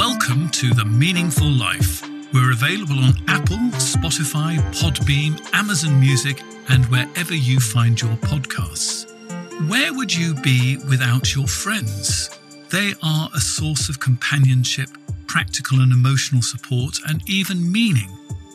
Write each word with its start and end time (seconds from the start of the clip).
welcome 0.00 0.48
to 0.48 0.72
The 0.72 0.84
Meaningful 0.86 1.46
Life. 1.46 2.02
We're 2.32 2.52
available 2.52 3.00
on 3.00 3.12
Apple, 3.28 3.58
Spotify, 3.76 4.56
Podbean, 4.72 5.38
Amazon 5.52 6.00
Music, 6.00 6.40
and 6.70 6.86
wherever 6.86 7.34
you 7.34 7.60
find 7.60 8.00
your 8.00 8.16
podcasts. 8.16 9.04
Where 9.68 9.92
would 9.92 10.14
you 10.14 10.32
be 10.36 10.78
without 10.88 11.34
your 11.34 11.46
friends? 11.46 12.30
They 12.70 12.94
are 13.02 13.28
a 13.34 13.40
source 13.40 13.90
of 13.90 14.00
companionship, 14.00 14.88
practical 15.26 15.80
and 15.80 15.92
emotional 15.92 16.40
support, 16.40 16.98
and 17.06 17.20
even 17.28 17.70
meaning. 17.70 18.08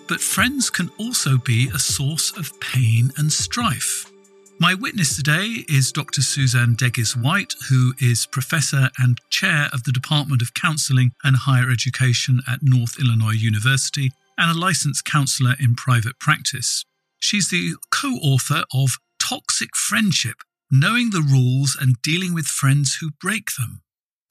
But 0.08 0.22
friends 0.22 0.72
can 0.72 0.90
also 0.98 1.38
be 1.38 1.70
a 1.70 1.78
source 1.78 2.36
of 2.36 2.60
pain 2.60 3.12
and 3.18 3.32
strife. 3.32 4.12
My 4.58 4.74
witness 4.74 5.18
today 5.18 5.66
is 5.68 5.92
Dr. 5.92 6.22
Suzanne 6.22 6.76
Degges 6.76 7.22
White, 7.22 7.54
who 7.70 7.94
is 8.00 8.26
Professor 8.26 8.90
and 8.98 9.20
Chair 9.30 9.68
of 9.74 9.84
the 9.84 9.92
Department 9.92 10.42
of 10.42 10.54
Counseling 10.54 11.12
and 11.26 11.36
Higher 11.36 11.70
Education 11.70 12.40
at 12.48 12.60
Northern 12.62 13.08
Illinois 13.08 13.34
University 13.34 14.12
and 14.38 14.50
a 14.50 14.60
licensed 14.60 15.04
counselor 15.04 15.56
in 15.60 15.76
private 15.76 16.20
practice. 16.20 16.86
She's 17.20 17.50
the 17.50 17.76
co 17.92 18.14
author 18.22 18.64
of 18.74 18.98
Toxic 19.20 19.76
Friendship 19.76 20.38
Knowing 20.72 21.10
the 21.10 21.22
Rules 21.22 21.78
and 21.80 22.02
Dealing 22.02 22.34
with 22.34 22.46
Friends 22.46 22.98
Who 23.02 23.12
Break 23.20 23.50
Them. 23.58 23.82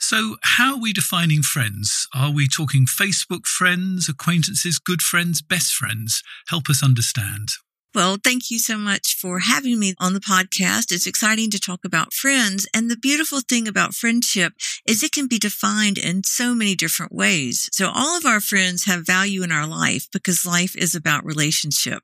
So, 0.00 0.36
how 0.42 0.74
are 0.74 0.80
we 0.80 0.94
defining 0.94 1.42
friends? 1.42 2.08
Are 2.14 2.30
we 2.30 2.48
talking 2.48 2.86
Facebook 2.86 3.44
friends, 3.44 4.08
acquaintances, 4.08 4.78
good 4.78 5.02
friends, 5.02 5.42
best 5.42 5.74
friends? 5.74 6.22
Help 6.48 6.70
us 6.70 6.82
understand. 6.82 7.50
Well, 7.94 8.16
thank 8.22 8.50
you 8.50 8.58
so 8.58 8.76
much 8.76 9.14
for 9.14 9.38
having 9.38 9.78
me 9.78 9.94
on 10.00 10.14
the 10.14 10.20
podcast. 10.20 10.90
It's 10.90 11.06
exciting 11.06 11.48
to 11.52 11.60
talk 11.60 11.84
about 11.84 12.12
friends. 12.12 12.66
And 12.74 12.90
the 12.90 12.96
beautiful 12.96 13.38
thing 13.40 13.68
about 13.68 13.94
friendship 13.94 14.54
is 14.84 15.04
it 15.04 15.12
can 15.12 15.28
be 15.28 15.38
defined 15.38 15.96
in 15.96 16.24
so 16.24 16.56
many 16.56 16.74
different 16.74 17.12
ways. 17.12 17.68
So 17.72 17.92
all 17.94 18.18
of 18.18 18.26
our 18.26 18.40
friends 18.40 18.86
have 18.86 19.06
value 19.06 19.44
in 19.44 19.52
our 19.52 19.66
life 19.66 20.08
because 20.12 20.44
life 20.44 20.74
is 20.74 20.96
about 20.96 21.24
relationship. 21.24 22.02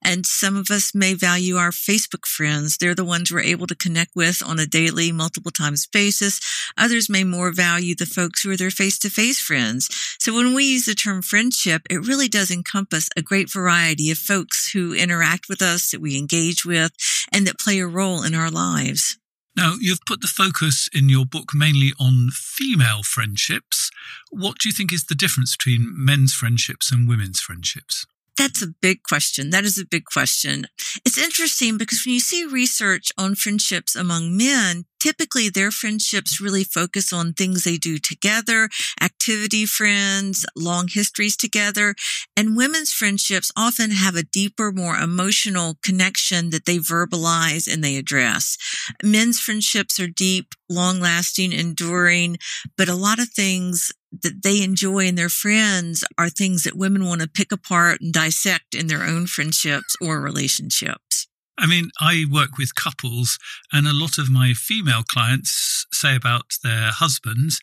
And 0.00 0.24
some 0.24 0.54
of 0.54 0.70
us 0.70 0.94
may 0.94 1.14
value 1.14 1.56
our 1.56 1.72
Facebook 1.72 2.24
friends. 2.24 2.76
They're 2.76 2.94
the 2.94 3.04
ones 3.04 3.32
we're 3.32 3.40
able 3.40 3.66
to 3.66 3.74
connect 3.74 4.14
with 4.14 4.44
on 4.46 4.60
a 4.60 4.66
daily, 4.66 5.10
multiple 5.10 5.50
times 5.50 5.88
basis. 5.88 6.38
Others 6.78 7.10
may 7.10 7.24
more 7.24 7.52
value 7.52 7.96
the 7.96 8.06
folks 8.06 8.42
who 8.42 8.52
are 8.52 8.56
their 8.56 8.70
face 8.70 8.96
to 9.00 9.10
face 9.10 9.40
friends. 9.40 9.88
So 10.20 10.32
when 10.32 10.54
we 10.54 10.66
use 10.66 10.84
the 10.84 10.94
term 10.94 11.20
friendship, 11.20 11.82
it 11.90 12.06
really 12.06 12.28
does 12.28 12.52
encompass 12.52 13.08
a 13.16 13.22
great 13.22 13.50
variety 13.50 14.08
of 14.12 14.18
folks 14.18 14.70
who 14.70 14.94
interact 14.94 15.31
interact 15.32 15.48
with 15.48 15.62
us, 15.62 15.90
that 15.90 16.00
we 16.00 16.18
engage 16.18 16.64
with, 16.64 16.92
and 17.32 17.46
that 17.46 17.58
play 17.58 17.78
a 17.78 17.86
role 17.86 18.22
in 18.22 18.34
our 18.34 18.50
lives. 18.50 19.18
Now, 19.54 19.74
you've 19.80 20.06
put 20.06 20.22
the 20.22 20.26
focus 20.26 20.88
in 20.94 21.08
your 21.08 21.26
book 21.26 21.50
mainly 21.54 21.92
on 22.00 22.30
female 22.32 23.02
friendships. 23.02 23.90
What 24.30 24.58
do 24.58 24.68
you 24.68 24.72
think 24.72 24.92
is 24.92 25.04
the 25.04 25.14
difference 25.14 25.56
between 25.56 25.92
men's 25.94 26.32
friendships 26.32 26.90
and 26.90 27.08
women's 27.08 27.40
friendships? 27.40 28.06
That's 28.38 28.62
a 28.62 28.74
big 28.80 29.02
question. 29.02 29.50
That 29.50 29.64
is 29.64 29.78
a 29.78 29.84
big 29.84 30.04
question. 30.06 30.68
It's 31.04 31.18
interesting 31.18 31.76
because 31.76 32.02
when 32.06 32.14
you 32.14 32.20
see 32.20 32.46
research 32.46 33.12
on 33.18 33.34
friendships 33.34 33.94
among 33.94 34.34
men, 34.38 34.86
typically 35.02 35.48
their 35.48 35.72
friendships 35.72 36.40
really 36.40 36.62
focus 36.62 37.12
on 37.12 37.32
things 37.32 37.64
they 37.64 37.76
do 37.76 37.98
together, 37.98 38.68
activity 39.00 39.66
friends, 39.66 40.46
long 40.54 40.86
histories 40.86 41.36
together. 41.36 41.96
And 42.36 42.56
women's 42.56 42.92
friendships 42.92 43.50
often 43.56 43.90
have 43.90 44.14
a 44.14 44.22
deeper, 44.22 44.70
more 44.70 44.96
emotional 44.96 45.76
connection 45.82 46.50
that 46.50 46.66
they 46.66 46.78
verbalize 46.78 47.72
and 47.72 47.82
they 47.82 47.96
address. 47.96 48.56
Men's 49.02 49.40
friendships 49.40 49.98
are 49.98 50.06
deep, 50.06 50.54
long 50.68 51.00
lasting, 51.00 51.52
enduring, 51.52 52.36
but 52.78 52.88
a 52.88 52.94
lot 52.94 53.18
of 53.18 53.28
things 53.30 53.90
that 54.22 54.42
they 54.44 54.62
enjoy 54.62 55.06
in 55.06 55.16
their 55.16 55.28
friends 55.28 56.04
are 56.16 56.28
things 56.28 56.62
that 56.62 56.76
women 56.76 57.04
want 57.06 57.22
to 57.22 57.28
pick 57.28 57.50
apart 57.50 58.00
and 58.00 58.12
dissect 58.12 58.74
in 58.74 58.86
their 58.86 59.02
own 59.02 59.26
friendships 59.26 59.96
or 60.00 60.20
relationships. 60.20 61.11
I 61.58 61.66
mean, 61.66 61.90
I 62.00 62.24
work 62.30 62.56
with 62.58 62.74
couples, 62.74 63.38
and 63.72 63.86
a 63.86 63.92
lot 63.92 64.18
of 64.18 64.30
my 64.30 64.52
female 64.54 65.02
clients 65.02 65.86
say 65.92 66.16
about 66.16 66.54
their 66.62 66.90
husbands, 66.90 67.60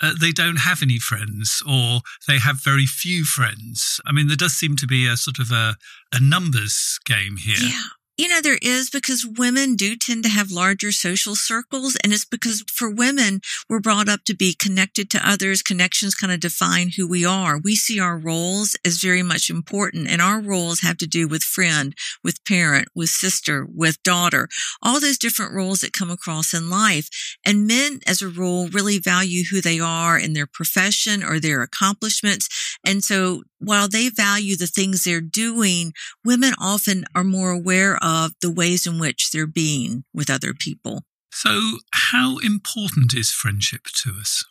uh, 0.00 0.12
they 0.20 0.32
don't 0.32 0.58
have 0.58 0.82
any 0.82 0.98
friends 0.98 1.62
or 1.66 2.00
they 2.26 2.38
have 2.38 2.62
very 2.62 2.86
few 2.86 3.24
friends. 3.24 4.00
I 4.06 4.12
mean, 4.12 4.28
there 4.28 4.36
does 4.36 4.54
seem 4.54 4.76
to 4.76 4.86
be 4.86 5.06
a 5.06 5.16
sort 5.16 5.38
of 5.38 5.50
a, 5.50 5.76
a 6.12 6.20
numbers 6.20 6.98
game 7.04 7.36
here. 7.36 7.56
Yeah. 7.58 7.82
You 8.18 8.26
know, 8.26 8.40
there 8.40 8.58
is 8.60 8.90
because 8.90 9.24
women 9.24 9.76
do 9.76 9.94
tend 9.94 10.24
to 10.24 10.28
have 10.28 10.50
larger 10.50 10.90
social 10.90 11.36
circles. 11.36 11.96
And 12.02 12.12
it's 12.12 12.24
because 12.24 12.64
for 12.66 12.90
women, 12.90 13.40
we're 13.68 13.78
brought 13.78 14.08
up 14.08 14.24
to 14.24 14.34
be 14.34 14.56
connected 14.58 15.08
to 15.10 15.20
others. 15.24 15.62
Connections 15.62 16.16
kind 16.16 16.32
of 16.32 16.40
define 16.40 16.90
who 16.96 17.06
we 17.08 17.24
are. 17.24 17.60
We 17.60 17.76
see 17.76 18.00
our 18.00 18.18
roles 18.18 18.76
as 18.84 19.00
very 19.00 19.22
much 19.22 19.50
important 19.50 20.08
and 20.08 20.20
our 20.20 20.40
roles 20.40 20.80
have 20.80 20.96
to 20.96 21.06
do 21.06 21.28
with 21.28 21.44
friend, 21.44 21.94
with 22.24 22.44
parent, 22.44 22.88
with 22.92 23.08
sister, 23.08 23.64
with 23.72 24.02
daughter, 24.02 24.48
all 24.82 24.98
those 24.98 25.16
different 25.16 25.54
roles 25.54 25.82
that 25.82 25.92
come 25.92 26.10
across 26.10 26.52
in 26.52 26.68
life. 26.68 27.08
And 27.46 27.68
men 27.68 28.00
as 28.04 28.20
a 28.20 28.26
rule 28.26 28.66
really 28.66 28.98
value 28.98 29.44
who 29.44 29.60
they 29.60 29.78
are 29.78 30.18
in 30.18 30.32
their 30.32 30.48
profession 30.48 31.22
or 31.22 31.38
their 31.38 31.62
accomplishments. 31.62 32.48
And 32.84 33.04
so 33.04 33.44
while 33.60 33.88
they 33.88 34.08
value 34.08 34.56
the 34.56 34.66
things 34.66 35.04
they're 35.04 35.20
doing, 35.20 35.92
women 36.24 36.54
often 36.60 37.04
are 37.14 37.24
more 37.24 37.50
aware 37.50 37.96
of 37.96 38.07
the 38.42 38.50
ways 38.50 38.86
in 38.86 38.98
which 38.98 39.30
they're 39.30 39.46
being 39.46 40.04
with 40.12 40.30
other 40.30 40.54
people. 40.54 41.02
So, 41.32 41.78
how 41.92 42.38
important 42.38 43.14
is 43.14 43.30
friendship 43.30 43.84
to 44.02 44.14
us? 44.20 44.44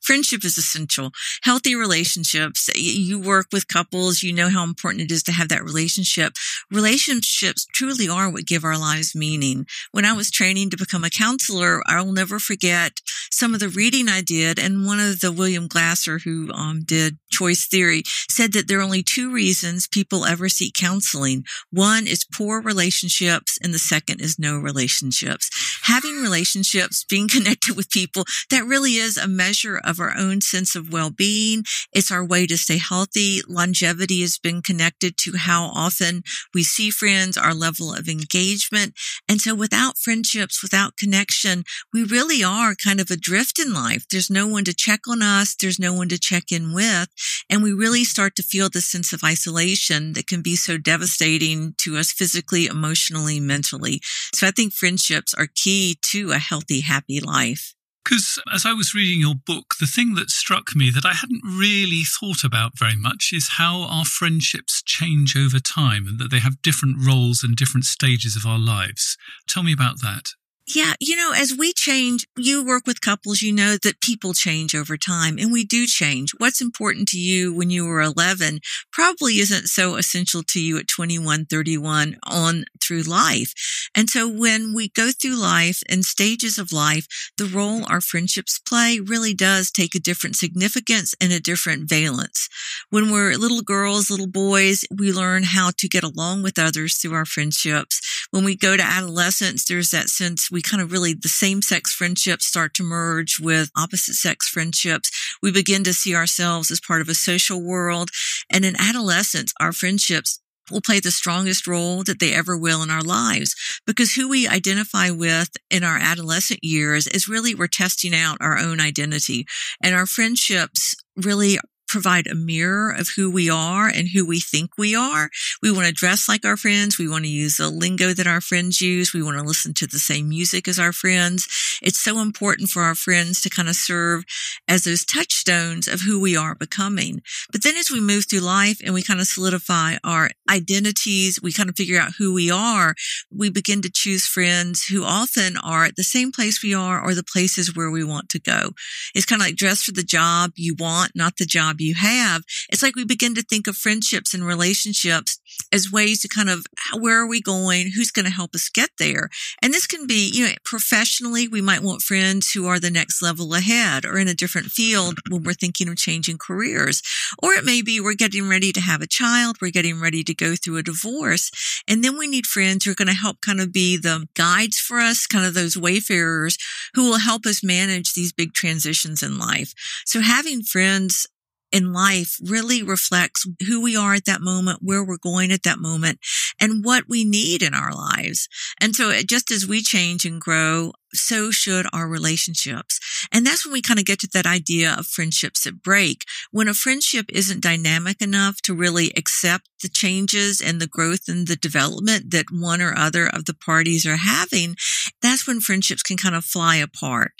Friendship 0.00 0.44
is 0.44 0.58
essential. 0.58 1.10
Healthy 1.42 1.74
relationships. 1.74 2.68
You 2.74 3.20
work 3.20 3.46
with 3.52 3.68
couples. 3.68 4.22
You 4.22 4.32
know 4.32 4.48
how 4.48 4.64
important 4.64 5.04
it 5.04 5.12
is 5.12 5.22
to 5.24 5.32
have 5.32 5.48
that 5.48 5.64
relationship. 5.64 6.34
Relationships 6.70 7.66
truly 7.72 8.08
are 8.08 8.30
what 8.30 8.46
give 8.46 8.64
our 8.64 8.78
lives 8.78 9.14
meaning. 9.14 9.66
When 9.92 10.04
I 10.04 10.12
was 10.12 10.30
training 10.30 10.70
to 10.70 10.76
become 10.76 11.04
a 11.04 11.10
counselor, 11.10 11.82
I 11.86 12.00
will 12.02 12.12
never 12.12 12.38
forget 12.38 12.98
some 13.30 13.54
of 13.54 13.60
the 13.60 13.68
reading 13.68 14.08
I 14.08 14.20
did. 14.20 14.58
And 14.58 14.86
one 14.86 15.00
of 15.00 15.20
the 15.20 15.32
William 15.32 15.68
Glasser, 15.68 16.18
who 16.18 16.52
um, 16.52 16.82
did 16.84 17.18
choice 17.30 17.66
theory, 17.66 18.02
said 18.28 18.52
that 18.52 18.68
there 18.68 18.78
are 18.78 18.82
only 18.82 19.02
two 19.02 19.32
reasons 19.32 19.86
people 19.86 20.24
ever 20.24 20.48
seek 20.48 20.74
counseling. 20.74 21.44
One 21.70 22.06
is 22.06 22.24
poor 22.24 22.60
relationships, 22.60 23.58
and 23.62 23.72
the 23.72 23.78
second 23.78 24.20
is 24.20 24.38
no 24.38 24.58
relationships. 24.58 25.50
Having 25.84 26.22
relationships, 26.22 27.04
being 27.08 27.28
connected 27.32 27.76
with 27.76 27.90
people, 27.90 28.24
that 28.50 28.64
really 28.64 28.96
is 28.96 29.16
a 29.16 29.28
measure 29.28 29.61
measure 29.62 29.80
of 29.84 30.00
our 30.00 30.14
own 30.16 30.40
sense 30.40 30.74
of 30.74 30.92
well-being. 30.92 31.64
It's 31.92 32.10
our 32.10 32.24
way 32.24 32.46
to 32.46 32.56
stay 32.56 32.78
healthy. 32.78 33.40
Longevity 33.48 34.20
has 34.22 34.38
been 34.38 34.62
connected 34.62 35.16
to 35.18 35.36
how 35.36 35.64
often 35.74 36.22
we 36.54 36.62
see 36.62 36.90
friends, 36.90 37.36
our 37.36 37.54
level 37.54 37.92
of 37.92 38.08
engagement. 38.08 38.94
And 39.28 39.40
so 39.40 39.54
without 39.54 39.98
friendships, 39.98 40.62
without 40.62 40.96
connection, 40.96 41.64
we 41.92 42.04
really 42.04 42.42
are 42.42 42.74
kind 42.74 43.00
of 43.00 43.10
adrift 43.10 43.58
in 43.58 43.72
life. 43.72 44.04
There's 44.10 44.30
no 44.30 44.46
one 44.46 44.64
to 44.64 44.74
check 44.74 45.00
on 45.08 45.22
us. 45.22 45.54
There's 45.54 45.78
no 45.78 45.92
one 45.92 46.08
to 46.08 46.18
check 46.18 46.50
in 46.50 46.72
with. 46.72 47.08
And 47.50 47.62
we 47.62 47.72
really 47.72 48.04
start 48.04 48.34
to 48.36 48.42
feel 48.42 48.68
the 48.68 48.80
sense 48.80 49.12
of 49.12 49.24
isolation 49.24 50.14
that 50.14 50.26
can 50.26 50.42
be 50.42 50.56
so 50.56 50.78
devastating 50.78 51.74
to 51.78 51.96
us 51.96 52.12
physically, 52.12 52.66
emotionally, 52.66 53.40
mentally. 53.40 54.00
So 54.34 54.46
I 54.46 54.50
think 54.50 54.72
friendships 54.72 55.34
are 55.34 55.48
key 55.54 55.98
to 56.10 56.32
a 56.32 56.38
healthy, 56.38 56.80
happy 56.80 57.20
life. 57.20 57.74
Because 58.04 58.38
as 58.52 58.66
I 58.66 58.72
was 58.72 58.94
reading 58.94 59.20
your 59.20 59.34
book, 59.34 59.74
the 59.78 59.86
thing 59.86 60.14
that 60.14 60.30
struck 60.30 60.74
me 60.74 60.90
that 60.90 61.06
I 61.06 61.12
hadn't 61.12 61.42
really 61.44 62.02
thought 62.02 62.44
about 62.44 62.78
very 62.78 62.96
much 62.96 63.30
is 63.32 63.56
how 63.58 63.82
our 63.82 64.04
friendships 64.04 64.82
change 64.82 65.36
over 65.36 65.60
time 65.60 66.06
and 66.06 66.18
that 66.18 66.30
they 66.30 66.40
have 66.40 66.62
different 66.62 66.96
roles 67.06 67.42
and 67.42 67.54
different 67.56 67.84
stages 67.84 68.36
of 68.36 68.44
our 68.44 68.58
lives. 68.58 69.16
Tell 69.48 69.62
me 69.62 69.72
about 69.72 70.00
that. 70.02 70.30
Yeah, 70.66 70.94
you 71.00 71.16
know, 71.16 71.32
as 71.36 71.52
we 71.58 71.72
change, 71.72 72.24
you 72.36 72.64
work 72.64 72.86
with 72.86 73.00
couples, 73.00 73.42
you 73.42 73.52
know 73.52 73.76
that 73.82 74.00
people 74.00 74.32
change 74.32 74.76
over 74.76 74.96
time 74.96 75.36
and 75.38 75.52
we 75.52 75.64
do 75.64 75.86
change. 75.86 76.32
What's 76.38 76.60
important 76.60 77.08
to 77.08 77.18
you 77.18 77.52
when 77.52 77.68
you 77.68 77.84
were 77.84 78.00
11 78.00 78.60
probably 78.92 79.40
isn't 79.40 79.66
so 79.66 79.96
essential 79.96 80.42
to 80.44 80.60
you 80.60 80.78
at 80.78 80.86
21, 80.86 81.46
31 81.46 82.16
on 82.24 82.64
through 82.80 83.02
life. 83.02 83.52
And 83.94 84.08
so 84.08 84.28
when 84.28 84.72
we 84.72 84.88
go 84.90 85.10
through 85.10 85.34
life 85.36 85.82
and 85.88 86.04
stages 86.04 86.58
of 86.58 86.72
life, 86.72 87.06
the 87.36 87.46
role 87.46 87.84
our 87.88 88.00
friendships 88.00 88.60
play 88.60 89.00
really 89.00 89.34
does 89.34 89.70
take 89.70 89.96
a 89.96 90.00
different 90.00 90.36
significance 90.36 91.12
and 91.20 91.32
a 91.32 91.40
different 91.40 91.88
valence. 91.88 92.48
When 92.90 93.10
we're 93.10 93.34
little 93.34 93.62
girls, 93.62 94.10
little 94.10 94.28
boys, 94.28 94.84
we 94.96 95.12
learn 95.12 95.42
how 95.42 95.70
to 95.78 95.88
get 95.88 96.04
along 96.04 96.42
with 96.42 96.58
others 96.58 96.96
through 96.96 97.14
our 97.14 97.24
friendships. 97.26 98.00
When 98.30 98.44
we 98.44 98.56
go 98.56 98.76
to 98.76 98.82
adolescence, 98.82 99.64
there's 99.64 99.90
that 99.90 100.08
sense 100.08 100.50
we 100.52 100.60
kind 100.62 100.82
of 100.82 100.92
really, 100.92 101.14
the 101.14 101.28
same 101.28 101.62
sex 101.62 101.92
friendships 101.92 102.46
start 102.46 102.74
to 102.74 102.82
merge 102.82 103.40
with 103.40 103.70
opposite 103.76 104.14
sex 104.14 104.46
friendships. 104.48 105.10
We 105.42 105.50
begin 105.50 105.82
to 105.84 105.94
see 105.94 106.14
ourselves 106.14 106.70
as 106.70 106.80
part 106.80 107.00
of 107.00 107.08
a 107.08 107.14
social 107.14 107.62
world. 107.62 108.10
And 108.50 108.64
in 108.64 108.76
adolescence, 108.78 109.54
our 109.58 109.72
friendships 109.72 110.40
will 110.70 110.82
play 110.82 111.00
the 111.00 111.10
strongest 111.10 111.66
role 111.66 112.04
that 112.04 112.20
they 112.20 112.34
ever 112.34 112.56
will 112.56 112.82
in 112.82 112.90
our 112.90 113.02
lives 113.02 113.54
because 113.86 114.14
who 114.14 114.28
we 114.28 114.46
identify 114.46 115.10
with 115.10 115.50
in 115.70 115.82
our 115.82 115.98
adolescent 115.98 116.60
years 116.62 117.06
is 117.08 117.28
really 117.28 117.54
we're 117.54 117.66
testing 117.66 118.14
out 118.14 118.38
our 118.40 118.58
own 118.58 118.80
identity 118.80 119.44
and 119.82 119.94
our 119.94 120.06
friendships 120.06 120.94
really 121.16 121.58
provide 121.92 122.26
a 122.26 122.34
mirror 122.34 122.90
of 122.90 123.10
who 123.16 123.30
we 123.30 123.50
are 123.50 123.86
and 123.86 124.08
who 124.08 124.26
we 124.26 124.40
think 124.40 124.70
we 124.78 124.96
are. 124.96 125.28
We 125.62 125.70
want 125.70 125.86
to 125.86 125.92
dress 125.92 126.26
like 126.26 126.44
our 126.44 126.56
friends. 126.56 126.98
We 126.98 127.06
want 127.06 127.24
to 127.24 127.30
use 127.30 127.58
the 127.58 127.68
lingo 127.68 128.14
that 128.14 128.26
our 128.26 128.40
friends 128.40 128.80
use. 128.80 129.12
We 129.12 129.22
want 129.22 129.36
to 129.36 129.44
listen 129.44 129.74
to 129.74 129.86
the 129.86 129.98
same 129.98 130.30
music 130.30 130.66
as 130.66 130.78
our 130.78 130.94
friends. 130.94 131.46
It's 131.82 132.02
so 132.02 132.20
important 132.20 132.70
for 132.70 132.82
our 132.82 132.94
friends 132.94 133.42
to 133.42 133.50
kind 133.50 133.68
of 133.68 133.76
serve 133.76 134.24
as 134.66 134.84
those 134.84 135.04
touchstones 135.04 135.86
of 135.86 136.00
who 136.00 136.18
we 136.18 136.34
are 136.34 136.54
becoming. 136.54 137.20
But 137.52 137.62
then 137.62 137.76
as 137.76 137.90
we 137.90 138.00
move 138.00 138.24
through 138.28 138.40
life 138.40 138.80
and 138.82 138.94
we 138.94 139.02
kind 139.02 139.20
of 139.20 139.26
solidify 139.26 139.96
our 140.02 140.30
identities, 140.48 141.40
we 141.42 141.52
kind 141.52 141.68
of 141.68 141.76
figure 141.76 142.00
out 142.00 142.14
who 142.16 142.32
we 142.32 142.50
are, 142.50 142.94
we 143.30 143.50
begin 143.50 143.82
to 143.82 143.90
choose 143.92 144.26
friends 144.26 144.86
who 144.86 145.04
often 145.04 145.58
are 145.58 145.84
at 145.84 145.96
the 145.96 146.04
same 146.04 146.32
place 146.32 146.62
we 146.62 146.72
are 146.72 147.02
or 147.02 147.14
the 147.14 147.22
places 147.22 147.76
where 147.76 147.90
we 147.90 148.02
want 148.02 148.30
to 148.30 148.40
go. 148.40 148.70
It's 149.14 149.26
kind 149.26 149.42
of 149.42 149.46
like 149.46 149.56
dress 149.56 149.82
for 149.82 149.92
the 149.92 150.02
job 150.02 150.52
you 150.56 150.74
want, 150.78 151.12
not 151.14 151.36
the 151.36 151.44
job 151.44 151.81
you 151.82 151.94
have, 151.94 152.42
it's 152.70 152.82
like 152.82 152.96
we 152.96 153.04
begin 153.04 153.34
to 153.34 153.42
think 153.42 153.66
of 153.66 153.76
friendships 153.76 154.34
and 154.34 154.44
relationships 154.44 155.38
as 155.72 155.92
ways 155.92 156.20
to 156.22 156.28
kind 156.28 156.48
of 156.48 156.66
where 156.98 157.18
are 157.18 157.26
we 157.26 157.40
going? 157.40 157.90
Who's 157.94 158.10
going 158.10 158.24
to 158.24 158.30
help 158.30 158.54
us 158.54 158.68
get 158.68 158.90
there? 158.98 159.28
And 159.62 159.72
this 159.72 159.86
can 159.86 160.06
be, 160.06 160.30
you 160.32 160.46
know, 160.46 160.52
professionally, 160.64 161.48
we 161.48 161.60
might 161.60 161.82
want 161.82 162.02
friends 162.02 162.52
who 162.52 162.66
are 162.66 162.78
the 162.78 162.90
next 162.90 163.22
level 163.22 163.54
ahead 163.54 164.04
or 164.04 164.18
in 164.18 164.28
a 164.28 164.34
different 164.34 164.68
field 164.68 165.18
when 165.30 165.42
we're 165.42 165.52
thinking 165.54 165.88
of 165.88 165.96
changing 165.96 166.38
careers. 166.38 167.02
Or 167.42 167.52
it 167.52 167.64
may 167.64 167.82
be 167.82 168.00
we're 168.00 168.14
getting 168.14 168.48
ready 168.48 168.72
to 168.72 168.80
have 168.80 169.00
a 169.00 169.06
child. 169.06 169.56
We're 169.60 169.70
getting 169.70 170.00
ready 170.00 170.22
to 170.24 170.34
go 170.34 170.54
through 170.56 170.78
a 170.78 170.82
divorce. 170.82 171.50
And 171.88 172.04
then 172.04 172.18
we 172.18 172.26
need 172.26 172.46
friends 172.46 172.84
who 172.84 172.92
are 172.92 172.96
going 172.96 173.08
to 173.08 173.14
help 173.14 173.40
kind 173.40 173.60
of 173.60 173.72
be 173.72 173.96
the 173.96 174.26
guides 174.34 174.78
for 174.78 174.98
us, 174.98 175.26
kind 175.26 175.46
of 175.46 175.54
those 175.54 175.76
wayfarers 175.76 176.58
who 176.94 177.04
will 177.04 177.18
help 177.18 177.46
us 177.46 177.64
manage 177.64 178.12
these 178.12 178.32
big 178.32 178.52
transitions 178.52 179.22
in 179.22 179.38
life. 179.38 179.72
So 180.04 180.20
having 180.20 180.62
friends 180.62 181.26
in 181.72 181.92
life 181.92 182.38
really 182.42 182.82
reflects 182.82 183.46
who 183.66 183.80
we 183.80 183.96
are 183.96 184.14
at 184.14 184.26
that 184.26 184.40
moment, 184.40 184.80
where 184.82 185.04
we're 185.04 185.16
going 185.16 185.50
at 185.50 185.62
that 185.62 185.78
moment, 185.78 186.18
and 186.60 186.84
what 186.84 187.04
we 187.08 187.24
need 187.24 187.62
in 187.62 187.74
our 187.74 187.94
lives. 187.94 188.48
And 188.80 188.94
so 188.94 189.12
just 189.22 189.50
as 189.50 189.66
we 189.66 189.82
change 189.82 190.24
and 190.24 190.40
grow, 190.40 190.92
so 191.14 191.50
should 191.50 191.86
our 191.92 192.08
relationships. 192.08 192.98
And 193.30 193.46
that's 193.46 193.66
when 193.66 193.72
we 193.72 193.82
kind 193.82 193.98
of 193.98 194.06
get 194.06 194.20
to 194.20 194.28
that 194.32 194.46
idea 194.46 194.94
of 194.98 195.06
friendships 195.06 195.64
that 195.64 195.82
break. 195.82 196.24
When 196.50 196.68
a 196.68 196.74
friendship 196.74 197.26
isn't 197.28 197.62
dynamic 197.62 198.22
enough 198.22 198.62
to 198.62 198.74
really 198.74 199.12
accept 199.16 199.68
the 199.82 199.88
changes 199.88 200.60
and 200.60 200.80
the 200.80 200.86
growth 200.86 201.28
and 201.28 201.46
the 201.46 201.56
development 201.56 202.30
that 202.30 202.46
one 202.50 202.80
or 202.80 202.96
other 202.96 203.26
of 203.26 203.44
the 203.44 203.54
parties 203.54 204.06
are 204.06 204.16
having, 204.16 204.76
that's 205.20 205.46
when 205.46 205.60
friendships 205.60 206.02
can 206.02 206.16
kind 206.16 206.34
of 206.34 206.44
fly 206.44 206.76
apart. 206.76 207.32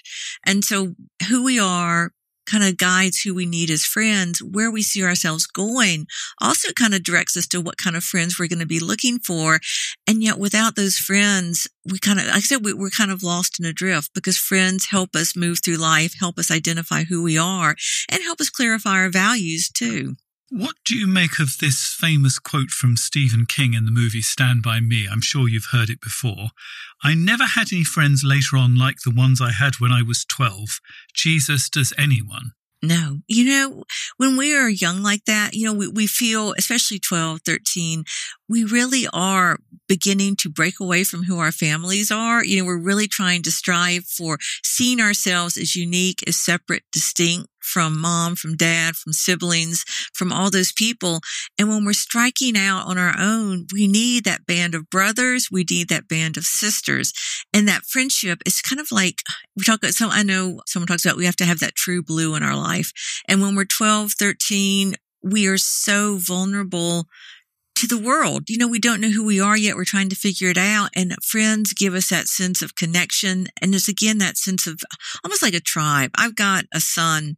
And 0.45 0.65
so 0.65 0.95
who 1.29 1.43
we 1.43 1.59
are, 1.59 2.13
kind 2.47 2.65
of 2.65 2.77
guides 2.77 3.21
who 3.21 3.35
we 3.35 3.47
need 3.47 3.71
as 3.71 3.85
friends, 3.85 4.43
where 4.43 4.71
we 4.71 4.83
see 4.83 5.03
ourselves 5.03 5.47
going, 5.47 6.07
also 6.41 6.73
kind 6.73 6.95
of 6.95 7.03
directs 7.03 7.37
us 7.37 7.47
to 7.49 7.61
what 7.61 7.79
kind 7.79 7.97
of 7.97 8.05
friends 8.05 8.39
we're 8.39 8.49
going 8.49 8.59
to 8.59 8.67
be 8.67 8.81
looking 8.81 9.19
for. 9.19 9.61
And 10.07 10.23
yet 10.23 10.39
without 10.39 10.77
those 10.77 10.97
friends, 10.97 11.69
we 11.85 11.99
kind 11.99 12.19
of, 12.19 12.27
like 12.27 12.37
I 12.37 12.41
said, 12.41 12.65
we, 12.65 12.73
we're 12.73 12.91
kind 12.91 13.11
of 13.11 13.23
lost 13.23 13.59
in 13.59 13.67
a 13.67 13.73
drift 13.73 14.11
because 14.15 14.39
friends 14.39 14.87
help 14.87 15.15
us 15.15 15.37
move 15.37 15.59
through 15.65 15.77
life, 15.77 16.15
help 16.19 16.39
us 16.39 16.51
identify 16.51 17.05
who 17.05 17.23
we 17.23 17.39
are 17.39 17.77
and 18.11 18.23
help 18.23 18.41
us 18.41 18.51
clarify 18.51 18.93
our 18.93 19.11
values 19.11 19.69
too. 19.69 20.15
What 20.55 20.75
do 20.85 20.95
you 20.95 21.07
make 21.07 21.39
of 21.39 21.57
this 21.61 21.97
famous 21.99 22.39
quote 22.39 22.69
from 22.69 22.99
Stephen 22.99 23.47
King 23.47 23.73
in 23.73 23.87
the 23.87 23.91
movie 23.91 24.21
Stand 24.21 24.63
By 24.63 24.81
Me? 24.81 25.09
I'm 25.11 25.23
sure 25.23 25.49
you've 25.49 25.71
heard 25.73 25.89
it 25.89 26.03
before. 26.03 26.49
I 27.03 27.15
never 27.15 27.45
had 27.45 27.73
any 27.73 27.85
friends 27.85 28.23
later 28.23 28.59
on 28.59 28.77
like 28.77 28.97
the 29.03 29.15
ones 29.17 29.41
I 29.41 29.53
had 29.53 29.77
when 29.77 29.93
I 29.93 30.03
was 30.03 30.27
12. 30.27 30.79
Jesus, 31.15 31.71
does 31.71 31.95
anyone? 31.97 32.53
No. 32.83 33.21
You 33.29 33.47
know, 33.47 33.85
when 34.19 34.37
we 34.37 34.55
are 34.55 34.69
young 34.69 35.03
like 35.03 35.25
that, 35.25 35.55
you 35.55 35.65
know, 35.65 35.73
we, 35.73 35.89
we 35.89 36.07
feel, 36.07 36.53
especially 36.59 36.99
12, 36.99 37.41
13, 37.47 38.05
we 38.47 38.63
really 38.63 39.07
are 39.11 39.57
beginning 39.89 40.37
to 40.37 40.51
break 40.51 40.81
away 40.81 41.03
from 41.05 41.23
who 41.23 41.39
our 41.39 41.53
families 41.53 42.11
are. 42.11 42.45
You 42.45 42.59
know, 42.59 42.67
we're 42.67 42.77
really 42.77 43.09
trying 43.09 43.43
to 43.45 43.51
strive 43.51 44.05
for 44.05 44.37
seeing 44.63 45.01
ourselves 45.01 45.57
as 45.57 45.75
unique, 45.75 46.23
as 46.27 46.37
separate, 46.37 46.83
distinct 46.93 47.49
from 47.63 48.01
mom, 48.01 48.37
from 48.37 48.57
dad, 48.57 48.97
from 48.97 49.13
siblings, 49.13 49.85
from 50.13 50.33
all 50.33 50.51
those 50.51 50.73
people. 50.73 51.21
And 51.59 51.69
when 51.69 51.85
we're 51.85 51.93
striking 51.93 52.57
out 52.57 52.87
on 52.87 52.99
our 52.99 53.15
own, 53.19 53.67
we 53.73 53.87
need 53.87 54.25
that 54.25 54.47
band 54.47 54.75
of 54.75 54.91
brothers. 54.91 55.49
We 55.51 55.65
need 55.69 55.89
that 55.89 56.09
band 56.09 56.37
of 56.37 56.45
sisters. 56.45 57.13
And 57.53 57.69
that 57.69 57.85
friendship 57.85 58.43
is 58.47 58.61
kind 58.61 58.81
of 58.81 58.91
like 58.91 59.23
we 59.57 59.65
talk 59.65 59.79
about, 59.79 59.95
so 59.95 60.09
I 60.11 60.23
know 60.23 60.61
someone 60.67 60.87
talks 60.87 61.05
about 61.05 61.17
we 61.17 61.27
have 61.27 61.37
to 61.37 61.45
have 61.45 61.61
that 61.61 61.75
true 61.75 62.03
blue 62.03 62.35
in 62.35 62.43
our 62.43 62.57
life. 62.57 62.93
And 63.29 63.41
when 63.41 63.55
we're 63.55 63.65
12, 63.65 64.13
13, 64.13 64.95
we 65.23 65.47
are 65.47 65.59
so 65.59 66.17
vulnerable 66.17 67.07
to 67.75 67.87
the 67.87 67.99
world. 67.99 68.49
You 68.49 68.59
know, 68.59 68.69
we 68.69 68.79
don't 68.79 69.01
know 69.01 69.11
who 69.11 69.25
we 69.25 69.41
are 69.41 69.57
yet. 69.57 69.77
We're 69.77 69.85
trying 69.85 70.09
to 70.11 70.17
figure 70.17 70.51
it 70.51 70.59
out. 70.59 70.91
And 70.95 71.15
friends 71.23 71.73
give 71.73 71.95
us 71.95 72.11
that 72.11 72.29
sense 72.29 72.63
of 72.63 72.77
connection. 72.77 73.49
And 73.61 73.75
it's 73.75 73.89
again 73.89 74.19
that 74.19 74.37
sense 74.37 74.67
of 74.67 74.81
almost 75.25 75.43
like 75.43 75.55
a 75.55 75.61
tribe. 75.61 76.11
I've 76.17 76.37
got 76.37 76.65
a 76.73 76.81
son 76.81 77.37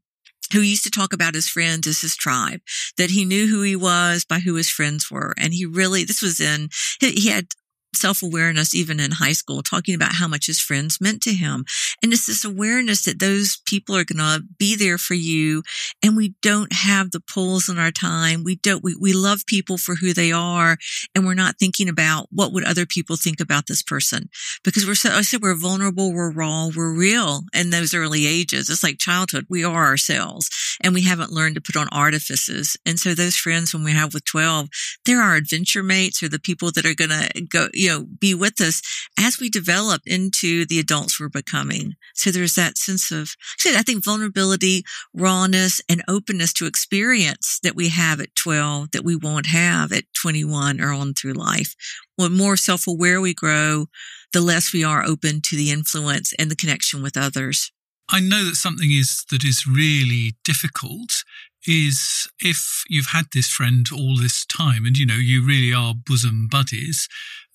who 0.54 0.60
used 0.60 0.84
to 0.84 0.90
talk 0.90 1.12
about 1.12 1.34
his 1.34 1.48
friends 1.48 1.86
as 1.86 2.00
his 2.00 2.16
tribe, 2.16 2.60
that 2.96 3.10
he 3.10 3.24
knew 3.24 3.48
who 3.48 3.62
he 3.62 3.76
was 3.76 4.24
by 4.24 4.38
who 4.38 4.54
his 4.54 4.70
friends 4.70 5.10
were. 5.10 5.34
And 5.36 5.52
he 5.52 5.66
really, 5.66 6.04
this 6.04 6.22
was 6.22 6.40
in, 6.40 6.68
he 7.00 7.28
had 7.28 7.48
self 7.96 8.22
awareness 8.22 8.74
even 8.74 9.00
in 9.00 9.12
high 9.12 9.32
school, 9.32 9.62
talking 9.62 9.94
about 9.94 10.14
how 10.14 10.28
much 10.28 10.46
his 10.46 10.60
friends 10.60 11.00
meant 11.00 11.22
to 11.22 11.32
him. 11.32 11.64
And 12.02 12.12
it's 12.12 12.26
this 12.26 12.44
awareness 12.44 13.04
that 13.04 13.18
those 13.18 13.60
people 13.66 13.96
are 13.96 14.04
going 14.04 14.18
to 14.18 14.44
be 14.58 14.76
there 14.76 14.98
for 14.98 15.14
you. 15.14 15.62
And 16.02 16.16
we 16.16 16.34
don't 16.42 16.72
have 16.72 17.10
the 17.10 17.20
pulls 17.20 17.68
in 17.68 17.78
our 17.78 17.90
time. 17.90 18.44
We 18.44 18.56
don't, 18.56 18.82
we, 18.82 18.96
we 19.00 19.12
love 19.12 19.46
people 19.46 19.78
for 19.78 19.96
who 19.96 20.12
they 20.12 20.32
are. 20.32 20.76
And 21.14 21.24
we're 21.24 21.34
not 21.34 21.58
thinking 21.58 21.88
about 21.88 22.26
what 22.30 22.52
would 22.52 22.64
other 22.64 22.86
people 22.86 23.16
think 23.16 23.40
about 23.40 23.66
this 23.66 23.82
person 23.82 24.28
because 24.62 24.86
we're 24.86 24.94
so, 24.94 25.10
I 25.10 25.22
said, 25.22 25.42
we're 25.42 25.54
vulnerable. 25.54 26.12
We're 26.12 26.30
raw. 26.30 26.70
We're 26.74 26.92
real 26.92 27.42
in 27.54 27.70
those 27.70 27.94
early 27.94 28.26
ages. 28.26 28.68
It's 28.68 28.82
like 28.82 28.98
childhood. 28.98 29.46
We 29.48 29.64
are 29.64 29.86
ourselves 29.86 30.50
and 30.82 30.94
we 30.94 31.02
haven't 31.02 31.32
learned 31.32 31.54
to 31.56 31.60
put 31.60 31.76
on 31.76 31.88
artifices. 31.92 32.76
And 32.84 32.98
so 32.98 33.14
those 33.14 33.36
friends 33.36 33.74
when 33.74 33.84
we 33.84 33.92
have 33.92 34.14
with 34.14 34.24
12, 34.24 34.68
they're 35.04 35.20
our 35.20 35.36
adventure 35.36 35.82
mates 35.82 36.22
or 36.22 36.28
the 36.28 36.38
people 36.38 36.70
that 36.72 36.86
are 36.86 36.94
going 36.94 37.10
to 37.10 37.40
go, 37.42 37.68
you 37.72 37.83
know, 37.88 38.04
be 38.04 38.34
with 38.34 38.60
us 38.60 38.82
as 39.18 39.40
we 39.40 39.48
develop 39.48 40.02
into 40.06 40.64
the 40.66 40.78
adults 40.78 41.18
we're 41.18 41.28
becoming. 41.28 41.94
So 42.14 42.30
there's 42.30 42.54
that 42.54 42.78
sense 42.78 43.10
of, 43.10 43.34
I 43.66 43.82
think 43.82 44.04
vulnerability, 44.04 44.84
rawness, 45.12 45.80
and 45.88 46.02
openness 46.08 46.52
to 46.54 46.66
experience 46.66 47.58
that 47.62 47.74
we 47.74 47.88
have 47.88 48.20
at 48.20 48.34
12 48.34 48.90
that 48.92 49.04
we 49.04 49.16
won't 49.16 49.46
have 49.46 49.92
at 49.92 50.04
21 50.20 50.80
or 50.80 50.92
on 50.92 51.14
through 51.14 51.32
life. 51.32 51.74
When 52.16 52.32
more 52.32 52.56
self-aware 52.56 53.20
we 53.20 53.34
grow, 53.34 53.86
the 54.32 54.40
less 54.40 54.72
we 54.72 54.84
are 54.84 55.04
open 55.04 55.40
to 55.42 55.56
the 55.56 55.70
influence 55.70 56.32
and 56.38 56.50
the 56.50 56.56
connection 56.56 57.02
with 57.02 57.16
others. 57.16 57.72
I 58.10 58.20
know 58.20 58.44
that 58.44 58.56
something 58.56 58.90
is 58.90 59.24
that 59.30 59.44
is 59.44 59.66
really 59.66 60.36
difficult 60.44 61.24
is 61.66 62.28
if 62.40 62.84
you've 62.90 63.12
had 63.12 63.24
this 63.32 63.48
friend 63.48 63.86
all 63.90 64.18
this 64.18 64.44
time 64.44 64.84
and 64.84 64.98
you 64.98 65.06
know 65.06 65.14
you 65.14 65.42
really 65.44 65.72
are 65.72 65.94
bosom 65.94 66.46
buddies 66.50 67.08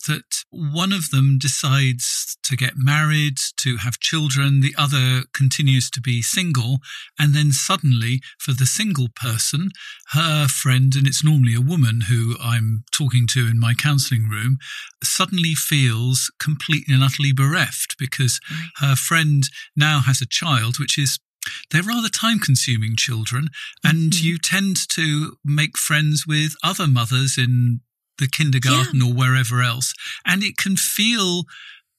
that 0.08 0.44
one 0.50 0.91
of 0.91 1.10
them 1.12 1.38
decides 1.39 2.38
to 2.44 2.56
get 2.56 2.74
married, 2.75 3.38
to 3.58 3.77
have 3.77 4.00
children, 4.00 4.62
the 4.62 4.75
other 4.77 5.24
continues 5.34 5.89
to 5.91 6.01
be 6.01 6.22
single, 6.22 6.79
and 7.20 7.34
then 7.34 7.51
suddenly, 7.51 8.22
for 8.39 8.53
the 8.53 8.65
single 8.65 9.08
person, 9.15 9.70
her 10.13 10.48
friend, 10.48 10.96
and 10.96 11.06
it's 11.06 11.24
normally 11.24 11.56
a 11.56 11.62
woman 11.62 12.01
who 12.10 12.36
I'm 12.41 12.84
talking 12.91 13.27
to 13.27 13.48
in 13.48 13.60
my 13.60 13.74
counseling 13.74 14.29
room, 14.29 14.58
suddenly 15.03 15.53
feels 15.53 16.32
completely 16.39 16.94
and 16.94 17.03
utterly 17.03 17.34
bereft 17.34 17.96
because 18.00 18.39
her 18.77 18.96
friend 18.96 19.44
now 19.75 20.01
has 20.06 20.22
a 20.22 20.27
child, 20.27 20.79
which 20.79 20.98
is 20.98 21.20
they're 21.72 21.84
rather 21.84 22.10
time 22.10 22.39
consuming 22.39 22.96
children, 22.96 23.50
and 23.84 24.12
mm-hmm. 24.12 24.25
you 24.25 24.38
tend 24.38 24.77
to 24.89 25.38
make 25.44 25.77
friends 25.77 26.25
with 26.27 26.56
other 26.63 26.88
mothers 26.88 27.38
in 27.38 27.82
the 28.19 28.27
kindergarten 28.27 29.01
yeah. 29.01 29.07
or 29.07 29.13
wherever 29.13 29.61
else, 29.61 29.93
and 30.25 30.43
it 30.43 30.57
can 30.57 30.75
feel 30.75 31.43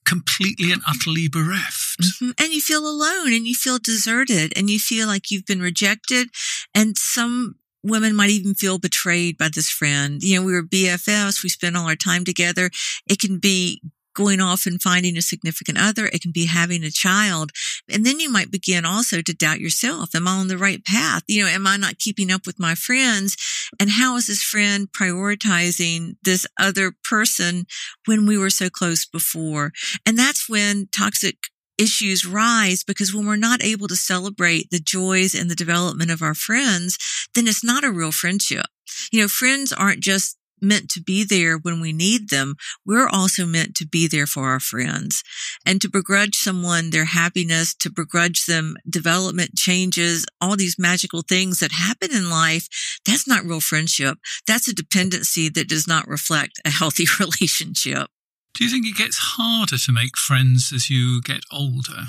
completely 0.05 0.73
and 0.73 0.83
utterly 0.89 1.29
bereft. 1.29 2.01
Mm-hmm. 2.01 2.31
And 2.39 2.53
you 2.53 2.61
feel 2.61 2.87
alone 2.87 3.33
and 3.33 3.47
you 3.47 3.55
feel 3.55 3.79
deserted 3.79 4.53
and 4.57 4.71
you 4.71 4.79
feel 4.79 5.07
like 5.07 5.31
you've 5.31 5.47
been 5.47 5.61
rejected. 5.61 6.29
And 6.75 6.97
some 6.97 7.57
women 7.83 8.15
might 8.15 8.31
even 8.31 8.55
feel 8.55 8.79
betrayed 8.79 9.39
by 9.39 9.49
this 9.55 9.71
friend. 9.71 10.23
You 10.23 10.41
know, 10.41 10.47
we 10.47 10.53
were 10.53 10.63
BFFs. 10.63 11.43
We 11.43 11.49
spent 11.49 11.77
all 11.77 11.87
our 11.87 11.97
time 11.97 12.25
together. 12.25 12.71
It 13.09 13.19
can 13.21 13.39
be 13.39 13.83
going 14.21 14.41
off 14.41 14.67
and 14.67 14.83
finding 14.83 15.17
a 15.17 15.23
significant 15.23 15.79
other. 15.79 16.07
It 16.07 16.21
can 16.21 16.33
be 16.33 16.47
having 16.47 16.85
a 16.85 16.91
child. 16.91 17.53
And 17.89 18.05
then 18.05 18.21
you 18.21 18.31
might 18.31 18.51
begin 18.51 18.85
also 18.85 19.23
to 19.23 19.35
doubt 19.35 19.61
yourself. 19.61 20.15
Am 20.15 20.29
I 20.29 20.33
on 20.33 20.49
the 20.49 20.59
right 20.59 20.85
path? 20.85 21.23
You 21.27 21.45
know, 21.45 21.51
am 21.51 21.67
I 21.67 21.77
not 21.77 21.99
keeping 21.99 22.31
up 22.31 22.47
with 22.47 22.59
my 22.59 22.75
friends? 22.75 23.37
And 23.79 23.91
how 23.91 24.17
is 24.17 24.27
this 24.27 24.43
friend 24.43 24.89
prioritizing 24.93 26.17
this 26.23 26.47
other 26.59 26.93
person 27.03 27.67
when 28.07 28.27
we 28.27 28.37
were 28.37 28.51
so 28.51 28.69
close 28.69 29.07
before? 29.07 29.73
And 30.05 30.19
that's 30.19 30.49
when 30.49 30.89
toxic 30.93 31.37
issues 31.79 32.27
rise 32.27 32.85
because 32.85 33.15
when 33.15 33.27
we're 33.27 33.37
not 33.37 33.65
able 33.65 33.89
to 33.89 33.97
celebrate 33.97 34.69
the 34.71 34.81
joys 34.81 35.35
and 35.35 35.51
the 35.51 35.55
development 35.55 36.11
of 36.11 36.21
our 36.21 36.35
friends, 36.35 36.99
then 37.35 37.49
it's 37.49 37.65
not 37.65 37.85
a 37.85 37.91
real 37.91 38.13
friendship. 38.13 38.67
You 39.11 39.23
know, 39.23 39.29
friends 39.29 39.73
aren't 39.73 40.01
just 40.01 40.37
meant 40.63 40.89
to 40.91 41.03
be 41.03 41.25
there 41.25 41.57
when 41.57 41.81
we 41.81 41.93
need 41.93 42.31
them, 42.31 42.57
we're 42.85 43.09
also 43.09 43.47
meant 43.47 43.75
to 43.77 43.87
be 43.87 44.07
there 44.07 44.27
for 44.27 44.49
our 44.49 44.61
friends. 44.61 45.23
And 45.65 45.81
to 45.81 45.89
begrudge 45.89 46.37
someone 46.37 46.91
their 46.91 47.07
happiness, 47.07 47.75
to 47.77 47.91
begrudge 47.91 48.47
them 48.47 48.77
development 48.89 49.57
changes, 49.57 50.27
all 50.41 50.57
these 50.57 50.79
magical 50.79 51.23
things 51.23 51.61
that 51.61 51.73
happen 51.73 52.11
in 52.13 52.31
life, 52.31 52.69
that's 53.05 53.29
not 53.29 53.45
real 53.45 53.61
friendship. 53.61 54.19
That's 54.47 54.69
a 54.69 54.75
dependency 54.75 55.49
that 55.49 55.69
does 55.69 55.87
not 55.87 56.09
reflect 56.09 56.61
a 56.65 56.71
healthy 56.71 57.07
relationship. 57.21 58.09
Do 58.55 58.65
you 58.65 58.71
think 58.71 58.87
it 58.87 58.97
gets 58.97 59.17
harder 59.19 59.79
to 59.79 59.93
make 59.93 60.17
friends 60.17 60.73
as 60.75 60.91
you 60.91 61.23
get 61.23 61.43
older? 61.53 62.09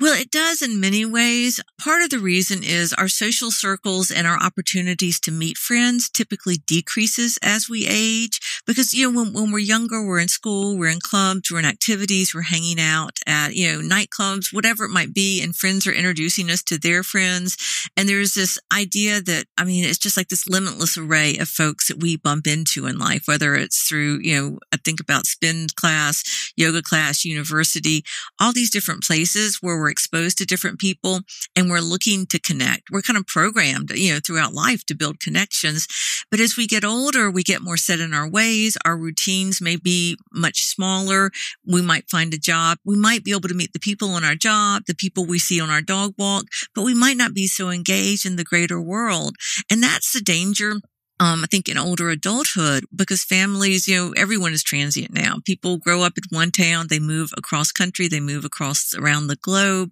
Well, 0.00 0.14
it 0.14 0.30
does 0.30 0.62
in 0.62 0.80
many 0.80 1.04
ways. 1.04 1.60
Part 1.76 2.02
of 2.02 2.10
the 2.10 2.20
reason 2.20 2.60
is 2.62 2.92
our 2.92 3.08
social 3.08 3.50
circles 3.50 4.12
and 4.12 4.28
our 4.28 4.40
opportunities 4.40 5.18
to 5.20 5.32
meet 5.32 5.58
friends 5.58 6.08
typically 6.08 6.58
decreases 6.68 7.36
as 7.42 7.68
we 7.68 7.84
age 7.88 8.38
because, 8.64 8.94
you 8.94 9.10
know, 9.10 9.22
when, 9.24 9.32
when 9.32 9.50
we're 9.50 9.58
younger, 9.58 10.06
we're 10.06 10.20
in 10.20 10.28
school, 10.28 10.78
we're 10.78 10.90
in 10.90 11.00
clubs, 11.00 11.50
we're 11.50 11.58
in 11.58 11.64
activities, 11.64 12.32
we're 12.32 12.42
hanging 12.42 12.78
out 12.78 13.18
at, 13.26 13.56
you 13.56 13.72
know, 13.72 13.80
nightclubs, 13.80 14.52
whatever 14.54 14.84
it 14.84 14.90
might 14.90 15.12
be. 15.12 15.42
And 15.42 15.56
friends 15.56 15.84
are 15.88 15.92
introducing 15.92 16.48
us 16.48 16.62
to 16.64 16.78
their 16.78 17.02
friends. 17.02 17.56
And 17.96 18.08
there's 18.08 18.34
this 18.34 18.56
idea 18.72 19.20
that, 19.22 19.46
I 19.56 19.64
mean, 19.64 19.84
it's 19.84 19.98
just 19.98 20.16
like 20.16 20.28
this 20.28 20.46
limitless 20.46 20.96
array 20.96 21.38
of 21.38 21.48
folks 21.48 21.88
that 21.88 22.00
we 22.00 22.16
bump 22.16 22.46
into 22.46 22.86
in 22.86 22.98
life, 22.98 23.22
whether 23.26 23.56
it's 23.56 23.82
through, 23.88 24.20
you 24.22 24.40
know, 24.40 24.58
I 24.72 24.76
think 24.76 25.00
about 25.00 25.26
spin 25.26 25.66
class, 25.74 26.22
yoga 26.56 26.82
class, 26.82 27.24
university, 27.24 28.04
all 28.40 28.52
these 28.52 28.70
different 28.70 29.02
places 29.02 29.58
where 29.60 29.76
we're 29.76 29.87
we're 29.88 29.92
exposed 29.92 30.36
to 30.36 30.44
different 30.44 30.78
people 30.78 31.20
and 31.56 31.70
we're 31.70 31.80
looking 31.80 32.26
to 32.26 32.38
connect. 32.38 32.90
We're 32.90 33.00
kind 33.00 33.16
of 33.16 33.26
programmed, 33.26 33.90
you 33.94 34.12
know, 34.12 34.20
throughout 34.20 34.52
life 34.52 34.84
to 34.86 34.94
build 34.94 35.18
connections. 35.18 35.86
But 36.30 36.40
as 36.40 36.58
we 36.58 36.66
get 36.66 36.84
older, 36.84 37.30
we 37.30 37.42
get 37.42 37.62
more 37.62 37.78
set 37.78 37.98
in 37.98 38.12
our 38.12 38.28
ways. 38.28 38.76
Our 38.84 38.98
routines 38.98 39.62
may 39.62 39.76
be 39.76 40.18
much 40.30 40.64
smaller. 40.64 41.30
We 41.66 41.80
might 41.80 42.10
find 42.10 42.34
a 42.34 42.38
job. 42.38 42.76
We 42.84 42.96
might 42.96 43.24
be 43.24 43.30
able 43.30 43.48
to 43.48 43.54
meet 43.54 43.72
the 43.72 43.78
people 43.78 44.10
on 44.10 44.24
our 44.24 44.34
job, 44.34 44.82
the 44.86 44.94
people 44.94 45.24
we 45.24 45.38
see 45.38 45.58
on 45.58 45.70
our 45.70 45.80
dog 45.80 46.12
walk, 46.18 46.44
but 46.74 46.82
we 46.82 46.94
might 46.94 47.16
not 47.16 47.32
be 47.32 47.46
so 47.46 47.70
engaged 47.70 48.26
in 48.26 48.36
the 48.36 48.44
greater 48.44 48.80
world. 48.80 49.36
And 49.70 49.82
that's 49.82 50.12
the 50.12 50.20
danger 50.20 50.74
um, 51.20 51.42
I 51.42 51.46
think 51.46 51.68
in 51.68 51.76
older 51.76 52.10
adulthood, 52.10 52.84
because 52.94 53.24
families, 53.24 53.88
you 53.88 53.96
know, 53.96 54.14
everyone 54.16 54.52
is 54.52 54.62
transient 54.62 55.12
now. 55.12 55.36
People 55.44 55.78
grow 55.78 56.02
up 56.02 56.12
in 56.16 56.36
one 56.36 56.50
town, 56.50 56.86
they 56.88 57.00
move 57.00 57.32
across 57.36 57.72
country, 57.72 58.08
they 58.08 58.20
move 58.20 58.44
across 58.44 58.94
around 58.94 59.26
the 59.26 59.36
globe. 59.36 59.90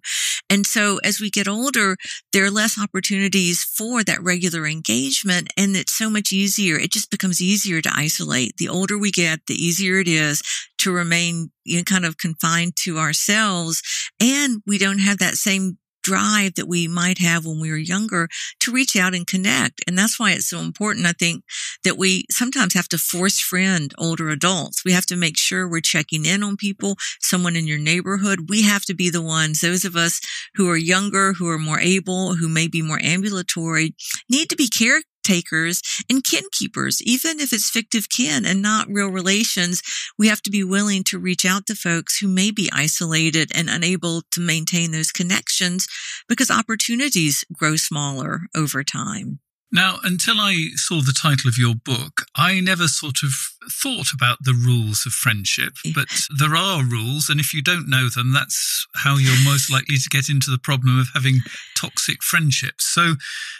And 0.49 0.65
so 0.65 0.99
as 1.03 1.19
we 1.19 1.29
get 1.29 1.47
older, 1.47 1.97
there 2.31 2.45
are 2.45 2.51
less 2.51 2.79
opportunities 2.81 3.63
for 3.63 4.03
that 4.03 4.23
regular 4.23 4.65
engagement. 4.65 5.51
And 5.57 5.75
it's 5.75 5.97
so 5.97 6.09
much 6.09 6.31
easier. 6.31 6.77
It 6.77 6.91
just 6.91 7.11
becomes 7.11 7.41
easier 7.41 7.81
to 7.81 7.91
isolate. 7.93 8.57
The 8.57 8.69
older 8.69 8.97
we 8.97 9.11
get, 9.11 9.41
the 9.47 9.55
easier 9.55 9.99
it 9.99 10.07
is 10.07 10.41
to 10.79 10.91
remain 10.91 11.51
you 11.65 11.77
know, 11.77 11.83
kind 11.83 12.05
of 12.05 12.17
confined 12.17 12.75
to 12.77 12.97
ourselves. 12.97 13.81
And 14.21 14.61
we 14.65 14.77
don't 14.77 14.99
have 14.99 15.17
that 15.19 15.35
same 15.35 15.77
drive 16.07 16.55
that 16.55 16.67
we 16.67 16.87
might 16.87 17.17
have 17.17 17.45
when 17.45 17.59
we 17.59 17.69
were 17.69 17.77
younger 17.77 18.29
to 18.61 18.71
reach 18.71 18.95
out 18.95 19.13
and 19.13 19.27
connect. 19.27 19.83
And 19.85 19.97
that's 19.97 20.17
why 20.17 20.31
it's 20.31 20.49
so 20.49 20.59
important. 20.59 21.05
I 21.05 21.11
think 21.11 21.43
that 21.83 21.97
we 21.97 22.25
sometimes 22.31 22.73
have 22.75 22.87
to 22.89 22.97
force 22.97 23.39
friend 23.41 23.93
older 23.97 24.29
adults. 24.29 24.85
We 24.85 24.93
have 24.93 25.05
to 25.07 25.17
make 25.17 25.37
sure 25.37 25.67
we're 25.67 25.81
checking 25.81 26.25
in 26.25 26.43
on 26.43 26.55
people, 26.55 26.95
someone 27.19 27.57
in 27.57 27.67
your 27.67 27.77
neighborhood. 27.77 28.49
We 28.49 28.61
have 28.63 28.85
to 28.85 28.93
be 28.93 29.09
the 29.09 29.21
ones, 29.21 29.59
those 29.59 29.83
of 29.83 29.95
us 29.97 30.21
who 30.55 30.69
are 30.69 30.77
younger, 30.77 31.33
who 31.33 31.49
are 31.49 31.59
more 31.59 31.79
able, 31.79 32.35
who 32.35 32.47
may 32.47 32.67
be 32.69 32.81
more 32.81 32.99
ambulatory, 33.01 33.93
need 34.29 34.49
to 34.49 34.55
be 34.55 34.69
care 34.69 35.01
takers 35.27 35.81
and 36.09 36.23
kin 36.23 36.43
keepers, 36.51 37.01
even 37.01 37.39
if 37.39 37.51
it's 37.51 37.69
fictive 37.69 38.09
kin 38.09 38.45
and 38.45 38.61
not 38.61 38.87
real 38.89 39.09
relations. 39.09 39.81
We 40.17 40.29
have 40.29 40.41
to 40.43 40.49
be 40.49 40.63
willing 40.63 41.03
to 41.05 41.19
reach 41.19 41.45
out 41.45 41.65
to 41.67 41.75
folks 41.75 42.17
who 42.19 42.27
may 42.27 42.51
be 42.51 42.69
isolated 42.71 43.51
and 43.53 43.69
unable 43.69 44.23
to 44.31 44.39
maintain 44.39 44.91
those 44.91 45.11
connections 45.11 45.87
because 46.29 46.49
opportunities 46.49 47.43
grow 47.53 47.75
smaller 47.75 48.41
over 48.55 48.83
time. 48.83 49.39
Now, 49.71 49.97
until 50.03 50.39
I 50.39 50.69
saw 50.75 51.01
the 51.01 51.17
title 51.19 51.49
of 51.49 51.57
your 51.57 51.75
book, 51.75 52.23
I 52.35 52.61
never 52.61 52.87
sort 52.87 53.21
of 53.23 53.31
thought 53.69 54.13
about 54.13 54.37
the 54.41 54.53
rules 54.53 55.05
of 55.05 55.11
friendship, 55.11 55.73
but 55.95 56.07
there 56.37 56.55
are 56.55 56.83
rules. 56.83 57.29
And 57.29 57.39
if 57.39 57.53
you 57.53 57.61
don't 57.61 57.89
know 57.89 58.07
them, 58.09 58.31
that's 58.31 58.87
how 58.95 59.17
you're 59.17 59.43
most 59.43 59.71
likely 59.71 59.97
to 59.97 60.09
get 60.09 60.29
into 60.29 60.49
the 60.49 60.57
problem 60.57 60.97
of 60.99 61.09
having 61.13 61.39
toxic 61.75 62.23
friendships. 62.23 62.85
So 62.85 63.15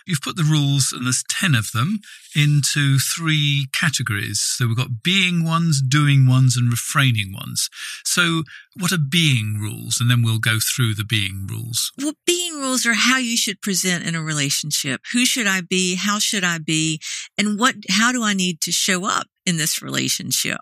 you've 0.05 0.21
put 0.21 0.37
the 0.37 0.43
rules, 0.43 0.93
and 0.93 1.05
there's 1.05 1.23
10 1.29 1.55
of 1.55 1.71
them, 1.71 1.99
into 2.35 2.99
three 2.99 3.67
categories. 3.73 4.39
So 4.39 4.67
we've 4.67 4.77
got 4.77 5.03
being 5.03 5.43
ones, 5.43 5.81
doing 5.81 6.27
ones, 6.27 6.55
and 6.55 6.71
refraining 6.71 7.33
ones. 7.33 7.69
So 8.05 8.43
what 8.79 8.91
are 8.91 8.97
being 8.97 9.57
rules? 9.59 9.99
And 9.99 10.09
then 10.09 10.23
we'll 10.23 10.39
go 10.39 10.59
through 10.59 10.93
the 10.93 11.03
being 11.03 11.47
rules. 11.49 11.91
Well, 11.97 12.13
being 12.25 12.46
rules 12.57 12.85
are 12.85 12.93
how 12.93 13.17
you 13.17 13.37
should 13.37 13.61
present 13.61 14.05
in 14.05 14.15
a 14.15 14.21
relationship. 14.21 15.01
Who 15.13 15.25
should 15.25 15.47
I 15.47 15.61
be? 15.61 15.95
How 15.95 16.19
should 16.19 16.43
I 16.43 16.57
be? 16.57 16.99
And 17.37 17.59
what, 17.59 17.75
how 17.89 18.11
do 18.11 18.23
I 18.23 18.33
need 18.33 18.61
to 18.61 18.71
show 18.71 19.05
up 19.05 19.27
in 19.45 19.57
this 19.57 19.81
relationship? 19.81 20.59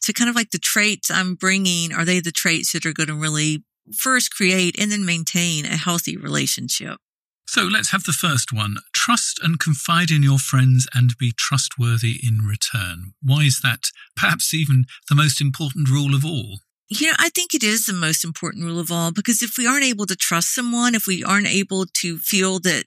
So 0.00 0.12
kind 0.12 0.28
of 0.28 0.36
like 0.36 0.50
the 0.50 0.58
traits 0.58 1.10
I'm 1.10 1.34
bringing, 1.34 1.92
are 1.92 2.04
they 2.04 2.20
the 2.20 2.32
traits 2.32 2.72
that 2.72 2.84
are 2.84 2.92
going 2.92 3.08
to 3.08 3.14
really 3.14 3.64
first 3.96 4.34
create 4.34 4.78
and 4.78 4.90
then 4.90 5.06
maintain 5.06 5.64
a 5.64 5.76
healthy 5.76 6.16
relationship? 6.16 6.98
So 7.46 7.62
let's 7.62 7.90
have 7.90 8.04
the 8.04 8.12
first 8.12 8.52
one. 8.52 8.76
Trust 8.92 9.38
and 9.42 9.60
confide 9.60 10.10
in 10.10 10.22
your 10.22 10.38
friends 10.38 10.88
and 10.94 11.16
be 11.18 11.32
trustworthy 11.36 12.18
in 12.22 12.38
return. 12.38 13.12
Why 13.22 13.42
is 13.42 13.60
that 13.60 13.90
perhaps 14.16 14.54
even 14.54 14.86
the 15.08 15.14
most 15.14 15.40
important 15.40 15.88
rule 15.88 16.14
of 16.14 16.24
all? 16.24 16.60
You 16.88 17.08
know, 17.08 17.14
I 17.18 17.30
think 17.30 17.54
it 17.54 17.62
is 17.62 17.86
the 17.86 17.92
most 17.92 18.24
important 18.24 18.64
rule 18.64 18.78
of 18.78 18.90
all 18.92 19.10
because 19.10 19.42
if 19.42 19.56
we 19.56 19.66
aren't 19.66 19.84
able 19.84 20.06
to 20.06 20.16
trust 20.16 20.54
someone, 20.54 20.94
if 20.94 21.06
we 21.06 21.24
aren't 21.24 21.46
able 21.46 21.86
to 21.86 22.18
feel 22.18 22.58
that 22.60 22.84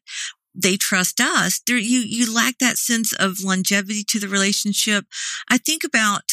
they 0.53 0.77
trust 0.77 1.19
us, 1.19 1.61
there, 1.65 1.77
you, 1.77 1.99
you 1.99 2.33
lack 2.33 2.57
that 2.59 2.77
sense 2.77 3.13
of 3.13 3.43
longevity 3.43 4.03
to 4.03 4.19
the 4.19 4.27
relationship. 4.27 5.05
I 5.49 5.57
think 5.57 5.83
about 5.83 6.23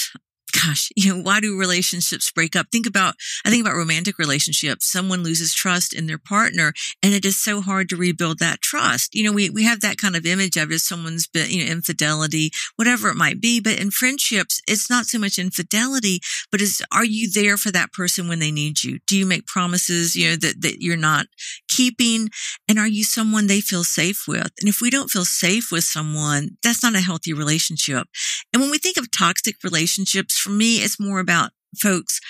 gosh, 0.64 0.90
you 0.97 1.14
know, 1.14 1.23
why 1.23 1.40
do 1.40 1.59
relationships 1.59 2.30
break 2.30 2.56
up? 2.56 2.66
Think 2.71 2.87
about, 2.87 3.14
I 3.44 3.50
think 3.50 3.64
about 3.64 3.76
romantic 3.76 4.18
relationships. 4.18 4.90
Someone 4.90 5.23
loses 5.23 5.54
trust 5.54 5.92
in 5.92 6.06
their 6.06 6.18
partner 6.18 6.73
and 7.02 7.14
it 7.14 7.25
is 7.25 7.40
so 7.40 7.61
hard 7.61 7.88
to 7.88 7.97
rebuild 7.97 8.38
that 8.38 8.61
trust. 8.61 9.14
You 9.14 9.25
know, 9.25 9.33
we, 9.33 9.50
we 9.50 9.64
have 9.64 9.80
that 9.80 9.99
kind 9.99 10.16
of 10.16 10.26
image 10.26 10.56
of 10.56 10.71
it. 10.71 10.80
Someone's 10.80 11.26
been, 11.26 11.50
you 11.50 11.64
know, 11.64 11.71
infidelity, 11.71 12.50
whatever 12.76 13.09
it 13.09 13.16
might 13.16 13.40
be. 13.40 13.61
But 13.61 13.80
in 13.80 13.90
friendships, 13.90 14.61
it's 14.66 14.90
not 14.90 15.06
so 15.06 15.18
much 15.18 15.38
infidelity, 15.38 16.21
but 16.50 16.61
is, 16.61 16.83
are 16.92 17.04
you 17.04 17.30
there 17.30 17.56
for 17.56 17.71
that 17.73 17.92
person 17.92 18.28
when 18.28 18.38
they 18.38 18.50
need 18.50 18.83
you? 18.85 18.99
Do 19.06 19.16
you 19.16 19.26
make 19.26 19.47
promises, 19.47 20.16
you 20.16 20.30
know, 20.30 20.37
that, 20.37 20.62
that 20.62 20.83
you're 20.83 20.97
not 20.97 21.26
keeping? 21.75 22.28
And 22.69 22.78
are 22.78 22.88
you 22.88 23.04
someone 23.04 23.47
they 23.47 23.61
feel 23.61 23.85
safe 23.85 24.25
with? 24.28 24.50
And 24.61 24.69
if 24.69 24.81
we 24.81 24.90
don't 24.90 25.11
feel 25.11 25.25
safe 25.25 25.73
with 25.73 25.85
someone, 25.85 26.57
that's 26.62 26.83
not 26.83 26.95
a 26.95 27.00
healthy 27.00 27.33
relationship. 27.33 28.07
And 28.52 28.61
when 28.62 28.71
we 28.71 28.78
think 28.78 28.97
of 28.97 29.11
toxic 29.11 29.57
relationships, 29.64 30.38
for 30.38 30.50
me, 30.50 30.76
it's 30.76 31.00
more 31.00 31.21
about 31.21 31.50
folks 31.76 32.21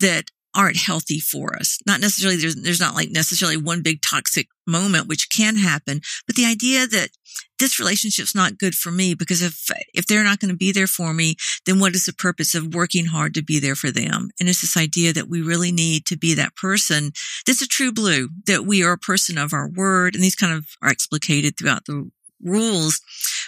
that 0.00 0.30
aren't 0.54 0.76
healthy 0.76 1.20
for 1.20 1.56
us. 1.56 1.78
Not 1.86 2.00
necessarily, 2.00 2.36
there's, 2.36 2.56
there's 2.56 2.80
not 2.80 2.94
like 2.94 3.10
necessarily 3.10 3.56
one 3.56 3.82
big 3.82 4.00
toxic 4.02 4.48
moment, 4.66 5.08
which 5.08 5.30
can 5.30 5.56
happen, 5.56 6.00
but 6.26 6.36
the 6.36 6.46
idea 6.46 6.86
that 6.86 7.10
this 7.58 7.78
relationship's 7.78 8.34
not 8.34 8.58
good 8.58 8.74
for 8.74 8.90
me 8.90 9.14
because 9.14 9.42
if, 9.42 9.68
if 9.94 10.06
they're 10.06 10.24
not 10.24 10.40
going 10.40 10.50
to 10.50 10.56
be 10.56 10.72
there 10.72 10.86
for 10.86 11.12
me, 11.12 11.36
then 11.66 11.78
what 11.78 11.94
is 11.94 12.06
the 12.06 12.12
purpose 12.12 12.54
of 12.54 12.74
working 12.74 13.06
hard 13.06 13.34
to 13.34 13.42
be 13.42 13.58
there 13.58 13.74
for 13.74 13.90
them? 13.90 14.30
And 14.38 14.48
it's 14.48 14.60
this 14.60 14.76
idea 14.76 15.12
that 15.12 15.28
we 15.28 15.42
really 15.42 15.72
need 15.72 16.06
to 16.06 16.16
be 16.16 16.34
that 16.34 16.56
person 16.56 17.12
that's 17.46 17.62
a 17.62 17.68
true 17.68 17.92
blue, 17.92 18.28
that 18.46 18.66
we 18.66 18.82
are 18.82 18.92
a 18.92 18.98
person 18.98 19.38
of 19.38 19.52
our 19.52 19.68
word. 19.68 20.14
And 20.14 20.22
these 20.22 20.36
kind 20.36 20.52
of 20.52 20.66
are 20.82 20.90
explicated 20.90 21.56
throughout 21.56 21.86
the 21.86 22.10
rules. 22.42 23.00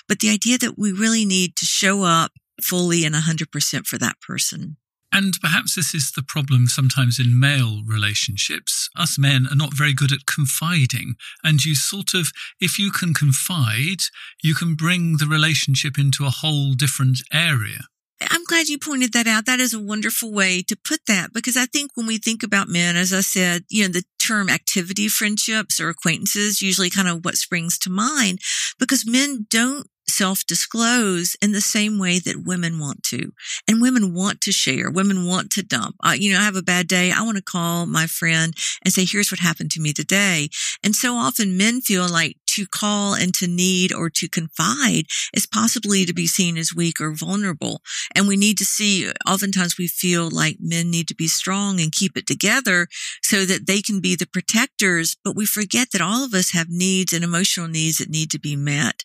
But 0.09 0.21
the 0.21 0.31
idea 0.31 0.59
that 0.59 0.79
we 0.79 0.93
really 0.93 1.25
need 1.25 1.57
to 1.57 1.65
show 1.65 2.03
up 2.03 2.33
fully 2.63 3.05
and 3.05 3.15
100% 3.15 3.87
for 3.87 3.99
that 3.99 4.21
person. 4.21 4.77
And 5.17 5.41
perhaps 5.41 5.75
this 5.75 5.95
is 5.95 6.13
the 6.13 6.23
problem 6.23 6.67
sometimes 6.67 7.19
in 7.19 7.41
male 7.41 7.81
relationships. 7.87 8.91
Us 8.95 9.19
men 9.19 9.47
are 9.51 9.57
not 9.57 9.73
very 9.73 9.95
good 9.95 10.13
at 10.13 10.27
confiding. 10.27 11.15
And 11.43 11.65
you 11.65 11.75
sort 11.75 12.13
of, 12.13 12.33
if 12.61 12.79
you 12.79 12.91
can 12.91 13.15
confide, 13.15 14.03
you 14.45 14.55
can 14.55 14.75
bring 14.75 15.17
the 15.17 15.25
relationship 15.25 15.99
into 15.99 16.27
a 16.27 16.31
whole 16.43 16.75
different 16.75 17.23
area. 17.33 17.87
I'm 18.21 18.45
glad 18.45 18.69
you 18.69 18.79
pointed 18.79 19.15
that 19.15 19.27
out. 19.27 19.47
That 19.47 19.59
is 19.59 19.73
a 19.73 19.81
wonderful 19.81 20.35
way 20.35 20.63
to 20.69 20.77
put 20.77 21.01
that 21.07 21.33
because 21.33 21.57
I 21.57 21.65
think 21.65 21.93
when 21.95 22.07
we 22.07 22.19
think 22.19 22.43
about 22.43 22.69
men, 22.69 22.95
as 22.95 23.15
I 23.15 23.23
said, 23.23 23.65
you 23.71 23.85
know, 23.85 23.93
the 23.93 24.05
term 24.23 24.51
activity 24.51 25.09
friendships 25.09 25.81
or 25.81 25.89
acquaintances 25.89 26.61
usually 26.61 26.91
kind 26.91 27.09
of 27.09 27.25
what 27.25 27.37
springs 27.37 27.79
to 27.79 27.91
mind 27.91 28.41
because 28.79 29.07
men 29.07 29.47
don't 29.49 29.87
self 30.09 30.45
disclose 30.47 31.37
in 31.43 31.53
the 31.53 31.61
same 31.61 31.99
way 31.99 32.19
that 32.19 32.45
women 32.45 32.79
want 32.79 33.03
to. 33.05 33.33
And 33.69 33.83
women 33.83 34.15
want 34.15 34.41
to 34.43 34.53
share. 34.53 34.91
Women 34.91 35.27
want 35.27 35.51
to 35.53 35.63
dump. 35.63 35.97
Uh, 36.05 36.15
you 36.17 36.33
know, 36.33 36.39
I 36.39 36.45
have 36.45 36.57
a 36.57 36.63
bad 36.63 36.89
day. 36.89 37.13
I 37.13 37.23
want 37.23 37.37
to 37.37 37.43
call 37.43 37.87
my 37.87 38.07
friend 38.07 38.55
and 38.85 38.93
say, 38.93 39.05
here's 39.05 39.31
what 39.31 39.41
happened 39.41 39.71
to 39.73 39.81
me 39.81 39.93
today. 39.93 40.49
And 40.83 40.95
so 40.95 41.15
often 41.15 41.57
men 41.57 41.81
feel 41.81 42.09
like 42.09 42.37
to 42.57 42.67
call 42.67 43.15
and 43.15 43.33
to 43.35 43.47
need 43.47 43.93
or 43.93 44.11
to 44.11 44.29
confide 44.29 45.05
is 45.33 45.47
possibly 45.47 46.05
to 46.05 46.15
be 46.15 46.27
seen 46.27 46.57
as 46.57 46.75
weak 46.75 47.01
or 47.01 47.13
vulnerable. 47.13 47.83
And 48.15 48.27
we 48.27 48.37
need 48.37 48.59
to 48.59 48.65
see, 48.65 49.11
oftentimes 49.29 49.79
we 49.79 49.89
feel 49.89 50.31
like 50.31 50.57
men 50.59 50.91
need 50.91 51.09
to 51.09 51.15
be 51.15 51.29
strong 51.29 51.81
and 51.81 51.93
keep 51.93 52.17
it 52.17 52.27
together 52.27 52.89
so 53.23 53.45
that 53.45 53.67
they 53.67 53.83
can 53.83 54.01
be 54.01 54.17
the 54.17 54.27
protectors. 54.27 55.17
But 55.23 55.37
we 55.37 55.47
forget 55.47 55.89
that 55.93 56.01
all 56.01 56.25
of 56.25 56.35
us 56.35 56.53
have 56.53 56.69
needs 56.69 57.13
and 57.13 57.23
emotional 57.23 57.69
needs 57.69 57.99
that 57.99 58.11
need 58.11 58.31
to 58.31 58.41
be 58.41 58.57
met. 58.57 59.03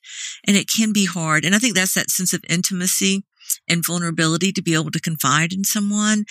And 0.47 0.55
it 0.55 0.69
can 0.69 0.93
be 0.93 1.05
hard. 1.05 1.45
And 1.45 1.53
I 1.53 1.59
think 1.59 1.75
that's 1.75 1.93
that 1.95 2.09
sense 2.09 2.33
of 2.33 2.43
intimacy 2.49 3.23
and 3.67 3.85
vulnerability 3.85 4.51
to 4.53 4.61
be 4.61 4.73
able 4.73 4.91
to 4.91 4.99
confide 4.99 5.51
in 5.51 5.63
someone. 5.63 6.25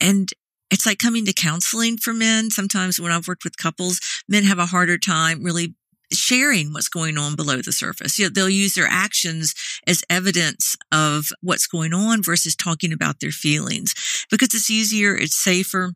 And 0.00 0.30
it's 0.70 0.86
like 0.86 0.98
coming 0.98 1.24
to 1.26 1.32
counseling 1.32 1.98
for 1.98 2.12
men. 2.12 2.50
Sometimes 2.50 2.98
when 2.98 3.12
I've 3.12 3.28
worked 3.28 3.44
with 3.44 3.56
couples, 3.56 4.00
men 4.28 4.44
have 4.44 4.58
a 4.58 4.66
harder 4.66 4.98
time 4.98 5.42
really 5.42 5.74
sharing 6.12 6.72
what's 6.72 6.88
going 6.88 7.18
on 7.18 7.36
below 7.36 7.56
the 7.56 7.72
surface. 7.72 8.18
You 8.18 8.26
know, 8.26 8.30
they'll 8.34 8.48
use 8.48 8.74
their 8.74 8.88
actions 8.88 9.54
as 9.86 10.04
evidence 10.08 10.76
of 10.92 11.28
what's 11.40 11.66
going 11.66 11.92
on 11.92 12.22
versus 12.22 12.54
talking 12.54 12.92
about 12.92 13.20
their 13.20 13.30
feelings 13.30 13.94
because 14.30 14.54
it's 14.54 14.70
easier, 14.70 15.14
it's 15.14 15.36
safer. 15.36 15.92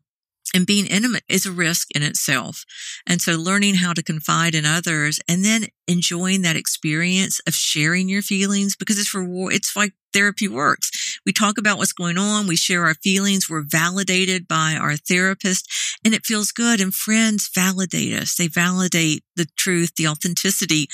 And 0.55 0.65
being 0.65 0.87
intimate 0.87 1.23
is 1.29 1.45
a 1.45 1.51
risk 1.51 1.89
in 1.95 2.01
itself. 2.01 2.63
And 3.05 3.21
so 3.21 3.33
learning 3.33 3.75
how 3.75 3.93
to 3.93 4.01
confide 4.01 4.55
in 4.55 4.65
others 4.65 5.19
and 5.27 5.45
then 5.45 5.65
enjoying 5.87 6.41
that 6.41 6.55
experience 6.55 7.39
of 7.47 7.53
sharing 7.53 8.09
your 8.09 8.23
feelings 8.23 8.75
because 8.75 8.97
it's 8.97 9.09
for, 9.09 9.51
it's 9.51 9.75
like 9.75 9.93
therapy 10.11 10.47
works. 10.47 10.89
We 11.25 11.33
talk 11.33 11.57
about 11.57 11.77
what's 11.77 11.93
going 11.93 12.17
on. 12.17 12.47
We 12.47 12.55
share 12.55 12.85
our 12.85 12.95
feelings. 12.95 13.49
We're 13.49 13.65
validated 13.67 14.47
by 14.47 14.77
our 14.79 14.95
therapist 14.95 15.69
and 16.03 16.13
it 16.13 16.25
feels 16.25 16.51
good. 16.51 16.81
And 16.81 16.93
friends 16.93 17.49
validate 17.53 18.13
us. 18.13 18.35
They 18.35 18.47
validate 18.47 19.23
the 19.35 19.47
truth, 19.57 19.95
the 19.95 20.07
authenticity 20.07 20.87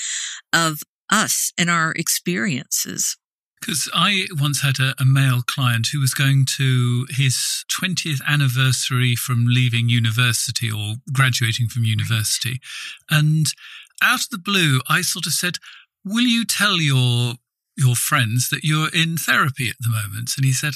of 0.52 0.80
us 1.10 1.52
and 1.58 1.70
our 1.70 1.92
experiences. 1.92 3.16
Because 3.60 3.88
I 3.94 4.26
once 4.32 4.60
had 4.60 4.78
a, 4.78 4.94
a, 5.00 5.04
male 5.04 5.42
client 5.42 5.88
who 5.92 5.98
was 5.98 6.12
going 6.12 6.46
to 6.56 7.06
his 7.08 7.64
20th 7.72 8.20
anniversary 8.28 9.16
from 9.16 9.46
leaving 9.48 9.88
university 9.88 10.70
or 10.70 10.96
graduating 11.12 11.68
from 11.68 11.84
university. 11.84 12.60
And 13.10 13.46
out 14.02 14.20
of 14.20 14.30
the 14.30 14.38
blue, 14.38 14.80
I 14.88 15.00
sort 15.00 15.26
of 15.26 15.32
said, 15.32 15.56
Will 16.04 16.26
you 16.26 16.44
tell 16.44 16.76
your 16.76 17.34
your 17.76 17.94
friends 17.94 18.48
that 18.50 18.64
you're 18.64 18.88
in 18.92 19.16
therapy 19.16 19.68
at 19.68 19.76
the 19.80 19.88
moment? 19.88 20.32
And 20.36 20.44
he 20.44 20.52
said, 20.52 20.74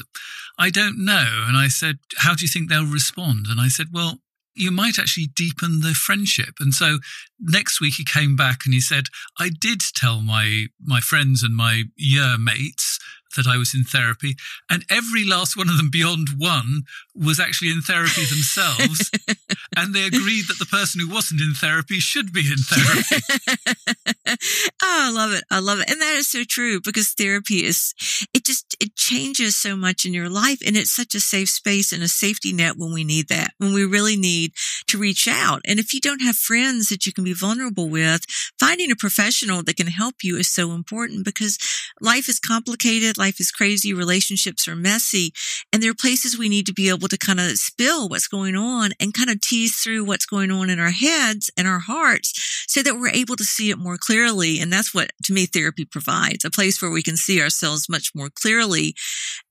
I 0.59 0.71
don't 0.71 1.05
know. 1.05 1.45
And 1.47 1.57
I 1.57 1.69
said, 1.69 1.99
How 2.19 2.35
do 2.35 2.45
you 2.45 2.49
think 2.49 2.69
they'll 2.69 2.85
respond? 2.85 3.47
And 3.49 3.61
I 3.61 3.69
said, 3.69 3.89
Well, 3.93 4.19
you 4.55 4.71
might 4.71 4.99
actually 4.99 5.29
deepen 5.35 5.81
the 5.81 5.95
friendship. 5.95 6.55
And 6.61 6.75
so 6.75 6.99
next 7.41 7.81
week 7.81 7.95
he 7.95 8.05
came 8.05 8.37
back 8.37 8.61
and 8.65 8.75
he 8.75 8.81
said, 8.81 9.05
I 9.39 9.49
did 9.49 9.81
tell 9.95 10.21
my, 10.21 10.67
my 10.83 11.01
friends 11.01 11.43
and 11.43 11.57
my 11.57 11.85
year 11.97 12.37
mates 12.39 12.99
that 13.37 13.47
I 13.47 13.57
was 13.57 13.75
in 13.75 13.85
therapy, 13.85 14.37
and 14.69 14.85
every 14.91 15.25
last 15.25 15.57
one 15.57 15.69
of 15.69 15.77
them 15.77 15.91
beyond 15.91 16.29
one 16.37 16.83
was 17.15 17.39
actually 17.39 17.71
in 17.71 17.81
therapy 17.81 18.25
themselves. 18.25 19.11
and 19.77 19.95
they 19.95 20.05
agreed 20.05 20.47
that 20.49 20.59
the 20.59 20.67
person 20.67 21.01
who 21.01 21.09
wasn't 21.09 21.41
in 21.41 21.55
therapy 21.55 22.01
should 22.01 22.33
be 22.33 22.41
in 22.41 22.59
therapy. 22.59 24.17
oh, 24.83 24.99
I 25.09 25.11
love 25.11 25.33
it. 25.33 25.45
I 25.51 25.61
love 25.61 25.81
it. 25.81 25.91
And 25.91 26.01
that 26.01 26.15
is 26.15 26.29
so 26.29 26.45
true 26.45 26.81
because 26.81 27.13
therapy 27.13 27.65
is, 27.65 27.95
it 28.35 28.45
just, 28.45 28.77
it 28.81 28.97
changes 28.97 29.57
so 29.57 29.77
much 29.77 30.05
in 30.05 30.15
your 30.15 30.29
life. 30.29 30.61
And 30.67 30.77
it's 30.77 30.95
such 30.95 31.15
a 31.15 31.21
safe 31.21 31.51
space 31.51 31.93
and 31.93 32.03
a 32.03 32.09
safety 32.09 32.53
net 32.53 32.77
when 32.77 32.93
we 32.93 33.05
need 33.05 33.29
that, 33.29 33.53
when 33.59 33.73
we 33.73 33.85
really 33.85 34.17
need 34.17 34.53
to 34.89 34.99
reach 34.99 35.29
out. 35.29 35.61
And 35.67 35.79
if 35.79 35.95
you 35.95 36.01
don't 36.01 36.23
have 36.23 36.37
friends 36.37 36.89
that 36.89 37.07
you 37.07 37.13
can 37.13 37.25
be 37.25 37.33
vulnerable 37.33 37.89
with, 37.89 38.25
finding 38.59 38.91
a 38.91 38.97
professional 38.97 39.63
that 39.63 39.77
can 39.77 39.89
help 39.89 40.17
you 40.23 40.37
is 40.37 40.49
so 40.49 40.73
important 40.73 41.25
because 41.25 41.59
life 42.01 42.29
is 42.29 42.39
complicated 42.39 43.19
life 43.21 43.41
is 43.41 43.51
crazy, 43.51 43.93
relationships 43.93 44.67
are 44.67 44.77
messy, 44.77 45.33
and 45.73 45.83
there 45.83 45.91
are 45.91 45.95
places 45.95 46.39
we 46.39 46.49
need 46.49 46.67
to 46.67 46.73
be 46.73 46.89
able 46.89 47.09
to 47.09 47.19
kind 47.19 47.39
of 47.41 47.59
spill 47.59 48.09
what's 48.09 48.29
going 48.29 48.57
on 48.57 48.91
and 48.99 49.15
kind 49.15 49.31
of 49.31 49.41
tease 49.41 49.77
through 49.77 50.05
what's 50.05 50.27
going 50.27 50.51
on 50.51 50.71
in 50.71 50.81
our 50.81 50.91
heads 50.91 51.51
and 51.57 51.69
our 51.69 51.81
hearts 51.81 52.65
so 52.67 52.83
that 52.83 52.95
we're 52.95 53.11
able 53.11 53.37
to 53.37 53.45
see 53.45 53.71
it 53.71 53.79
more 53.79 53.99
clearly. 53.99 54.20
And 54.27 54.73
that's 54.73 54.95
what 54.95 55.13
to 55.25 55.33
me 55.33 55.47
therapy 55.47 55.85
provides, 55.85 56.45
a 56.45 56.51
place 56.51 56.81
where 56.81 56.91
we 56.91 57.03
can 57.03 57.17
see 57.17 57.41
ourselves 57.41 57.89
much 57.89 58.13
more 58.15 58.31
clearly. 58.31 58.95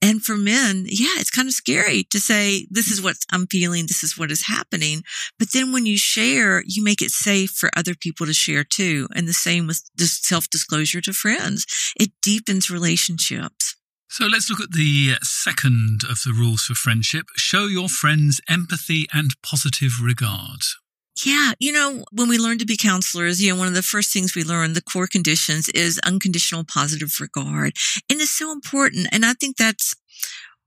And 0.02 0.24
for 0.24 0.38
men, 0.38 0.86
yeah, 0.88 1.18
it's 1.18 1.32
kind 1.32 1.48
of 1.48 1.54
scary 1.54 2.04
to 2.12 2.20
say, 2.20 2.68
this 2.70 2.90
is 2.92 3.02
what 3.02 3.18
I'm 3.32 3.48
feeling. 3.48 3.86
This 3.88 4.04
is 4.04 4.18
what 4.18 4.32
is 4.32 4.48
happening. 4.48 5.04
But 5.38 5.54
then 5.54 5.72
when 5.72 5.86
you 5.86 5.98
share, 5.98 6.64
you 6.66 6.84
make 6.84 7.02
it 7.02 7.12
safe 7.12 7.52
for 7.52 7.70
other 7.76 7.96
people 7.96 8.26
to 8.26 8.34
share 8.34 8.64
too. 8.64 9.08
And 9.16 9.28
the 9.28 9.34
same 9.34 9.68
with 9.68 9.82
self 9.98 10.50
disclosure 10.50 11.02
to 11.02 11.14
friends. 11.14 11.66
It 12.00 12.12
deepens 12.22 12.70
relationships. 12.70 13.76
So 14.12 14.26
let's 14.26 14.50
look 14.50 14.60
at 14.60 14.72
the 14.72 15.18
second 15.22 16.02
of 16.10 16.24
the 16.26 16.34
rules 16.34 16.64
for 16.64 16.74
friendship. 16.74 17.28
Show 17.36 17.68
your 17.68 17.88
friends 17.88 18.42
empathy 18.50 19.08
and 19.14 19.32
positive 19.44 20.02
regard. 20.02 20.62
Yeah. 21.26 21.54
You 21.60 21.72
know, 21.72 22.06
when 22.12 22.30
we 22.30 22.38
learn 22.38 22.60
to 22.60 22.66
be 22.66 22.78
counselors, 22.78 23.42
you 23.42 23.52
know, 23.52 23.60
one 23.60 23.68
of 23.68 23.74
the 23.74 23.82
first 23.82 24.14
things 24.14 24.36
we 24.36 24.44
learn, 24.44 24.74
the 24.74 24.82
core 24.82 25.08
conditions 25.08 25.68
is 25.70 26.00
unconditional 26.00 26.64
positive 26.64 27.20
regard. 27.20 27.74
And 28.10 28.22
it's 28.22 28.38
so 28.38 28.52
important. 28.52 29.08
And 29.12 29.26
I 29.26 29.34
think 29.34 29.58
that's 29.58 29.96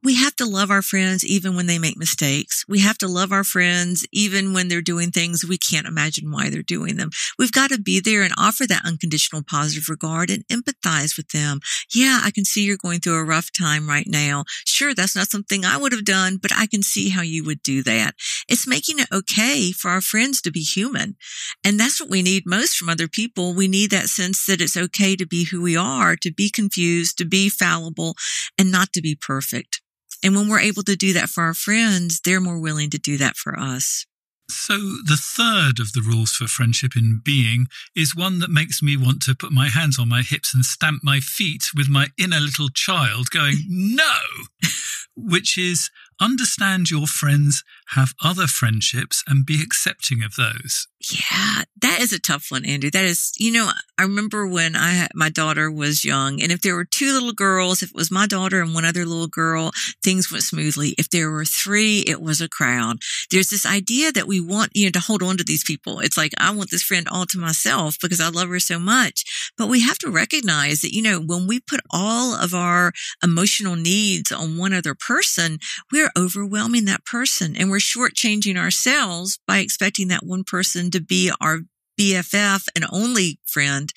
we 0.04 0.16
have 0.16 0.34
to 0.36 0.46
love 0.46 0.70
our 0.70 0.82
friends 0.82 1.24
even 1.24 1.54
when 1.54 1.66
they 1.66 1.78
make 1.78 1.96
mistakes. 1.96 2.64
We 2.68 2.80
have 2.80 2.98
to 2.98 3.08
love 3.08 3.30
our 3.30 3.44
friends 3.44 4.04
even 4.12 4.52
when 4.52 4.68
they're 4.68 4.82
doing 4.82 5.10
things 5.10 5.44
we 5.44 5.58
can't 5.58 5.86
imagine 5.86 6.30
why 6.30 6.50
they're 6.50 6.62
doing 6.62 6.96
them. 6.96 7.10
We've 7.38 7.52
got 7.52 7.70
to 7.70 7.80
be 7.80 8.00
there 8.00 8.22
and 8.22 8.34
offer 8.36 8.66
that 8.66 8.84
unconditional 8.84 9.42
positive 9.48 9.88
regard 9.88 10.30
and 10.30 10.46
empathize 10.48 11.16
with 11.16 11.28
them. 11.28 11.60
Yeah, 11.94 12.20
I 12.22 12.30
can 12.32 12.44
see 12.44 12.64
you're 12.64 12.76
going 12.76 13.00
through 13.00 13.18
a 13.18 13.24
rough 13.24 13.50
time 13.56 13.88
right 13.88 14.06
now. 14.08 14.44
Sure, 14.66 14.94
that's 14.94 15.14
not 15.14 15.30
something 15.30 15.64
I 15.64 15.76
would 15.76 15.92
have 15.92 16.04
done, 16.04 16.38
but 16.40 16.52
I 16.54 16.66
can 16.66 16.82
see 16.82 17.10
how 17.10 17.22
you 17.22 17.44
would 17.44 17.62
do 17.62 17.82
that. 17.84 18.14
It's 18.48 18.66
making 18.66 18.98
it 18.98 19.08
okay 19.12 19.70
for 19.70 19.90
our 19.90 20.00
friends 20.00 20.40
to 20.42 20.50
be 20.50 20.60
human. 20.60 21.16
And 21.64 21.78
that's 21.78 22.00
what 22.00 22.10
we 22.10 22.22
need 22.22 22.42
most 22.44 22.76
from 22.76 22.88
other 22.88 23.08
people. 23.08 23.54
We 23.54 23.68
need 23.68 23.90
that 23.90 24.08
sense 24.08 24.46
that 24.46 24.60
it's 24.60 24.76
okay 24.76 25.14
to 25.16 25.26
be 25.26 25.44
who 25.44 25.62
we 25.62 25.76
are, 25.76 26.16
to 26.16 26.32
be 26.32 26.50
confused, 26.50 27.18
to 27.18 27.24
be 27.24 27.48
fallible, 27.48 28.16
and 28.58 28.72
not 28.72 28.92
to 28.94 29.00
be 29.00 29.14
perfect. 29.14 29.80
And 30.22 30.36
when 30.36 30.48
we're 30.48 30.60
able 30.60 30.82
to 30.84 30.96
do 30.96 31.12
that 31.14 31.28
for 31.28 31.42
our 31.44 31.54
friends, 31.54 32.20
they're 32.24 32.40
more 32.40 32.58
willing 32.58 32.90
to 32.90 32.98
do 32.98 33.18
that 33.18 33.36
for 33.36 33.58
us. 33.58 34.06
So, 34.48 34.74
the 34.74 35.16
third 35.18 35.80
of 35.80 35.92
the 35.92 36.02
rules 36.02 36.32
for 36.32 36.46
friendship 36.46 36.94
in 36.94 37.20
being 37.24 37.68
is 37.96 38.14
one 38.14 38.38
that 38.40 38.50
makes 38.50 38.82
me 38.82 38.96
want 38.96 39.22
to 39.22 39.34
put 39.34 39.50
my 39.50 39.68
hands 39.68 39.98
on 39.98 40.08
my 40.08 40.22
hips 40.22 40.54
and 40.54 40.64
stamp 40.64 41.02
my 41.02 41.20
feet 41.20 41.68
with 41.74 41.88
my 41.88 42.08
inner 42.18 42.40
little 42.40 42.68
child 42.68 43.30
going, 43.30 43.56
no, 43.66 44.18
which 45.16 45.56
is 45.56 45.90
understand 46.20 46.90
your 46.90 47.06
friends 47.06 47.64
have 47.88 48.14
other 48.22 48.46
friendships 48.46 49.22
and 49.26 49.46
be 49.46 49.62
accepting 49.62 50.22
of 50.22 50.36
those? 50.36 50.86
Yeah, 51.10 51.64
that 51.80 52.00
is 52.00 52.12
a 52.12 52.20
tough 52.20 52.46
one, 52.50 52.64
Andrew. 52.64 52.90
That 52.90 53.04
is, 53.04 53.32
you 53.38 53.50
know, 53.50 53.70
I 53.98 54.02
remember 54.02 54.46
when 54.46 54.76
I 54.76 54.90
had, 54.90 55.10
my 55.14 55.30
daughter 55.30 55.70
was 55.70 56.04
young 56.04 56.40
and 56.40 56.52
if 56.52 56.60
there 56.60 56.76
were 56.76 56.84
two 56.84 57.12
little 57.12 57.32
girls, 57.32 57.82
if 57.82 57.90
it 57.90 57.96
was 57.96 58.10
my 58.10 58.26
daughter 58.26 58.60
and 58.60 58.72
one 58.72 58.84
other 58.84 59.04
little 59.04 59.26
girl, 59.26 59.72
things 60.02 60.30
went 60.30 60.44
smoothly. 60.44 60.94
If 60.98 61.10
there 61.10 61.30
were 61.30 61.44
three, 61.44 62.04
it 62.06 62.22
was 62.22 62.40
a 62.40 62.48
crowd. 62.48 62.98
There's 63.30 63.50
this 63.50 63.66
idea 63.66 64.12
that 64.12 64.28
we 64.28 64.40
want, 64.40 64.70
you 64.74 64.86
know, 64.86 64.92
to 64.92 65.00
hold 65.00 65.22
on 65.22 65.36
to 65.38 65.44
these 65.44 65.64
people. 65.64 65.98
It's 66.00 66.16
like, 66.16 66.32
I 66.38 66.52
want 66.52 66.70
this 66.70 66.82
friend 66.82 67.08
all 67.10 67.26
to 67.26 67.38
myself 67.38 67.96
because 68.00 68.20
I 68.20 68.28
love 68.28 68.48
her 68.48 68.60
so 68.60 68.78
much. 68.78 69.52
But 69.58 69.68
we 69.68 69.80
have 69.80 69.98
to 69.98 70.10
recognize 70.10 70.82
that, 70.82 70.94
you 70.94 71.02
know, 71.02 71.20
when 71.20 71.46
we 71.46 71.58
put 71.58 71.80
all 71.90 72.34
of 72.34 72.54
our 72.54 72.92
emotional 73.22 73.76
needs 73.76 74.30
on 74.30 74.56
one 74.56 74.72
other 74.72 74.94
person, 74.94 75.58
we're 75.90 76.01
overwhelming 76.16 76.84
that 76.86 77.04
person 77.04 77.54
and 77.56 77.70
we're 77.70 77.78
shortchanging 77.78 78.56
ourselves 78.56 79.38
by 79.46 79.58
expecting 79.58 80.08
that 80.08 80.24
one 80.24 80.44
person 80.44 80.90
to 80.90 81.00
be 81.00 81.30
our 81.40 81.60
BFF 81.98 82.66
and 82.74 82.84
only 82.90 83.38
friend. 83.44 83.92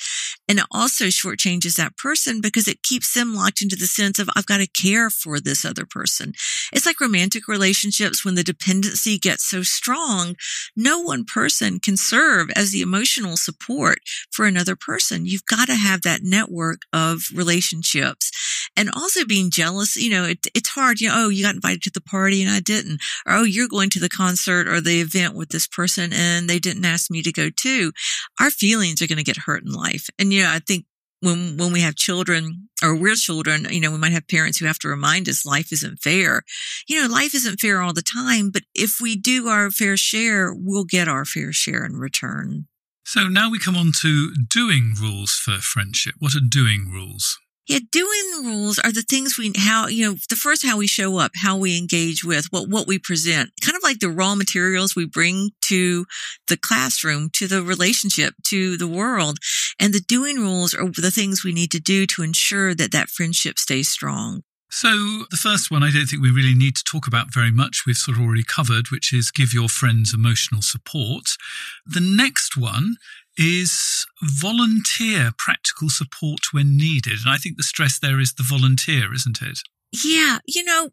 And 0.48 0.60
it 0.60 0.66
also 0.72 1.06
shortchanges 1.06 1.76
that 1.78 1.98
person 1.98 2.42
because 2.42 2.68
it 2.68 2.84
keeps 2.84 3.14
them 3.14 3.34
locked 3.34 3.62
into 3.62 3.76
the 3.76 3.88
sense 3.88 4.20
of, 4.20 4.30
I've 4.36 4.46
got 4.46 4.58
to 4.58 4.68
care 4.68 5.10
for 5.10 5.40
this 5.40 5.66
other 5.66 5.86
person. 5.86 6.34
It's 6.72 6.86
like 6.86 7.02
romantic 7.02 7.48
relationships 7.48 8.24
when 8.24 8.36
the 8.36 8.44
dependency 8.44 9.18
gets 9.18 9.50
so 9.50 9.64
strong, 9.64 10.36
no 10.76 11.00
one 11.00 11.26
person 11.26 11.80
can 11.80 11.98
serve 11.98 12.50
as 12.56 12.72
the 12.72 12.82
emotional 12.82 13.38
support 13.38 14.00
for 14.32 14.46
another 14.46 14.76
person. 14.76 15.26
You've 15.26 15.46
got 15.46 15.68
to 15.68 15.76
have 15.76 16.04
that 16.04 16.22
network 16.22 16.82
of 16.94 17.30
relationships 17.34 18.32
and 18.78 18.90
also 18.92 19.26
being 19.26 19.50
jealous. 19.50 19.96
You 19.96 20.10
know, 20.12 20.26
it, 20.26 20.46
it's 20.54 20.70
hard. 20.70 21.02
You 21.02 21.10
know, 21.10 21.16
oh, 21.18 21.30
you 21.30 21.44
got 21.44 21.56
invited 21.56 21.84
to 21.84 21.92
the 21.92 22.02
party 22.02 22.42
and 22.42 22.52
I 22.52 22.60
didn't, 22.60 23.02
or 23.26 23.34
oh, 23.34 23.44
you're 23.44 23.68
going 23.68 23.90
to 23.92 24.00
the 24.00 24.10
concert 24.10 24.68
or 24.68 24.82
the 24.82 25.02
event 25.02 25.36
with 25.36 25.50
this 25.50 25.68
person 25.68 26.12
and 26.14 26.50
they 26.50 26.60
didn't 26.60 26.86
ask 26.86 27.10
me 27.10 27.22
to 27.24 27.32
go 27.32 27.50
too. 27.50 27.92
Our 28.40 28.50
feelings 28.50 29.02
are 29.02 29.08
going 29.08 29.18
to 29.18 29.24
get 29.24 29.38
hurt 29.38 29.64
in 29.64 29.72
life. 29.72 30.08
And, 30.20 30.32
you 30.34 30.44
know, 30.44 30.50
I 30.50 30.60
think 30.60 30.86
when, 31.22 31.58
when 31.58 31.72
we 31.72 31.82
have 31.82 31.96
children 31.96 32.70
or 32.84 32.96
we're 32.96 33.16
children, 33.16 33.68
you 33.70 33.80
know, 33.80 33.92
we 33.92 33.98
might 33.98 34.12
have 34.12 34.28
parents 34.28 34.58
who 34.58 34.66
have 34.66 34.80
to 34.80 34.88
remind 34.88 35.28
us 35.28 35.46
life 35.46 35.72
isn't 35.72 35.98
fair. 35.98 36.44
You 36.88 37.02
know, 37.02 37.14
life 37.14 37.34
isn't 37.34 37.60
fair 37.60 37.82
all 37.82 37.94
the 37.94 38.02
time, 38.02 38.52
but 38.52 38.64
if 38.74 39.00
we 39.02 39.16
do 39.16 39.48
our 39.48 39.72
fair 39.72 39.98
share, 39.98 40.54
we'll 40.54 40.86
get 40.86 41.08
our 41.08 41.26
fair 41.26 41.52
share 41.52 41.86
in 41.86 41.94
return. 41.94 42.68
So 43.04 43.28
now 43.28 43.52
we 43.52 43.60
come 43.60 43.76
on 43.76 43.92
to 44.02 44.34
doing 44.50 44.96
rules 45.00 45.34
for 45.34 45.60
friendship. 45.60 46.16
What 46.20 46.36
are 46.36 46.40
doing 46.40 46.90
rules? 46.92 47.38
Yeah, 47.68 47.80
doing 47.92 48.44
rules 48.44 48.78
are 48.78 48.92
the 48.92 49.02
things 49.02 49.38
we, 49.40 49.52
how, 49.58 49.88
you 49.88 50.06
know, 50.06 50.18
the 50.30 50.36
first, 50.36 50.64
how 50.64 50.78
we 50.78 50.86
show 50.86 51.18
up, 51.18 51.32
how 51.42 51.58
we 51.58 51.78
engage 51.78 52.24
with, 52.24 52.46
what, 52.52 52.70
what 52.70 52.86
we 52.86 53.00
present, 53.00 53.50
kind 53.62 53.76
of 53.76 53.82
like 53.82 54.00
the 54.00 54.10
raw 54.10 54.36
materials 54.36 54.96
we 54.96 55.08
bring 55.08 55.50
to 55.64 56.06
the 56.48 56.58
classroom, 56.58 57.30
to 57.34 57.48
the 57.48 57.64
relationship, 57.64 58.36
to 58.48 58.78
the 58.78 58.88
world. 58.88 59.40
And 59.80 59.94
the 59.94 60.00
doing 60.00 60.38
rules 60.38 60.76
are 60.76 60.90
the 60.90 61.10
things 61.10 61.44
we 61.44 61.54
need 61.54 61.72
to 61.72 61.80
do 61.80 62.06
to 62.08 62.22
ensure 62.22 62.76
that 62.76 62.92
that 62.92 63.10
friendship 63.10 63.58
stays 63.58 63.90
strong. 63.90 64.44
So, 64.70 64.90
the 65.32 65.38
first 65.38 65.72
one 65.72 65.84
I 65.84 65.92
don't 65.92 66.06
think 66.06 66.22
we 66.22 66.32
really 66.32 66.54
need 66.54 66.76
to 66.76 66.84
talk 66.84 67.08
about 67.08 67.34
very 67.34 67.52
much. 67.52 67.84
We've 67.88 67.96
sort 67.96 68.18
of 68.18 68.24
already 68.24 68.44
covered, 68.44 68.92
which 68.92 69.14
is 69.14 69.32
give 69.32 69.54
your 69.54 69.70
friends 69.70 70.14
emotional 70.14 70.62
support. 70.62 71.38
The 71.86 72.02
next 72.02 72.58
one 72.58 72.98
is 73.38 74.06
volunteer 74.22 75.32
practical 75.38 75.90
support 75.90 76.40
when 76.52 76.78
needed. 76.78 77.20
And 77.26 77.30
I 77.30 77.38
think 77.38 77.58
the 77.58 77.64
stress 77.64 78.00
there 78.00 78.20
is 78.20 78.34
the 78.34 78.46
volunteer, 78.48 79.14
isn't 79.14 79.42
it? 79.42 79.60
Yeah. 80.04 80.40
You 80.48 80.64
know, 80.64 80.90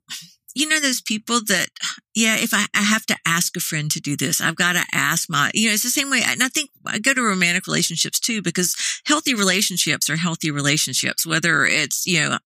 you 0.55 0.69
know, 0.69 0.81
those 0.81 1.01
people 1.01 1.41
that, 1.49 1.69
yeah, 2.15 2.37
if 2.37 2.53
I, 2.53 2.67
I 2.75 2.83
have 2.83 3.07
to 3.07 3.17
ask 3.27 3.57
a 3.57 3.61
friend 3.61 3.91
to 3.91 4.01
do 4.01 4.17
this, 4.17 4.41
I've 4.41 4.57
got 4.57 4.75
to 4.75 4.85
ask 4.93 5.31
my, 5.31 5.51
you 5.55 5.69
know, 5.69 5.75
it's 5.75 5.83
the 5.83 5.88
same 5.88 6.11
way. 6.11 6.21
And 6.27 6.43
I 6.43 6.49
think 6.49 6.71
I 6.87 6.99
go 6.99 7.15
to 7.15 7.23
romantic 7.23 7.67
relationships 7.67 8.21
too, 8.21 8.43
because 8.43 8.77
healthy 9.07 9.35
relationships 9.35 10.11
are 10.11 10.17
healthy 10.17 10.51
relationships, 10.51 11.27
whether 11.27 11.65
it's, 11.65 12.07
you 12.07 12.21
know, 12.21 12.38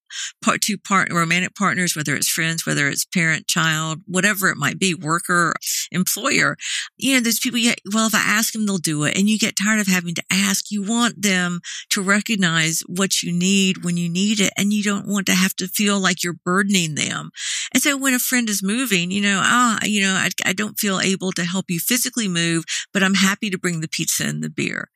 part 0.43 0.61
two 0.61 0.79
part 0.79 1.13
romantic 1.13 1.55
partners, 1.57 1.97
whether 1.97 2.15
it's 2.15 2.29
friends, 2.29 2.65
whether 2.65 2.89
it's 2.89 3.05
parent, 3.05 3.49
child, 3.49 4.03
whatever 4.07 4.49
it 4.49 4.57
might 4.57 4.79
be, 4.79 4.95
worker, 4.95 5.55
employer. 5.91 6.57
You 6.97 7.15
know, 7.15 7.21
there's 7.21 7.41
people, 7.41 7.59
yeah, 7.59 7.75
well, 7.93 8.07
if 8.07 8.15
I 8.15 8.19
ask 8.19 8.53
them, 8.53 8.67
they'll 8.67 8.79
do 8.79 9.03
it. 9.05 9.17
And 9.19 9.29
you 9.29 9.39
get 9.39 9.57
tired 9.61 9.81
of 9.81 9.89
having 9.89 10.15
to 10.15 10.25
ask. 10.31 10.71
You 10.71 10.83
want 10.83 11.23
them 11.23 11.61
to 11.91 12.03
recognize 12.03 12.83
what 12.87 13.23
you 13.23 13.33
need 13.33 13.85
when 13.85 13.97
you 13.97 14.09
need 14.09 14.39
it. 14.39 14.53
And 14.57 14.73
you 14.73 14.85
don't 14.85 15.09
want 15.09 15.27
to 15.27 15.35
have 15.35 15.55
to 15.57 15.67
feel 15.67 15.99
like 15.99 16.23
you're 16.23 16.39
burdening 16.45 16.95
them. 16.95 17.31
And 17.75 17.83
so 17.83 17.96
when 17.97 18.15
a 18.15 18.19
friend 18.19 18.49
is 18.49 18.63
moving, 18.63 19.11
you 19.11 19.21
know, 19.21 19.41
ah, 19.43 19.79
you 19.85 20.03
know, 20.03 20.15
I, 20.15 20.31
I 20.45 20.53
don't 20.53 20.79
feel 20.79 21.01
able 21.01 21.33
to 21.33 21.45
help 21.45 21.67
you 21.69 21.79
physically 21.79 22.29
move, 22.29 22.65
but 22.93 23.03
I'm 23.03 23.15
happy 23.15 23.51
to 23.51 23.59
bring 23.59 23.81
the 23.81 23.89
pizza 23.89 24.25
and 24.25 24.43
the 24.43 24.51
beer. 24.51 24.91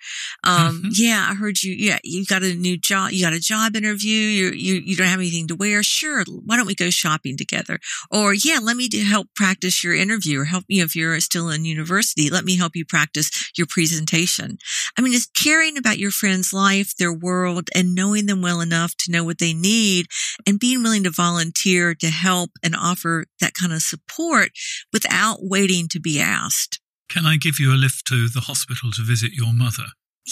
Um, 0.44 0.82
mm-hmm. 0.82 0.88
yeah, 0.94 1.28
I 1.30 1.34
heard 1.34 1.62
you. 1.62 1.72
Yeah, 1.72 1.98
you 2.04 2.24
got 2.24 2.42
a 2.42 2.54
new 2.54 2.76
job. 2.78 3.12
You 3.12 3.24
got 3.24 3.32
a 3.32 3.40
job 3.40 3.76
interview. 3.76 4.10
You, 4.10 4.50
you, 4.50 4.74
you 4.76 4.96
don't 4.96 5.06
have 5.06 5.20
anything 5.20 5.48
to 5.48 5.56
wear. 5.56 5.82
Sure. 5.82 6.24
Why 6.44 6.56
don't 6.56 6.66
we 6.66 6.74
go 6.74 6.90
shopping 6.90 7.36
together? 7.36 7.78
Or 8.10 8.34
yeah, 8.34 8.58
let 8.62 8.76
me 8.76 8.88
help 9.02 9.28
practice 9.34 9.82
your 9.82 9.94
interview 9.94 10.40
or 10.40 10.44
help 10.44 10.64
you 10.68 10.84
if 10.84 10.94
you're 10.94 11.18
still 11.20 11.48
in 11.50 11.64
university. 11.64 12.30
Let 12.30 12.44
me 12.44 12.56
help 12.56 12.76
you 12.76 12.84
practice 12.84 13.50
your 13.56 13.66
presentation. 13.66 14.58
I 14.98 15.02
mean, 15.02 15.14
it's 15.14 15.26
caring 15.26 15.76
about 15.76 15.98
your 15.98 16.10
friend's 16.10 16.52
life, 16.52 16.96
their 16.96 17.12
world 17.12 17.68
and 17.74 17.94
knowing 17.94 18.26
them 18.26 18.42
well 18.42 18.60
enough 18.60 18.96
to 18.98 19.10
know 19.10 19.24
what 19.24 19.38
they 19.38 19.52
need 19.52 20.06
and 20.46 20.58
being 20.58 20.82
willing 20.82 21.04
to 21.04 21.10
volunteer 21.10 21.94
to 21.94 22.08
help 22.08 22.50
and 22.62 22.74
offer 22.76 22.89
that 22.96 23.55
kind 23.55 23.72
of 23.72 23.83
support 23.83 24.50
without 24.92 25.38
waiting 25.40 25.88
to 25.88 26.00
be 26.00 26.20
asked. 26.20 26.81
Can 27.09 27.26
I 27.26 27.37
give 27.37 27.59
you 27.59 27.72
a 27.72 27.76
lift 27.76 28.07
to 28.07 28.29
the 28.29 28.40
hospital 28.40 28.90
to 28.92 29.03
visit 29.03 29.33
your 29.33 29.53
mother? 29.53 29.87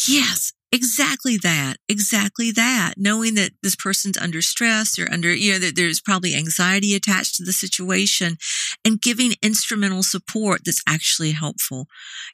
Yes, 0.06 0.52
exactly 0.70 1.36
that. 1.38 1.78
Exactly 1.88 2.52
that. 2.52 2.94
Knowing 2.96 3.34
that 3.34 3.52
this 3.62 3.74
person's 3.74 4.16
under 4.16 4.40
stress 4.40 4.96
or 4.98 5.10
under, 5.10 5.34
you 5.34 5.52
know, 5.52 5.58
that 5.58 5.74
there's 5.74 6.00
probably 6.00 6.36
anxiety 6.36 6.94
attached 6.94 7.34
to 7.36 7.44
the 7.44 7.52
situation 7.52 8.36
and 8.84 9.00
giving 9.00 9.34
instrumental 9.42 10.04
support 10.04 10.60
that's 10.64 10.82
actually 10.86 11.32
helpful. 11.32 11.86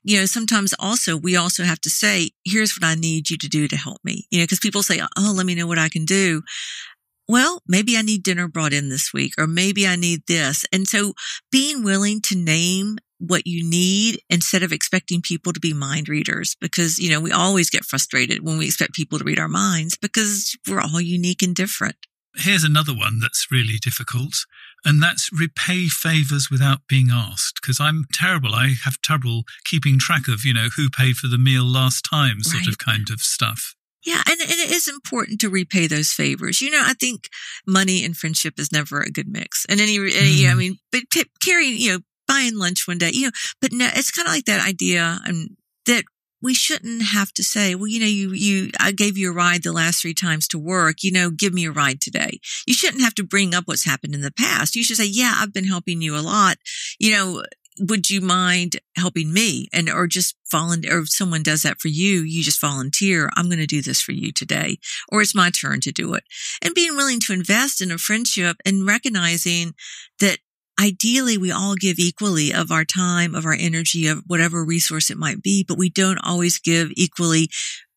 You 0.02 0.20
know, 0.20 0.26
sometimes 0.26 0.74
also 0.78 1.16
we 1.16 1.36
also 1.36 1.62
have 1.62 1.80
to 1.82 1.90
say, 1.90 2.30
here's 2.44 2.78
what 2.78 2.86
I 2.86 2.96
need 2.96 3.30
you 3.30 3.38
to 3.38 3.48
do 3.48 3.66
to 3.68 3.76
help 3.76 3.98
me. 4.04 4.26
You 4.30 4.40
know, 4.40 4.44
because 4.44 4.60
people 4.60 4.82
say, 4.82 5.00
oh, 5.16 5.32
let 5.34 5.46
me 5.46 5.54
know 5.54 5.66
what 5.66 5.78
I 5.78 5.88
can 5.88 6.04
do 6.04 6.42
well, 7.28 7.62
maybe 7.66 7.96
I 7.96 8.02
need 8.02 8.22
dinner 8.22 8.48
brought 8.48 8.72
in 8.72 8.88
this 8.88 9.12
week, 9.12 9.32
or 9.38 9.46
maybe 9.46 9.86
I 9.86 9.96
need 9.96 10.22
this. 10.26 10.64
And 10.72 10.86
so 10.86 11.14
being 11.50 11.84
willing 11.84 12.20
to 12.22 12.36
name 12.36 12.98
what 13.18 13.46
you 13.46 13.64
need 13.64 14.20
instead 14.28 14.62
of 14.62 14.72
expecting 14.72 15.22
people 15.22 15.52
to 15.52 15.60
be 15.60 15.72
mind 15.72 16.08
readers, 16.08 16.56
because, 16.60 16.98
you 16.98 17.10
know, 17.10 17.20
we 17.20 17.32
always 17.32 17.70
get 17.70 17.84
frustrated 17.84 18.44
when 18.44 18.58
we 18.58 18.66
expect 18.66 18.94
people 18.94 19.18
to 19.18 19.24
read 19.24 19.38
our 19.38 19.48
minds 19.48 19.96
because 19.96 20.56
we're 20.68 20.80
all 20.80 21.00
unique 21.00 21.42
and 21.42 21.54
different. 21.54 21.96
Here's 22.36 22.64
another 22.64 22.92
one 22.92 23.20
that's 23.20 23.46
really 23.50 23.78
difficult, 23.80 24.44
and 24.84 25.00
that's 25.00 25.30
repay 25.32 25.86
favors 25.86 26.48
without 26.50 26.80
being 26.88 27.08
asked. 27.10 27.60
Because 27.62 27.80
I'm 27.80 28.06
terrible. 28.12 28.54
I 28.54 28.74
have 28.84 29.00
trouble 29.00 29.44
keeping 29.64 30.00
track 30.00 30.26
of, 30.28 30.44
you 30.44 30.52
know, 30.52 30.68
who 30.76 30.90
paid 30.90 31.16
for 31.16 31.28
the 31.28 31.38
meal 31.38 31.64
last 31.64 32.04
time, 32.04 32.42
sort 32.42 32.62
right. 32.62 32.68
of 32.68 32.78
kind 32.78 33.08
of 33.10 33.20
stuff. 33.20 33.76
Yeah, 34.04 34.22
and, 34.28 34.40
and, 34.40 34.50
it 34.50 34.70
is 34.70 34.86
important 34.86 35.40
to 35.40 35.48
repay 35.48 35.86
those 35.86 36.12
favors. 36.12 36.60
You 36.60 36.70
know, 36.70 36.82
I 36.84 36.92
think 36.94 37.28
money 37.66 38.04
and 38.04 38.16
friendship 38.16 38.58
is 38.58 38.70
never 38.70 39.00
a 39.00 39.10
good 39.10 39.28
mix. 39.28 39.64
And 39.68 39.80
any, 39.80 39.96
any 39.96 40.42
mm. 40.42 40.50
I 40.50 40.54
mean, 40.54 40.78
but 40.92 41.02
t- 41.10 41.24
carrying, 41.42 41.78
you 41.78 41.92
know, 41.92 41.98
buying 42.28 42.56
lunch 42.56 42.86
one 42.86 42.98
day, 42.98 43.10
you 43.12 43.26
know, 43.26 43.32
but 43.60 43.72
no, 43.72 43.88
it's 43.94 44.10
kind 44.10 44.28
of 44.28 44.34
like 44.34 44.44
that 44.44 44.66
idea 44.66 45.20
and 45.24 45.50
um, 45.50 45.56
that 45.86 46.04
we 46.42 46.52
shouldn't 46.52 47.02
have 47.02 47.32
to 47.32 47.42
say, 47.42 47.74
well, 47.74 47.86
you 47.86 47.98
know, 47.98 48.06
you, 48.06 48.32
you, 48.32 48.70
I 48.78 48.92
gave 48.92 49.16
you 49.16 49.30
a 49.30 49.34
ride 49.34 49.62
the 49.62 49.72
last 49.72 50.02
three 50.02 50.12
times 50.12 50.46
to 50.48 50.58
work, 50.58 50.96
you 51.02 51.10
know, 51.10 51.30
give 51.30 51.54
me 51.54 51.64
a 51.64 51.72
ride 51.72 52.02
today. 52.02 52.38
You 52.66 52.74
shouldn't 52.74 53.02
have 53.02 53.14
to 53.14 53.24
bring 53.24 53.54
up 53.54 53.64
what's 53.64 53.86
happened 53.86 54.14
in 54.14 54.20
the 54.20 54.30
past. 54.30 54.76
You 54.76 54.84
should 54.84 54.98
say, 54.98 55.06
yeah, 55.06 55.36
I've 55.38 55.54
been 55.54 55.64
helping 55.64 56.02
you 56.02 56.14
a 56.14 56.20
lot. 56.20 56.58
You 56.98 57.12
know, 57.12 57.44
would 57.78 58.08
you 58.10 58.20
mind 58.20 58.76
helping 58.96 59.32
me? 59.32 59.68
And 59.72 59.90
or 59.90 60.06
just 60.06 60.36
volunteer 60.50 61.00
if 61.00 61.10
someone 61.10 61.42
does 61.42 61.62
that 61.62 61.80
for 61.80 61.88
you 61.88 62.20
you 62.20 62.40
just 62.40 62.60
volunteer 62.60 63.28
i'm 63.36 63.46
going 63.46 63.58
to 63.58 63.66
do 63.66 63.82
this 63.82 64.00
for 64.00 64.12
you 64.12 64.30
today 64.30 64.78
or 65.10 65.20
it's 65.20 65.34
my 65.34 65.50
turn 65.50 65.80
to 65.80 65.90
do 65.90 66.14
it. 66.14 66.22
And 66.62 66.74
being 66.74 66.96
willing 66.96 67.18
to 67.20 67.32
invest 67.32 67.80
in 67.80 67.90
a 67.90 67.98
friendship 67.98 68.58
and 68.64 68.86
recognizing 68.86 69.74
that 70.20 70.38
ideally 70.80 71.36
we 71.36 71.50
all 71.50 71.74
give 71.74 71.98
equally 71.98 72.52
of 72.52 72.70
our 72.70 72.84
time 72.84 73.34
of 73.34 73.44
our 73.44 73.56
energy 73.58 74.06
of 74.06 74.22
whatever 74.26 74.64
resource 74.64 75.10
it 75.10 75.16
might 75.16 75.42
be 75.42 75.64
but 75.66 75.78
we 75.78 75.88
don't 75.88 76.18
always 76.18 76.58
give 76.58 76.90
equally 76.96 77.48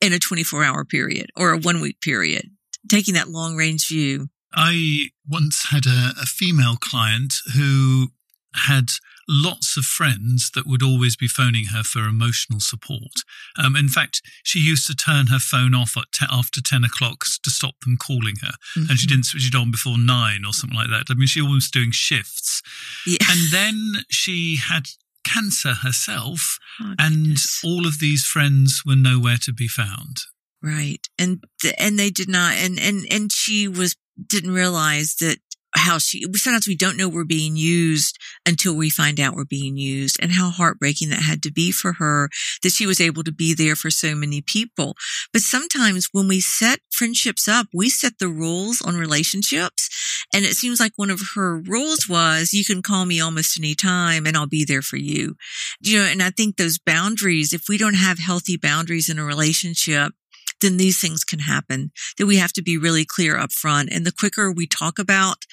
in 0.02 0.14
a 0.14 0.20
24 0.20 0.64
hour 0.64 0.86
period 0.86 1.30
or 1.36 1.52
a 1.52 1.58
one 1.58 1.82
week 1.82 2.02
period. 2.02 2.50
Taking 2.90 3.16
that 3.16 3.30
long 3.30 3.56
range 3.56 3.88
view. 3.88 4.30
I 4.54 5.10
once 5.28 5.68
had 5.72 5.86
a, 5.86 6.14
a 6.22 6.26
female 6.26 6.78
client 6.80 7.34
who 7.56 8.08
had 8.56 8.90
lots 9.28 9.78
of 9.78 9.84
friends 9.84 10.52
that 10.56 10.66
would 10.66 10.82
always 10.82 11.16
be 11.16 11.28
phoning 11.28 11.66
her 11.66 11.84
for 11.84 12.08
emotional 12.08 12.60
support. 12.60 13.24
Um, 13.58 13.76
in 13.76 13.90
fact, 13.90 14.22
she 14.44 14.60
used 14.60 14.88
to 14.88 14.96
turn 14.96 15.28
her 15.28 15.40
phone 15.40 15.74
off 15.74 15.96
te- 16.12 16.26
after 16.32 16.62
10 16.62 16.84
o'clock 16.84 17.26
to 17.44 17.50
stop 17.50 17.76
them 17.84 17.98
calling 17.98 18.36
her. 18.42 18.54
Mm-hmm. 18.78 18.90
And 18.90 19.00
she 19.00 19.08
didn't 19.08 19.26
switch 19.26 19.48
it 19.48 19.56
on 19.56 19.72
before 19.72 19.98
nine 19.98 20.44
or 20.46 20.54
something 20.54 20.78
like 20.78 20.90
that. 20.90 21.06
I 21.10 21.14
mean, 21.16 21.28
she 21.28 21.42
was 21.42 21.70
doing 21.70 21.92
shifts. 21.92 22.62
Yeah. 23.06 23.18
And 23.30 23.52
then 23.52 24.04
she 24.10 24.58
had 24.58 24.88
cancer 25.26 25.74
herself, 25.74 26.58
oh, 26.82 26.94
and 26.98 27.38
all 27.64 27.86
of 27.86 28.00
these 28.00 28.26
friends 28.26 28.84
were 28.86 28.96
nowhere 28.96 29.38
to 29.42 29.54
be 29.54 29.68
found. 29.68 30.22
Right. 30.64 31.08
And, 31.20 31.44
and 31.78 32.00
they 32.00 32.10
did 32.10 32.30
not, 32.30 32.54
and, 32.54 32.80
and, 32.80 33.06
and 33.12 33.32
she 33.32 33.68
was, 33.68 33.96
didn't 34.26 34.54
realize 34.54 35.16
that 35.20 35.38
how 35.78 35.98
she, 35.98 36.24
sometimes 36.34 36.68
we 36.68 36.76
don't 36.76 36.98
know 36.98 37.10
we're 37.10 37.24
being 37.24 37.56
used 37.56 38.18
until 38.46 38.76
we 38.76 38.90
find 38.90 39.20
out 39.20 39.36
we're 39.36 39.46
being 39.46 39.78
used 39.78 40.18
and 40.22 40.32
how 40.32 40.50
heartbreaking 40.50 41.10
that 41.10 41.22
had 41.22 41.44
to 41.44 41.52
be 41.52 41.72
for 41.72 41.94
her 41.94 42.30
that 42.64 42.72
she 42.72 42.86
was 42.86 43.02
able 43.02 43.24
to 43.24 43.32
be 43.32 43.54
there 43.54 43.76
for 43.76 43.90
so 43.90 44.16
many 44.16 44.42
people. 44.42 44.96
But 45.32 45.42
sometimes 45.42 46.10
when 46.12 46.28
we 46.28 46.40
set 46.40 46.80
friendships 46.92 47.48
up, 47.48 47.68
we 47.74 47.90
set 47.90 48.20
the 48.20 48.30
rules 48.30 48.82
on 48.82 48.96
relationships. 48.96 49.90
And 50.34 50.46
it 50.46 50.56
seems 50.56 50.80
like 50.80 50.94
one 50.96 51.10
of 51.10 51.22
her 51.36 51.58
rules 51.58 52.08
was 52.10 52.54
you 52.54 52.66
can 52.66 52.82
call 52.82 53.06
me 53.06 53.22
almost 53.22 53.58
any 53.58 53.76
time 53.76 54.26
and 54.26 54.36
I'll 54.36 54.48
be 54.48 54.66
there 54.66 54.82
for 54.82 54.98
you. 54.98 55.36
You 55.82 56.00
know, 56.00 56.06
and 56.06 56.22
I 56.22 56.32
think 56.32 56.58
those 56.58 56.80
boundaries, 56.80 57.54
if 57.54 57.64
we 57.70 57.78
don't 57.78 57.94
have 57.96 58.20
healthy 58.20 58.58
boundaries 58.58 59.10
in 59.10 59.20
a 59.20 59.24
relationship, 59.26 60.14
then 60.62 60.78
these 60.78 61.00
things 61.00 61.24
can 61.24 61.40
happen 61.40 61.92
that 62.18 62.26
we 62.26 62.38
have 62.38 62.54
to 62.54 62.62
be 62.62 62.78
really 62.78 63.06
clear 63.06 63.38
up 63.38 63.52
front. 63.52 63.90
And 63.92 64.06
the 64.06 64.12
quicker 64.12 64.52
we 64.52 64.68
talk 64.68 65.00
about 65.00 65.46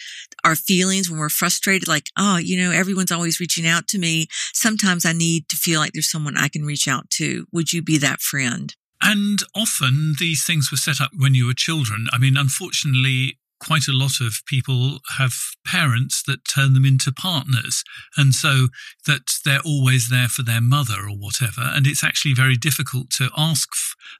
our 0.44 0.56
feelings 0.56 1.10
when 1.10 1.18
we're 1.18 1.28
frustrated, 1.28 1.88
like, 1.88 2.06
oh, 2.16 2.36
you 2.36 2.60
know, 2.60 2.70
everyone's 2.70 3.12
always 3.12 3.40
reaching 3.40 3.66
out 3.66 3.88
to 3.88 3.98
me. 3.98 4.26
Sometimes 4.52 5.04
I 5.04 5.12
need 5.12 5.48
to 5.48 5.56
feel 5.56 5.80
like 5.80 5.92
there's 5.92 6.10
someone 6.10 6.36
I 6.36 6.48
can 6.48 6.64
reach 6.64 6.88
out 6.88 7.10
to. 7.10 7.46
Would 7.52 7.72
you 7.72 7.82
be 7.82 7.98
that 7.98 8.20
friend? 8.20 8.74
And 9.02 9.40
often 9.54 10.14
these 10.18 10.44
things 10.44 10.70
were 10.70 10.78
set 10.78 11.00
up 11.00 11.10
when 11.16 11.34
you 11.34 11.46
were 11.46 11.54
children. 11.54 12.06
I 12.12 12.18
mean, 12.18 12.36
unfortunately, 12.36 13.38
quite 13.60 13.88
a 13.88 13.96
lot 13.96 14.20
of 14.20 14.42
people 14.46 14.98
have 15.18 15.34
parents 15.66 16.22
that 16.26 16.44
turn 16.44 16.74
them 16.74 16.84
into 16.84 17.12
partners. 17.12 17.82
And 18.16 18.34
so 18.34 18.68
that 19.06 19.22
they're 19.44 19.60
always 19.64 20.08
there 20.10 20.28
for 20.28 20.42
their 20.42 20.60
mother 20.60 21.08
or 21.08 21.16
whatever. 21.16 21.62
And 21.62 21.86
it's 21.86 22.04
actually 22.04 22.34
very 22.34 22.56
difficult 22.56 23.10
to 23.12 23.30
ask 23.36 23.68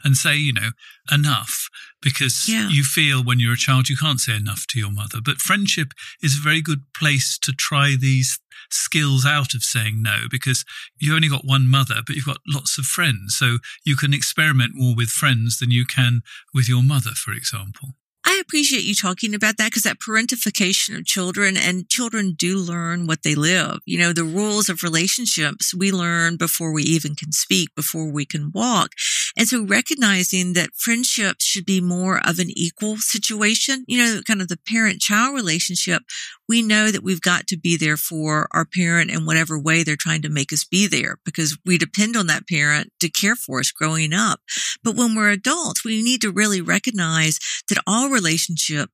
and 0.03 0.17
say, 0.17 0.37
you 0.37 0.53
know, 0.53 0.71
enough 1.13 1.69
because 2.01 2.49
yeah. 2.49 2.69
you 2.69 2.85
feel 2.85 3.25
when 3.25 3.41
you're 3.41 3.55
a 3.55 3.57
child, 3.57 3.89
you 3.89 3.97
can't 3.97 4.21
say 4.21 4.37
enough 4.37 4.67
to 4.69 4.79
your 4.79 4.93
mother. 4.93 5.19
But 5.25 5.39
friendship 5.39 5.93
is 6.23 6.37
a 6.37 6.43
very 6.43 6.61
good 6.61 6.83
place 6.95 7.39
to 7.39 7.53
try 7.53 7.95
these 7.99 8.39
skills 8.71 9.27
out 9.27 9.55
of 9.55 9.63
saying 9.63 10.03
no 10.03 10.25
because 10.31 10.65
you've 10.99 11.15
only 11.15 11.29
got 11.29 11.45
one 11.45 11.69
mother, 11.69 11.97
but 12.07 12.17
you've 12.17 12.27
got 12.27 12.39
lots 12.47 12.79
of 12.79 12.85
friends. 12.85 13.37
So 13.37 13.59
you 13.85 13.97
can 13.97 14.15
experiment 14.15 14.73
more 14.75 14.95
with 14.95 15.09
friends 15.09 15.59
than 15.59 15.71
you 15.71 15.85
can 15.85 16.23
with 16.53 16.69
your 16.69 16.83
mother, 16.83 17.11
for 17.11 17.33
example. 17.33 17.91
I 18.35 18.41
appreciate 18.41 18.83
you 18.83 18.97
talking 18.97 19.33
about 19.33 19.59
that 19.59 19.67
because 19.67 19.85
that 19.85 20.01
parentification 20.01 20.99
of 20.99 21.05
children 21.05 21.57
and 21.57 21.89
children 21.89 22.35
do 22.37 22.59
learn 22.59 23.07
what 23.07 23.23
they 23.23 23.37
live. 23.37 23.79
You 23.87 23.97
know, 24.01 24.13
the 24.13 24.25
rules 24.25 24.69
of 24.69 24.83
relationships 24.83 25.73
we 25.73 25.93
learn 25.93 26.37
before 26.37 26.73
we 26.73 26.83
even 26.83 27.15
can 27.15 27.31
speak, 27.31 27.69
before 27.77 28.11
we 28.11 28.27
can 28.27 28.51
walk. 28.53 28.91
And 29.37 29.47
so 29.47 29.65
recognizing 29.65 30.55
that 30.55 30.75
friendships 30.75 31.45
should 31.45 31.65
be 31.65 31.81
more 31.81 32.21
of 32.27 32.41
an 32.41 32.49
equal 32.51 32.97
situation, 32.97 33.85
you 33.87 33.99
know, 33.99 34.21
kind 34.27 34.43
of 34.43 34.49
the 34.49 34.59
parent 34.67 35.01
child 35.01 35.37
relationship 35.37 36.03
we 36.49 36.63
know 36.63 36.91
that 36.91 37.03
we've 37.03 37.21
got 37.21 37.47
to 37.49 37.57
be 37.57 37.77
there 37.77 37.97
for 37.97 38.49
our 38.53 38.65
parent 38.65 39.11
in 39.11 39.25
whatever 39.25 39.59
way 39.59 39.83
they're 39.83 39.97
trying 39.97 40.23
to 40.23 40.29
make 40.29 40.53
us 40.53 40.65
be 40.65 40.87
there 40.87 41.19
because 41.25 41.57
we 41.65 41.79
depend 41.79 42.17
on 42.17 42.27
that 42.27 42.47
parent 42.49 42.91
to 43.01 43.09
care 43.09 43.37
for 43.37 43.61
us 43.61 43.73
growing 43.73 44.13
up. 44.13 44.41
But 44.83 44.97
when 44.97 45.15
we're 45.15 45.31
adults, 45.31 45.85
we 45.85 46.03
need 46.03 46.21
to 46.21 46.31
really 46.31 46.61
recognize 46.61 47.39
that 47.69 47.83
all 47.87 48.09
relationships 48.09 48.24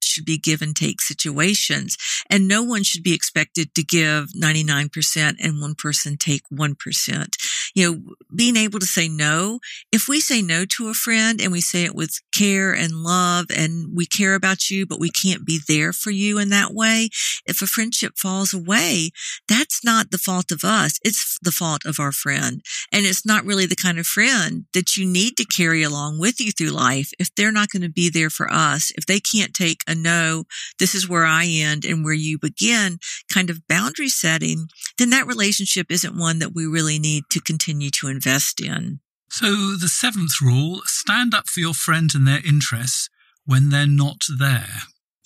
should 0.01 0.25
be 0.25 0.39
give 0.39 0.63
and 0.63 0.77
take 0.77 1.01
situations 1.01 1.97
and 2.29 2.49
no 2.49 2.63
one 2.63 2.83
should 2.83 3.03
be 3.03 3.15
expected 3.15 3.75
to 3.75 3.83
give 3.83 4.29
99% 4.37 5.37
and 5.43 5.61
one 5.61 5.75
person 5.75 6.17
take 6.17 6.43
1%. 6.53 7.27
You 7.75 7.93
know, 7.93 8.15
being 8.35 8.57
able 8.57 8.81
to 8.81 8.87
say 8.87 9.09
no, 9.09 9.61
if 9.93 10.09
we 10.09 10.21
say 10.21 10.43
no 10.43 10.65
to 10.65 10.89
a 10.89 10.95
friend 10.95 11.41
and 11.41 11.53
we 11.53 11.61
say 11.61 11.85
it 11.85 11.95
with 11.95 12.21
care 12.33 12.73
and 12.73 13.03
love 13.03 13.47
and 13.55 13.95
we 13.95 14.07
care 14.07 14.35
about 14.35 14.71
you, 14.71 14.87
but 14.87 15.01
we 15.01 15.11
can't 15.11 15.47
be 15.47 15.61
there 15.69 15.93
for 15.93 16.11
you 16.11 16.39
in 16.39 16.49
that 16.51 16.75
way, 16.75 17.11
if 17.47 17.63
a 17.63 17.67
friendship 17.67 18.15
falls 18.17 18.53
away, 18.53 19.11
that's 19.49 19.85
not 19.85 20.11
the 20.11 20.19
fault 20.19 20.51
of 20.51 20.65
us. 20.65 20.99
It's 21.05 21.39
the 21.43 21.53
fault 21.53 21.85
of 21.85 22.01
our 22.01 22.13
friend. 22.13 22.63
And 22.93 23.07
it's 23.07 23.25
not 23.25 23.45
really 23.45 23.67
the 23.67 23.77
kind 23.77 23.99
of 23.99 24.07
friend 24.07 24.65
that 24.75 24.97
you 24.97 25.07
need 25.07 25.37
to 25.37 25.45
carry 25.45 25.83
along 25.83 26.19
with 26.19 26.41
you 26.41 26.53
through 26.53 26.71
life 26.71 27.13
if 27.19 27.35
they're 27.35 27.53
not 27.53 27.71
going 27.71 27.83
to 27.83 27.89
be 27.89 28.11
there 28.11 28.31
for 28.31 28.53
us. 28.53 28.93
If 28.97 29.07
they 29.07 29.21
can't 29.21 29.55
take 29.55 29.83
a 29.87 29.95
no, 29.95 30.45
this 30.79 30.95
is 30.95 31.09
where 31.09 31.25
I 31.25 31.47
end 31.47 31.85
and 31.85 32.05
where 32.05 32.15
you 32.15 32.39
begin 32.39 32.99
kind 33.33 33.51
of 33.51 33.67
boundary 33.69 34.09
setting, 34.09 34.69
then 34.99 35.11
that 35.11 35.27
relationship 35.27 35.91
isn't 35.91 36.19
one 36.19 36.41
that 36.41 36.55
we 36.55 36.67
really 36.67 36.99
need 36.99 37.25
to 37.31 37.41
continue 37.41 37.60
to 37.91 38.09
invest 38.09 38.61
in. 38.61 39.01
So 39.29 39.77
the 39.77 39.89
seventh 39.89 40.41
rule, 40.41 40.83
stand 40.87 41.35
up 41.35 41.49
for 41.49 41.61
your 41.61 41.75
friend 41.75 42.11
and 42.15 42.27
their 42.27 42.45
interests 42.45 43.09
when 43.45 43.69
they're 43.69 43.87
not 43.87 44.23
there. 44.39 44.83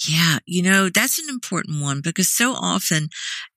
Yeah, 0.09 0.39
you 0.45 0.61
know, 0.63 0.89
that's 0.91 1.21
an 1.21 1.29
important 1.29 1.81
one 1.81 2.01
because 2.03 2.29
so 2.29 2.53
often 2.53 3.09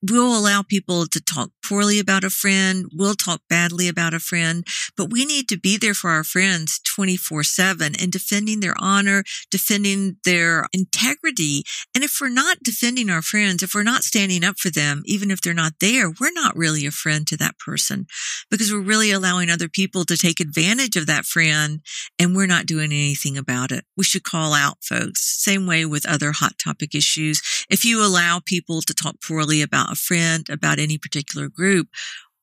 we'll 0.08 0.38
allow 0.38 0.62
people 0.62 1.06
to 1.08 1.20
talk 1.20 1.50
poorly 1.64 1.98
about 1.98 2.22
a 2.22 2.30
friend. 2.30 2.86
We'll 2.94 3.14
talk 3.14 3.40
badly 3.50 3.88
about 3.88 4.14
a 4.14 4.20
friend, 4.20 4.64
but 4.96 5.10
we 5.10 5.24
need 5.24 5.48
to 5.48 5.58
be 5.58 5.76
there 5.76 5.94
for 5.94 6.10
our 6.10 6.22
friends 6.22 6.80
24 6.94 7.42
seven 7.42 7.94
and 8.00 8.12
defending 8.12 8.60
their 8.60 8.76
honor, 8.78 9.24
defending 9.50 10.16
their 10.24 10.66
integrity. 10.72 11.64
And 11.94 12.04
if 12.04 12.18
we're 12.20 12.28
not 12.28 12.62
defending 12.62 13.10
our 13.10 13.20
friends, 13.22 13.62
if 13.62 13.74
we're 13.74 13.82
not 13.82 14.04
standing 14.04 14.44
up 14.44 14.58
for 14.58 14.70
them, 14.70 15.02
even 15.06 15.32
if 15.32 15.40
they're 15.42 15.52
not 15.54 15.74
there, 15.80 16.08
we're 16.20 16.32
not 16.32 16.56
really 16.56 16.86
a 16.86 16.92
friend 16.92 17.26
to 17.26 17.36
that 17.38 17.58
person 17.58 18.06
because 18.50 18.72
we're 18.72 18.80
really 18.80 19.10
allowing 19.10 19.50
other 19.50 19.68
people 19.68 20.04
to 20.04 20.16
take 20.16 20.40
advantage 20.40 20.96
of 20.96 21.06
that 21.06 21.24
friend 21.24 21.80
and 22.18 22.34
we're 22.34 22.46
not 22.46 22.66
doing 22.66 22.92
anything 22.92 23.36
about 23.36 23.72
it. 23.72 23.84
We 23.96 24.04
should 24.04 24.22
call 24.22 24.54
out 24.54 24.78
folks. 24.82 25.22
Same 25.42 25.66
way 25.66 25.84
with 25.84 26.06
other 26.06 26.27
hot 26.32 26.58
topic 26.58 26.94
issues. 26.94 27.40
If 27.70 27.84
you 27.84 28.04
allow 28.04 28.40
people 28.44 28.82
to 28.82 28.94
talk 28.94 29.16
poorly 29.22 29.62
about 29.62 29.92
a 29.92 29.96
friend, 29.96 30.48
about 30.50 30.78
any 30.78 30.98
particular 30.98 31.48
group, 31.48 31.88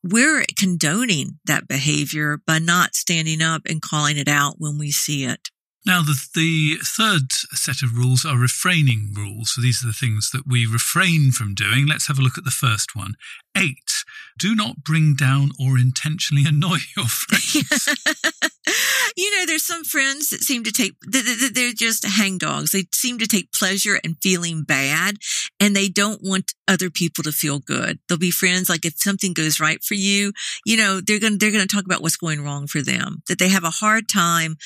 we're 0.04 0.44
condoning 0.58 1.40
that 1.46 1.68
behavior 1.68 2.38
by 2.46 2.60
not 2.60 2.96
standing 2.96 3.42
up 3.42 3.64
and 3.66 3.82
calling 3.82 4.18
it 4.18 4.28
out 4.28 4.56
when 4.60 4.78
we 4.78 4.92
see 4.92 5.26
it. 5.26 5.50
Now, 5.86 6.02
the, 6.02 6.20
the 6.34 6.78
third 6.84 7.32
set 7.54 7.84
of 7.84 7.96
rules 7.96 8.26
are 8.26 8.38
refraining 8.38 9.14
rules. 9.16 9.54
So 9.54 9.62
these 9.62 9.84
are 9.84 9.88
the 9.88 9.94
things 9.94 10.32
that 10.32 10.48
we 10.48 10.66
refrain 10.66 11.32
from 11.32 11.54
doing. 11.54 11.86
Let's 11.88 12.08
have 12.08 12.18
a 12.18 12.24
look 12.24 12.40
at 12.40 12.44
the 12.44 12.52
first 12.52 12.96
one. 12.96 13.14
Eight, 13.56 13.95
do 14.38 14.56
not 14.56 14.84
bring 14.84 15.16
down 15.16 15.52
or 15.60 15.78
intentionally 15.78 16.44
annoy 16.48 16.78
your 16.96 17.06
friends. 17.06 17.88
you 19.18 19.38
know, 19.38 19.46
there's 19.46 19.64
some 19.64 19.84
friends 19.84 20.30
that 20.30 20.42
seem 20.42 20.64
to 20.64 20.72
take, 20.72 20.94
they're 21.02 21.72
just 21.74 22.04
hangdogs. 22.04 22.72
They 22.72 22.86
seem 22.94 23.18
to 23.20 23.28
take 23.28 23.54
pleasure 23.54 24.00
in 24.04 24.16
feeling 24.22 24.64
bad 24.64 25.16
and 25.60 25.76
they 25.76 25.88
don't 25.88 26.22
want 26.22 26.54
other 26.68 26.90
people 26.90 27.24
to 27.24 27.32
feel 27.32 27.60
good. 27.60 28.00
They'll 28.08 28.18
be 28.18 28.32
friends. 28.32 28.70
Like 28.70 28.86
if 28.86 28.96
something 28.98 29.34
goes 29.34 29.60
right 29.60 29.84
for 29.84 29.94
you, 29.94 30.34
you 30.66 30.78
know, 30.78 31.02
they're 31.02 31.20
going 31.20 31.34
to, 31.34 31.38
they're 31.38 31.52
going 31.52 31.68
to 31.68 31.74
talk 31.74 31.86
about 31.86 32.02
what's 32.02 32.18
going 32.18 32.44
wrong 32.44 32.68
for 32.68 32.82
them, 32.82 33.22
that 33.28 33.40
they 33.40 33.50
have 33.50 33.64
a 33.64 33.70
hard 33.70 34.10
time 34.10 34.58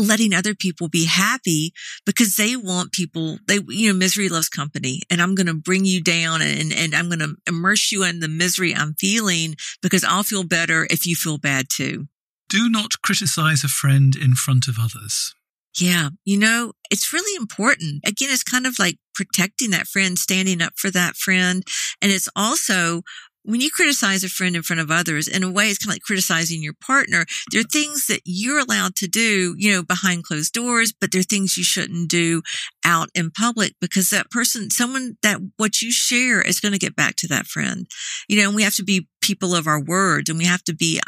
letting 0.00 0.34
other 0.34 0.54
people 0.54 0.88
be 0.88 1.06
happy 1.06 1.72
because 2.04 2.36
they 2.36 2.56
want 2.56 2.92
people, 2.92 3.38
they, 3.46 3.58
you 3.68 3.92
know, 3.92 3.98
misery 3.98 4.28
loves 4.28 4.48
company 4.48 5.02
and 5.10 5.20
I'm 5.20 5.34
going 5.34 5.46
to 5.46 5.54
bring 5.54 5.84
you 5.84 6.02
down 6.02 6.42
and, 6.42 6.72
and 6.72 6.94
I'm 6.94 7.08
going 7.08 7.20
to 7.20 7.36
immerse 7.46 7.92
you 7.92 8.04
in 8.04 8.20
the 8.20 8.28
misery 8.28 8.74
I'm 8.74 8.94
feeling 8.94 9.56
because 9.82 10.04
I'll 10.04 10.22
feel 10.22 10.44
better 10.44 10.86
if 10.90 11.06
you 11.06 11.14
feel 11.14 11.38
bad 11.38 11.66
too. 11.68 12.08
Do 12.48 12.68
not 12.68 13.02
criticize 13.02 13.62
a 13.62 13.68
friend 13.68 14.16
in 14.16 14.34
front 14.34 14.66
of 14.66 14.76
others. 14.80 15.34
Yeah. 15.78 16.10
You 16.24 16.38
know, 16.38 16.72
it's 16.90 17.12
really 17.12 17.36
important. 17.36 18.02
Again, 18.04 18.30
it's 18.30 18.42
kind 18.42 18.66
of 18.66 18.78
like 18.78 18.98
protecting 19.14 19.70
that 19.70 19.86
friend, 19.86 20.18
standing 20.18 20.60
up 20.60 20.72
for 20.76 20.90
that 20.90 21.14
friend. 21.16 21.62
And 22.02 22.10
it's 22.10 22.28
also 22.34 23.02
when 23.42 23.60
you 23.60 23.70
criticize 23.70 24.22
a 24.22 24.28
friend 24.28 24.54
in 24.54 24.62
front 24.62 24.80
of 24.80 24.90
others, 24.90 25.26
in 25.26 25.42
a 25.42 25.50
way, 25.50 25.66
it's 25.66 25.78
kind 25.78 25.90
of 25.90 25.94
like 25.94 26.02
criticizing 26.02 26.62
your 26.62 26.74
partner. 26.74 27.24
There 27.50 27.60
are 27.60 27.64
things 27.64 28.06
that 28.06 28.20
you're 28.24 28.58
allowed 28.58 28.96
to 28.96 29.08
do, 29.08 29.54
you 29.58 29.72
know, 29.72 29.82
behind 29.82 30.24
closed 30.24 30.52
doors, 30.52 30.92
but 30.92 31.12
there 31.12 31.20
are 31.20 31.24
things 31.24 31.56
you 31.56 31.64
shouldn't 31.64 32.10
do 32.10 32.42
out 32.84 33.08
in 33.14 33.30
public 33.30 33.74
because 33.80 34.10
that 34.10 34.30
person, 34.30 34.70
someone 34.70 35.16
that 35.22 35.40
what 35.56 35.82
you 35.82 35.90
share 35.90 36.40
is 36.40 36.60
going 36.60 36.72
to 36.72 36.78
get 36.78 36.96
back 36.96 37.16
to 37.16 37.28
that 37.28 37.46
friend, 37.46 37.86
you 38.28 38.36
know, 38.36 38.48
and 38.48 38.56
we 38.56 38.62
have 38.62 38.74
to 38.74 38.84
be 38.84 39.08
people 39.20 39.54
of 39.54 39.66
our 39.66 39.80
words 39.80 40.28
and 40.28 40.38
we 40.38 40.44
have 40.44 40.64
to 40.64 40.74
be 40.74 41.00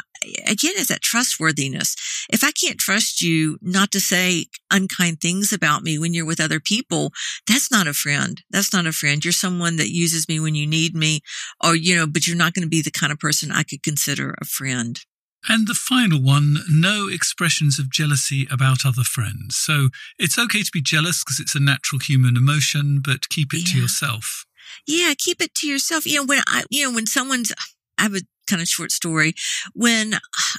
again 0.47 0.73
it's 0.75 0.87
that 0.87 1.01
trustworthiness 1.01 1.95
if 2.31 2.43
i 2.43 2.51
can't 2.51 2.79
trust 2.79 3.21
you 3.21 3.57
not 3.61 3.91
to 3.91 3.99
say 3.99 4.45
unkind 4.71 5.19
things 5.19 5.51
about 5.51 5.83
me 5.83 5.97
when 5.99 6.13
you're 6.13 6.25
with 6.25 6.39
other 6.39 6.59
people 6.59 7.11
that's 7.47 7.71
not 7.71 7.87
a 7.87 7.93
friend 7.93 8.41
that's 8.49 8.73
not 8.73 8.87
a 8.87 8.93
friend 8.93 9.25
you're 9.25 9.31
someone 9.31 9.75
that 9.75 9.89
uses 9.91 10.27
me 10.29 10.39
when 10.39 10.55
you 10.55 10.65
need 10.65 10.95
me 10.95 11.19
or 11.63 11.75
you 11.75 11.95
know 11.95 12.07
but 12.07 12.25
you're 12.25 12.37
not 12.37 12.53
going 12.53 12.63
to 12.63 12.69
be 12.69 12.81
the 12.81 12.91
kind 12.91 13.11
of 13.11 13.19
person 13.19 13.51
i 13.51 13.63
could 13.63 13.83
consider 13.83 14.35
a 14.39 14.45
friend 14.45 15.01
and 15.47 15.67
the 15.67 15.73
final 15.73 16.21
one, 16.21 16.59
no 16.69 17.09
expressions 17.09 17.77
of 17.77 17.91
jealousy 17.91 18.47
about 18.49 18.85
other 18.85 19.03
friends. 19.03 19.57
So 19.57 19.89
it's 20.17 20.39
okay 20.39 20.63
to 20.63 20.71
be 20.71 20.81
jealous 20.81 21.21
because 21.21 21.39
it's 21.39 21.53
a 21.55 21.59
natural 21.59 21.99
human 21.99 22.37
emotion, 22.37 23.01
but 23.03 23.27
keep 23.27 23.53
it 23.53 23.67
yeah. 23.67 23.73
to 23.73 23.81
yourself. 23.81 24.45
Yeah, 24.87 25.13
keep 25.17 25.41
it 25.41 25.53
to 25.55 25.67
yourself. 25.67 26.05
You 26.05 26.19
know, 26.19 26.25
when 26.25 26.41
I, 26.47 26.63
you 26.69 26.85
know, 26.85 26.95
when 26.95 27.05
someone's, 27.05 27.51
I 27.97 28.03
have 28.03 28.15
a 28.15 28.21
kind 28.45 28.61
of 28.61 28.67
short 28.67 28.91
story. 28.91 29.33
When 29.73 30.15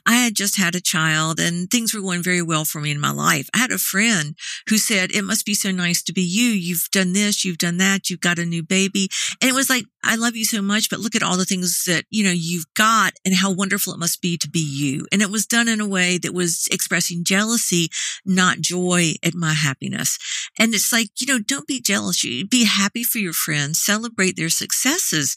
I 0.07 0.15
had 0.15 0.35
just 0.35 0.57
had 0.57 0.75
a 0.75 0.81
child 0.81 1.39
and 1.39 1.71
things 1.71 1.93
were 1.93 2.01
going 2.01 2.23
very 2.23 2.43
well 2.43 2.65
for 2.65 2.81
me 2.81 2.91
in 2.91 3.01
my 3.01 3.11
life, 3.11 3.49
I 3.55 3.59
had 3.59 3.73
a 3.73 3.79
friend 3.79 4.37
who 4.69 4.79
said, 4.79 5.11
it 5.11 5.23
must 5.23 5.45
be 5.45 5.55
so 5.55 5.71
nice 5.71 6.03
to 6.05 6.13
be 6.13 6.23
you. 6.23 6.47
You've 6.47 6.89
done 6.93 7.13
this, 7.13 7.45
you've 7.45 7.59
done 7.59 7.77
that, 7.79 8.09
you've 8.09 8.21
got 8.21 8.39
a 8.39 8.47
new 8.47 8.63
baby. 8.63 9.09
And 9.41 9.51
it 9.51 9.55
was 9.55 9.69
like, 9.69 9.85
I 10.03 10.17
love 10.17 10.37
you 10.37 10.45
so 10.45 10.63
much, 10.63 10.89
but 10.91 11.01
look 11.01 11.15
at 11.15 11.23
all 11.23 11.37
the 11.37 11.45
things 11.45 11.85
that, 11.87 12.05
you 12.11 12.25
know, 12.25 12.33
you've 12.35 12.73
got 12.75 13.15
and 13.25 13.35
how 13.35 13.53
wonderful 13.53 13.93
it 13.93 14.01
must 14.01 14.23
be 14.23 14.37
to 14.39 14.49
be 14.49 14.61
you. 14.61 15.07
And 15.13 15.23
it 15.23 15.31
was 15.31 15.47
done 15.47 15.69
in 15.69 15.81
a 15.81 15.89
way 15.89 16.19
that 16.19 16.35
was 16.35 16.67
expressing 16.71 17.25
jealousy, 17.25 17.91
not 18.25 18.61
joy 18.61 19.15
at 19.23 19.35
my 19.35 19.53
happiness. 19.53 20.19
And 20.59 20.75
it's 20.75 20.93
like, 20.93 21.09
you 21.21 21.27
know, 21.27 21.39
don't 21.39 21.67
be 21.67 21.81
jealous. 21.81 22.25
You 22.25 22.47
be 22.47 22.65
happy 22.65 23.03
for 23.05 23.19
your 23.19 23.33
friends, 23.33 23.81
celebrate 23.81 24.37
their 24.37 24.49
successes. 24.49 25.37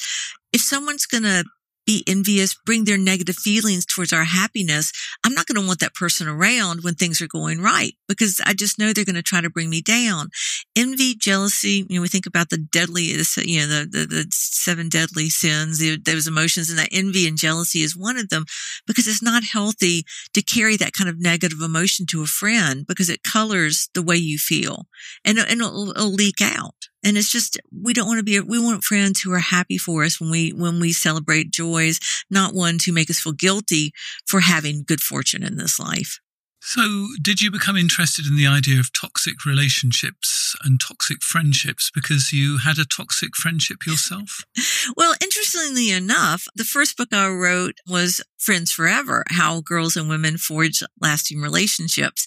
If 0.54 0.62
someone's 0.62 1.06
going 1.06 1.24
to 1.24 1.44
be 1.88 2.04
envious, 2.06 2.54
bring 2.54 2.84
their 2.84 2.98
negative 2.98 3.38
feelings 3.38 3.86
towards 3.86 4.12
our 4.14 4.26
happiness, 4.26 4.92
I'm 5.24 5.34
not 5.34 5.48
going 5.48 5.60
to 5.60 5.66
want 5.66 5.80
that 5.80 5.96
person 5.96 6.28
around 6.28 6.84
when 6.84 6.94
things 6.94 7.22
are 7.22 7.28
going 7.28 7.62
right 7.62 7.94
because 8.08 8.42
I 8.46 8.54
just 8.54 8.78
know 8.78 8.92
they're 8.92 9.06
going 9.06 9.16
to 9.16 9.24
try 9.24 9.42
to 9.42 9.50
bring 9.50 9.70
me 9.70 9.82
down. 9.82 10.28
Envy, 10.76 11.16
jealousy, 11.16 11.86
you 11.90 11.96
know, 11.96 12.02
we 12.02 12.10
think 12.10 12.26
about 12.26 12.50
the 12.50 12.58
deadly, 12.58 13.04
you 13.04 13.18
know, 13.18 13.68
the, 13.68 13.88
the, 13.90 14.06
the 14.06 14.26
seven 14.32 14.90
deadly 14.90 15.30
sins, 15.30 15.82
those 16.04 16.28
emotions 16.28 16.70
and 16.70 16.78
that 16.78 16.90
envy 16.92 17.26
and 17.28 17.38
jealousy 17.38 17.82
is 17.82 17.98
one 17.98 18.18
of 18.18 18.30
them 18.30 18.44
because 18.86 19.08
it's 19.08 19.24
not 19.24 19.44
healthy 19.46 20.04
to 20.34 20.42
carry 20.42 20.76
that 20.76 20.94
kind 20.94 21.10
of 21.10 21.22
negative 21.22 21.62
emotion 21.62 22.06
to 22.08 22.22
a 22.22 22.28
friend 22.28 22.86
because 22.86 23.10
it 23.10 23.24
colors 23.24 23.90
the 23.94 24.04
way 24.04 24.18
you 24.18 24.38
feel 24.38 24.88
and, 25.24 25.40
and 25.40 25.62
it'll, 25.62 25.92
it'll 25.92 26.12
leak 26.12 26.42
out. 26.42 26.76
And 27.04 27.18
it's 27.18 27.32
just, 27.32 27.60
we 27.72 27.94
don't 27.94 28.08
want 28.08 28.20
to 28.20 28.24
be, 28.24 28.40
we 28.40 28.60
want 28.60 28.84
friends 28.84 29.22
who 29.22 29.32
are 29.32 29.40
happy 29.40 29.78
for 29.78 30.04
us 30.04 30.20
when 30.20 30.32
we, 30.32 30.52
when 30.52 30.80
we 30.80 30.92
celebrate 30.92 31.52
joys, 31.52 32.00
not 32.30 32.54
ones 32.54 32.86
who 32.86 32.92
make 32.92 33.10
us 33.10 33.20
feel 33.20 33.34
guilty 33.34 33.92
for 34.26 34.40
having 34.40 34.84
good 34.86 35.02
fortune 35.02 35.44
in 35.44 35.58
this 35.58 35.80
life. 35.80 36.20
So, 36.60 37.08
did 37.22 37.42
you 37.42 37.50
become 37.50 37.78
interested 37.78 38.26
in 38.26 38.36
the 38.36 38.48
idea 38.48 38.80
of 38.80 38.92
toxic 38.92 39.46
relationships 39.46 40.54
and 40.64 40.82
toxic 40.82 41.22
friendships 41.22 41.90
because 41.94 42.34
you 42.34 42.58
had 42.58 42.78
a 42.78 42.86
toxic 42.86 43.38
friendship 43.38 43.86
yourself? 43.86 44.44
well, 44.98 45.14
interestingly 45.22 45.92
enough, 45.92 46.46
the 46.56 46.66
first 46.66 46.98
book 46.98 47.14
I 47.14 47.30
wrote 47.30 47.78
was 47.88 48.22
Friends 48.38 48.72
Forever 48.72 49.24
How 49.30 49.62
Girls 49.62 49.96
and 49.96 50.10
Women 50.10 50.38
Forge 50.38 50.84
Lasting 51.00 51.40
Relationships. 51.40 52.26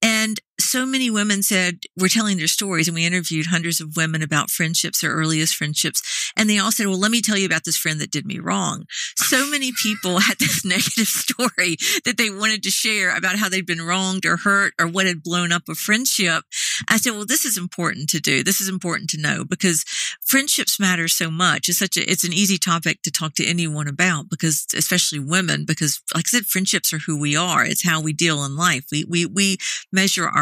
And 0.00 0.38
so 0.60 0.86
many 0.86 1.10
women 1.10 1.42
said, 1.42 1.80
we're 1.98 2.08
telling 2.08 2.38
their 2.38 2.46
stories 2.46 2.88
and 2.88 2.94
we 2.94 3.06
interviewed 3.06 3.46
hundreds 3.46 3.80
of 3.80 3.96
women 3.96 4.22
about 4.22 4.50
friendships, 4.50 5.00
their 5.00 5.12
earliest 5.12 5.54
friendships. 5.54 6.32
And 6.36 6.48
they 6.48 6.58
all 6.58 6.72
said, 6.72 6.86
well, 6.86 6.98
let 6.98 7.10
me 7.10 7.20
tell 7.20 7.36
you 7.36 7.46
about 7.46 7.64
this 7.64 7.76
friend 7.76 8.00
that 8.00 8.10
did 8.10 8.26
me 8.26 8.38
wrong. 8.38 8.84
So 9.16 9.46
many 9.50 9.72
people 9.82 10.20
had 10.20 10.38
this 10.38 10.64
negative 10.64 11.08
story 11.08 11.76
that 12.04 12.16
they 12.16 12.30
wanted 12.30 12.62
to 12.64 12.70
share 12.70 13.16
about 13.16 13.36
how 13.36 13.48
they'd 13.48 13.66
been 13.66 13.82
wronged 13.82 14.24
or 14.24 14.38
hurt 14.38 14.74
or 14.80 14.86
what 14.86 15.06
had 15.06 15.22
blown 15.22 15.52
up 15.52 15.68
a 15.68 15.74
friendship. 15.74 16.44
I 16.88 16.96
said, 16.96 17.12
well, 17.12 17.26
this 17.26 17.44
is 17.44 17.56
important 17.56 18.08
to 18.10 18.20
do. 18.20 18.42
This 18.42 18.60
is 18.60 18.68
important 18.68 19.10
to 19.10 19.20
know 19.20 19.44
because 19.44 19.84
friendships 20.20 20.80
matter 20.80 21.08
so 21.08 21.30
much. 21.30 21.68
It's 21.68 21.78
such 21.78 21.96
a, 21.96 22.10
it's 22.10 22.24
an 22.24 22.32
easy 22.32 22.58
topic 22.58 23.02
to 23.02 23.10
talk 23.10 23.34
to 23.34 23.46
anyone 23.46 23.88
about 23.88 24.28
because 24.28 24.66
especially 24.76 25.18
women, 25.18 25.64
because 25.64 26.00
like 26.14 26.26
I 26.26 26.28
said, 26.28 26.46
friendships 26.46 26.92
are 26.92 26.98
who 26.98 27.18
we 27.18 27.36
are. 27.36 27.64
It's 27.64 27.86
how 27.86 28.00
we 28.00 28.12
deal 28.12 28.44
in 28.44 28.56
life. 28.56 28.86
We, 28.90 29.04
we, 29.04 29.26
we 29.26 29.58
measure 29.92 30.26
our 30.26 30.41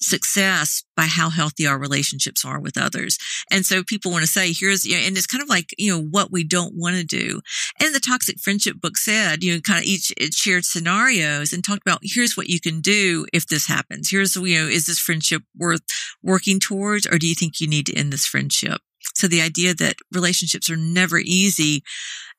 success 0.00 0.82
by 0.96 1.04
how 1.04 1.30
healthy 1.30 1.66
our 1.66 1.78
relationships 1.78 2.44
are 2.44 2.60
with 2.60 2.76
others. 2.76 3.18
And 3.50 3.64
so 3.64 3.82
people 3.82 4.10
want 4.10 4.22
to 4.22 4.30
say, 4.30 4.52
here's, 4.52 4.84
and 4.84 5.16
it's 5.16 5.26
kind 5.26 5.42
of 5.42 5.48
like, 5.48 5.70
you 5.78 5.92
know, 5.92 6.02
what 6.02 6.30
we 6.30 6.44
don't 6.44 6.74
want 6.76 6.96
to 6.96 7.04
do. 7.04 7.40
And 7.80 7.94
the 7.94 8.00
toxic 8.00 8.38
friendship 8.38 8.80
book 8.80 8.96
said, 8.96 9.42
you 9.42 9.54
know, 9.54 9.60
kind 9.60 9.78
of 9.78 9.84
each, 9.84 10.12
it 10.16 10.34
shared 10.34 10.64
scenarios 10.64 11.52
and 11.52 11.64
talked 11.64 11.82
about, 11.86 12.00
here's 12.02 12.36
what 12.36 12.48
you 12.48 12.60
can 12.60 12.80
do 12.80 13.26
if 13.32 13.46
this 13.46 13.66
happens. 13.66 14.10
Here's, 14.10 14.36
you 14.36 14.60
know, 14.60 14.68
is 14.68 14.86
this 14.86 14.98
friendship 14.98 15.42
worth 15.56 15.82
working 16.22 16.60
towards 16.60 17.06
or 17.06 17.18
do 17.18 17.26
you 17.26 17.34
think 17.34 17.60
you 17.60 17.68
need 17.68 17.86
to 17.86 17.96
end 17.96 18.12
this 18.12 18.26
friendship? 18.26 18.80
So 19.14 19.28
the 19.28 19.42
idea 19.42 19.74
that 19.74 19.96
relationships 20.12 20.70
are 20.70 20.76
never 20.76 21.18
easy 21.18 21.82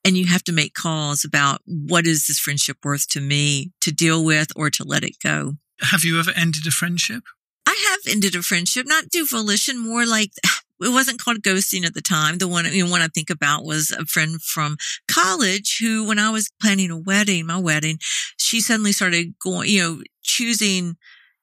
and 0.04 0.18
you 0.18 0.28
have 0.28 0.44
to 0.44 0.52
make 0.52 0.74
calls 0.74 1.26
about 1.26 1.62
what 1.66 2.06
is 2.06 2.28
this 2.28 2.40
friendship 2.40 2.78
worth 2.84 3.08
to 3.10 3.22
me 3.22 3.72
to 3.82 3.92
deal 3.92 4.24
with 4.24 4.50
or 4.56 4.70
to 4.70 4.84
let 4.84 5.04
it 5.04 5.16
go. 5.24 5.54
Have 5.82 6.04
you 6.04 6.20
ever 6.20 6.32
ended 6.36 6.66
a 6.68 6.72
friendship? 6.72 7.24
I 7.68 7.76
have 7.90 8.14
ended 8.14 8.36
a 8.36 8.42
friendship, 8.42 8.86
not 8.88 9.10
due 9.10 9.28
volition, 9.28 9.80
more 9.80 10.06
like 10.06 10.32
it 10.82 10.94
wasn't 10.94 11.22
called 11.22 11.42
ghosting 11.42 11.86
at 11.86 11.94
the 11.94 12.02
time. 12.02 12.38
The 12.38 12.48
one, 12.48 12.66
you 12.74 12.86
know, 12.86 12.92
one 12.92 13.02
I 13.02 13.08
think 13.08 13.30
about 13.30 13.64
was 13.64 13.92
a 13.92 14.06
friend 14.06 14.42
from 14.42 14.78
college 15.10 15.78
who, 15.80 16.06
when 16.08 16.20
I 16.20 16.30
was 16.30 16.52
planning 16.62 16.92
a 16.92 16.98
wedding, 16.98 17.46
my 17.48 17.58
wedding, 17.58 17.98
she 18.38 18.62
suddenly 18.62 18.92
started 18.92 19.36
going, 19.44 19.70
you 19.70 19.82
know, 19.82 20.02
choosing 20.24 20.96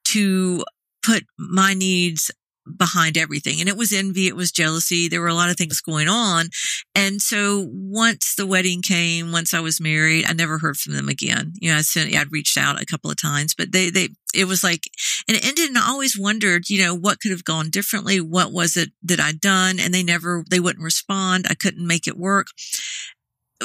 to 0.05 0.63
put 1.03 1.23
my 1.37 1.73
needs 1.73 2.31
behind 2.77 3.17
everything. 3.17 3.59
And 3.59 3.69
it 3.69 3.77
was 3.77 3.91
envy. 3.91 4.27
It 4.27 4.35
was 4.35 4.51
jealousy. 4.51 5.07
There 5.07 5.21
were 5.21 5.27
a 5.27 5.33
lot 5.33 5.49
of 5.49 5.57
things 5.57 5.81
going 5.81 6.07
on. 6.07 6.49
And 6.95 7.21
so 7.21 7.67
once 7.71 8.35
the 8.35 8.47
wedding 8.47 8.81
came, 8.81 9.31
once 9.31 9.53
I 9.53 9.59
was 9.59 9.81
married, 9.81 10.25
I 10.27 10.33
never 10.33 10.59
heard 10.59 10.77
from 10.77 10.93
them 10.93 11.09
again. 11.09 11.53
You 11.59 11.71
know, 11.71 11.77
I 11.77 11.81
sent, 11.81 12.15
I'd 12.15 12.31
reached 12.31 12.57
out 12.57 12.81
a 12.81 12.85
couple 12.85 13.11
of 13.11 13.21
times, 13.21 13.53
but 13.53 13.71
they, 13.71 13.89
they, 13.89 14.09
it 14.33 14.45
was 14.45 14.63
like, 14.63 14.89
and 15.27 15.37
it 15.37 15.45
ended 15.45 15.69
and 15.69 15.77
I 15.77 15.87
always 15.87 16.17
wondered, 16.17 16.69
you 16.69 16.83
know, 16.83 16.95
what 16.95 17.19
could 17.19 17.31
have 17.31 17.43
gone 17.43 17.69
differently? 17.69 18.19
What 18.19 18.51
was 18.51 18.77
it 18.77 18.91
that 19.03 19.19
I'd 19.19 19.41
done? 19.41 19.79
And 19.79 19.93
they 19.93 20.03
never, 20.03 20.43
they 20.49 20.59
wouldn't 20.59 20.83
respond. 20.83 21.47
I 21.49 21.55
couldn't 21.55 21.85
make 21.85 22.07
it 22.07 22.17
work. 22.17 22.47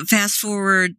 Fast 0.06 0.38
forward 0.38 0.94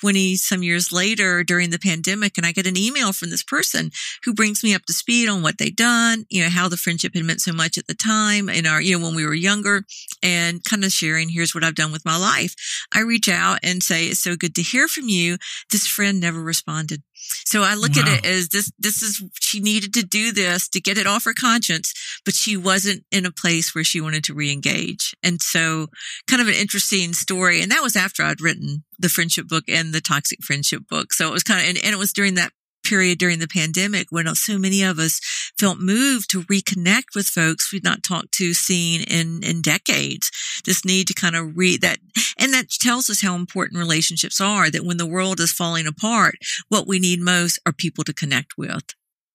20 0.00 0.36
some 0.36 0.62
years 0.62 0.92
later 0.92 1.44
during 1.44 1.70
the 1.70 1.78
pandemic 1.78 2.36
and 2.36 2.46
I 2.46 2.52
get 2.52 2.66
an 2.66 2.76
email 2.76 3.12
from 3.12 3.30
this 3.30 3.42
person 3.42 3.90
who 4.24 4.34
brings 4.34 4.64
me 4.64 4.74
up 4.74 4.84
to 4.86 4.92
speed 4.92 5.28
on 5.28 5.42
what 5.42 5.58
they'd 5.58 5.76
done, 5.76 6.24
you 6.30 6.42
know, 6.42 6.48
how 6.50 6.68
the 6.68 6.76
friendship 6.76 7.14
had 7.14 7.24
meant 7.24 7.40
so 7.40 7.52
much 7.52 7.76
at 7.78 7.86
the 7.86 7.94
time 7.94 8.48
in 8.48 8.66
our, 8.66 8.80
you 8.80 8.98
know, 8.98 9.04
when 9.04 9.14
we 9.14 9.26
were 9.26 9.34
younger 9.34 9.84
and 10.22 10.64
kind 10.64 10.84
of 10.84 10.92
sharing, 10.92 11.28
here's 11.28 11.54
what 11.54 11.64
I've 11.64 11.74
done 11.74 11.92
with 11.92 12.04
my 12.04 12.16
life. 12.16 12.54
I 12.94 13.00
reach 13.00 13.28
out 13.28 13.58
and 13.62 13.82
say, 13.82 14.06
it's 14.06 14.20
so 14.20 14.36
good 14.36 14.54
to 14.56 14.62
hear 14.62 14.88
from 14.88 15.08
you. 15.08 15.36
This 15.70 15.86
friend 15.86 16.20
never 16.20 16.42
responded. 16.42 17.02
So 17.44 17.62
I 17.62 17.74
look 17.74 17.96
wow. 17.96 18.02
at 18.02 18.18
it 18.18 18.26
as 18.26 18.48
this, 18.48 18.70
this 18.78 19.02
is, 19.02 19.22
she 19.40 19.60
needed 19.60 19.94
to 19.94 20.02
do 20.02 20.32
this 20.32 20.68
to 20.68 20.80
get 20.80 20.98
it 20.98 21.06
off 21.06 21.24
her 21.24 21.34
conscience, 21.34 21.92
but 22.24 22.34
she 22.34 22.56
wasn't 22.56 23.04
in 23.10 23.26
a 23.26 23.32
place 23.32 23.74
where 23.74 23.84
she 23.84 24.00
wanted 24.00 24.24
to 24.24 24.34
re-engage. 24.34 25.14
And 25.22 25.40
so 25.40 25.88
kind 26.28 26.42
of 26.42 26.48
an 26.48 26.54
interesting 26.54 27.12
story. 27.12 27.62
And 27.62 27.70
that 27.72 27.82
was 27.82 27.96
after 27.96 28.22
I'd 28.22 28.40
written 28.40 28.84
the 28.98 29.08
friendship 29.08 29.48
book 29.48 29.64
and 29.68 29.92
the 29.92 30.00
toxic 30.00 30.42
friendship 30.42 30.82
book. 30.88 31.12
So 31.12 31.28
it 31.28 31.32
was 31.32 31.42
kind 31.42 31.60
of, 31.60 31.68
and, 31.68 31.78
and 31.84 31.92
it 31.92 31.98
was 31.98 32.12
during 32.12 32.34
that 32.34 32.52
period 32.90 33.18
during 33.18 33.38
the 33.38 33.46
pandemic 33.46 34.08
when 34.10 34.26
so 34.34 34.58
many 34.58 34.82
of 34.82 34.98
us 34.98 35.20
felt 35.58 35.78
moved 35.78 36.28
to 36.30 36.42
reconnect 36.42 37.14
with 37.14 37.26
folks 37.26 37.72
we'd 37.72 37.84
not 37.84 38.02
talked 38.02 38.32
to, 38.32 38.52
seen 38.52 39.02
in, 39.02 39.42
in 39.44 39.62
decades. 39.62 40.30
This 40.64 40.84
need 40.84 41.06
to 41.06 41.14
kind 41.14 41.36
of 41.36 41.56
read 41.56 41.82
that. 41.82 41.98
And 42.36 42.52
that 42.52 42.68
tells 42.68 43.08
us 43.08 43.22
how 43.22 43.36
important 43.36 43.78
relationships 43.78 44.40
are, 44.40 44.70
that 44.70 44.84
when 44.84 44.96
the 44.96 45.06
world 45.06 45.38
is 45.38 45.52
falling 45.52 45.86
apart, 45.86 46.34
what 46.68 46.88
we 46.88 46.98
need 46.98 47.20
most 47.20 47.60
are 47.64 47.72
people 47.72 48.02
to 48.04 48.12
connect 48.12 48.58
with. 48.58 48.82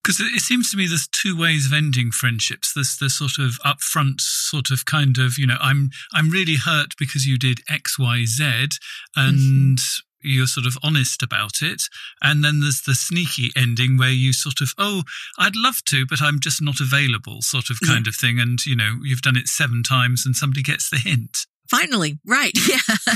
Because 0.04 0.20
it 0.20 0.42
seems 0.42 0.70
to 0.70 0.78
me 0.78 0.86
there's 0.86 1.08
two 1.08 1.40
ways 1.40 1.66
of 1.66 1.74
ending 1.74 2.12
friendships. 2.12 2.74
There's 2.74 2.98
the 2.98 3.10
sort 3.10 3.40
of 3.40 3.58
upfront, 3.66 4.22
sort 4.22 4.70
of 4.70 4.86
kind 4.86 5.18
of, 5.18 5.40
you 5.40 5.48
know, 5.48 5.58
I'm 5.60 5.90
I'm 6.14 6.30
really 6.30 6.58
hurt 6.58 6.94
because 7.00 7.26
you 7.26 7.40
did 7.40 7.62
X, 7.68 7.98
Y, 7.98 8.26
Z, 8.26 8.44
and 9.16 9.40
mm-hmm 9.40 10.02
you're 10.26 10.48
sort 10.48 10.66
of 10.66 10.78
honest 10.84 11.22
about 11.24 11.62
it. 11.62 11.84
And 12.22 12.44
then 12.44 12.62
there's 12.62 12.82
the 12.82 12.96
sneaky 12.96 13.52
ending 13.56 13.98
where 13.98 14.12
you 14.12 14.34
sort 14.34 14.62
of, 14.62 14.74
oh, 14.78 15.04
I'd 15.38 15.56
love 15.56 15.84
to, 15.90 16.06
but 16.06 16.22
I'm 16.22 16.40
just 16.40 16.62
not 16.62 16.80
available, 16.80 17.42
sort 17.42 17.70
of 17.70 17.80
kind 17.86 18.06
yeah. 18.06 18.10
of 18.10 18.16
thing. 18.16 18.40
And, 18.40 18.64
you 18.66 18.76
know, 18.76 18.98
you've 19.04 19.22
done 19.22 19.38
it 19.38 19.48
seven 19.48 19.84
times 19.84 20.24
and 20.26 20.36
somebody 20.36 20.62
gets 20.62 20.90
the 20.90 20.98
hint. 20.98 21.46
Finally, 21.70 22.20
right. 22.26 22.52
Yeah. 22.68 23.16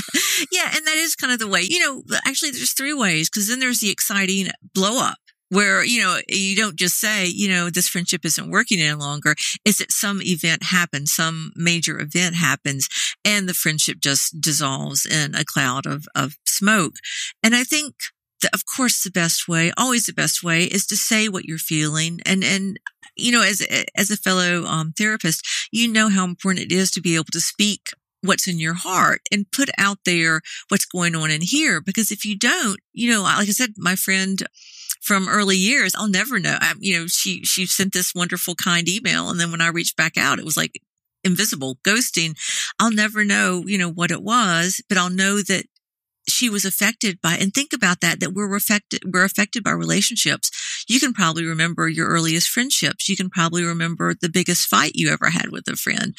yeah. 0.50 0.70
And 0.74 0.86
that 0.86 0.96
is 0.96 1.14
kind 1.14 1.32
of 1.32 1.38
the 1.38 1.48
way, 1.48 1.62
you 1.62 1.78
know, 1.78 2.02
actually, 2.26 2.50
there's 2.50 2.72
three 2.72 2.94
ways 2.94 3.28
because 3.28 3.48
then 3.48 3.60
there's 3.60 3.80
the 3.80 3.90
exciting 3.90 4.48
blow 4.74 5.00
up 5.00 5.18
where, 5.50 5.84
you 5.84 6.00
know, 6.00 6.18
you 6.28 6.56
don't 6.56 6.76
just 6.76 6.98
say, 6.98 7.26
you 7.26 7.48
know, 7.48 7.68
this 7.68 7.88
friendship 7.88 8.24
isn't 8.24 8.50
working 8.50 8.80
any 8.80 8.94
longer. 8.94 9.34
Is 9.64 9.78
that 9.78 9.92
some 9.92 10.22
event 10.22 10.64
happens, 10.64 11.12
some 11.12 11.52
major 11.54 12.00
event 12.00 12.36
happens 12.36 12.88
and 13.24 13.48
the 13.48 13.54
friendship 13.54 13.98
just 14.00 14.40
dissolves 14.40 15.04
in 15.04 15.34
a 15.34 15.44
cloud 15.44 15.86
of, 15.86 16.06
of 16.14 16.36
smoke. 16.46 16.94
And 17.42 17.54
I 17.54 17.64
think 17.64 17.94
that, 18.42 18.54
of 18.54 18.62
course, 18.64 19.02
the 19.02 19.10
best 19.10 19.48
way, 19.48 19.72
always 19.76 20.06
the 20.06 20.12
best 20.12 20.42
way 20.42 20.64
is 20.64 20.86
to 20.86 20.96
say 20.96 21.28
what 21.28 21.44
you're 21.44 21.58
feeling. 21.58 22.20
And, 22.24 22.42
and, 22.42 22.78
you 23.16 23.32
know, 23.32 23.42
as, 23.42 23.66
as 23.96 24.10
a 24.10 24.16
fellow 24.16 24.64
um, 24.64 24.92
therapist, 24.96 25.46
you 25.72 25.92
know 25.92 26.08
how 26.08 26.24
important 26.24 26.64
it 26.64 26.72
is 26.72 26.90
to 26.92 27.00
be 27.00 27.16
able 27.16 27.24
to 27.32 27.40
speak 27.40 27.88
what's 28.22 28.46
in 28.46 28.58
your 28.58 28.74
heart 28.74 29.20
and 29.32 29.50
put 29.50 29.70
out 29.78 29.98
there 30.04 30.40
what's 30.68 30.84
going 30.84 31.14
on 31.14 31.30
in 31.30 31.40
here. 31.42 31.80
Because 31.80 32.10
if 32.10 32.24
you 32.24 32.36
don't, 32.36 32.78
you 32.92 33.10
know, 33.10 33.22
like 33.22 33.48
I 33.48 33.52
said, 33.52 33.74
my 33.76 33.96
friend 33.96 34.42
from 35.00 35.28
early 35.28 35.56
years, 35.56 35.94
I'll 35.96 36.08
never 36.08 36.38
know. 36.38 36.58
I, 36.60 36.74
you 36.78 36.98
know, 36.98 37.06
she, 37.06 37.44
she 37.44 37.66
sent 37.66 37.92
this 37.92 38.14
wonderful, 38.14 38.54
kind 38.54 38.88
email. 38.88 39.30
And 39.30 39.40
then 39.40 39.50
when 39.50 39.62
I 39.62 39.68
reached 39.68 39.96
back 39.96 40.16
out, 40.18 40.38
it 40.38 40.44
was 40.44 40.56
like 40.56 40.80
invisible 41.24 41.78
ghosting. 41.82 42.36
I'll 42.78 42.92
never 42.92 43.24
know, 43.24 43.64
you 43.66 43.78
know, 43.78 43.90
what 43.90 44.10
it 44.10 44.22
was, 44.22 44.82
but 44.88 44.98
I'll 44.98 45.10
know 45.10 45.40
that 45.42 45.64
she 46.28 46.50
was 46.50 46.64
affected 46.64 47.20
by, 47.20 47.34
and 47.34 47.52
think 47.52 47.72
about 47.72 48.00
that, 48.02 48.20
that 48.20 48.32
we're 48.32 48.54
affected, 48.54 49.00
we're 49.12 49.24
affected 49.24 49.64
by 49.64 49.72
relationships. 49.72 50.84
You 50.88 51.00
can 51.00 51.12
probably 51.12 51.44
remember 51.44 51.88
your 51.88 52.08
earliest 52.08 52.48
friendships. 52.48 53.08
You 53.08 53.16
can 53.16 53.30
probably 53.30 53.64
remember 53.64 54.14
the 54.14 54.28
biggest 54.28 54.68
fight 54.68 54.92
you 54.94 55.10
ever 55.10 55.30
had 55.30 55.50
with 55.50 55.66
a 55.68 55.76
friend. 55.76 56.14